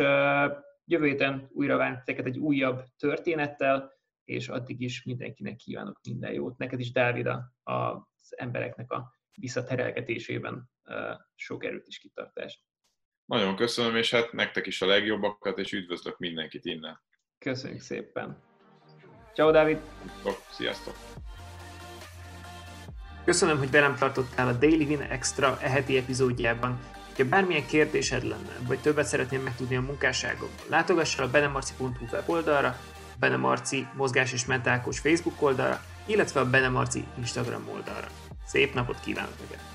jövő 0.85 1.05
héten 1.05 1.49
újra 1.51 1.77
várunk 1.77 2.03
egy 2.05 2.37
újabb 2.37 2.83
történettel, 2.97 3.91
és 4.23 4.49
addig 4.49 4.81
is 4.81 5.03
mindenkinek 5.03 5.55
kívánok 5.55 5.99
minden 6.07 6.33
jót. 6.33 6.57
Neked 6.57 6.79
is, 6.79 6.91
Dávid, 6.91 7.27
az 7.63 8.35
embereknek 8.37 8.91
a 8.91 9.15
visszaterelgetésében 9.35 10.69
sok 11.35 11.65
erőt 11.65 11.87
és 11.87 11.97
kitartást. 11.97 12.59
Nagyon 13.25 13.55
köszönöm, 13.55 13.95
és 13.95 14.11
hát 14.11 14.31
nektek 14.31 14.67
is 14.67 14.81
a 14.81 14.85
legjobbakat, 14.85 15.57
és 15.57 15.71
üdvözlök 15.71 16.17
mindenkit 16.17 16.65
innen. 16.65 17.01
Köszönjük 17.37 17.81
szépen. 17.81 18.49
Ciao, 19.41 19.51
Dávid! 19.51 19.77
Sziasztok! 20.49 20.95
Köszönöm, 23.25 23.57
hogy 23.57 23.71
velem 23.71 23.95
tartottál 23.95 24.47
a 24.47 24.51
Daily 24.51 24.85
Win 24.85 25.01
Extra 25.01 25.57
eheti 25.61 25.97
epizódjában. 25.97 26.79
Ha 27.17 27.23
bármilyen 27.23 27.65
kérdésed 27.65 28.23
lenne, 28.23 28.57
vagy 28.67 28.79
többet 28.79 29.05
szeretném 29.05 29.41
megtudni 29.41 29.75
a 29.75 29.81
munkásságomról, 29.81 30.65
látogass 30.69 31.17
el 31.17 31.25
a 31.25 31.29
benemarci.hu 31.29 32.05
weboldalra, 32.11 32.77
Benemarci 33.19 33.87
mozgás 33.95 34.33
és 34.33 34.45
mentálkos 34.45 34.99
Facebook 34.99 35.41
oldalra, 35.41 35.81
illetve 36.05 36.39
a 36.39 36.49
Benemarci 36.49 37.05
Instagram 37.17 37.69
oldalra. 37.73 38.07
Szép 38.45 38.73
napot 38.73 38.99
kívánok 38.99 39.39
neked! 39.39 39.70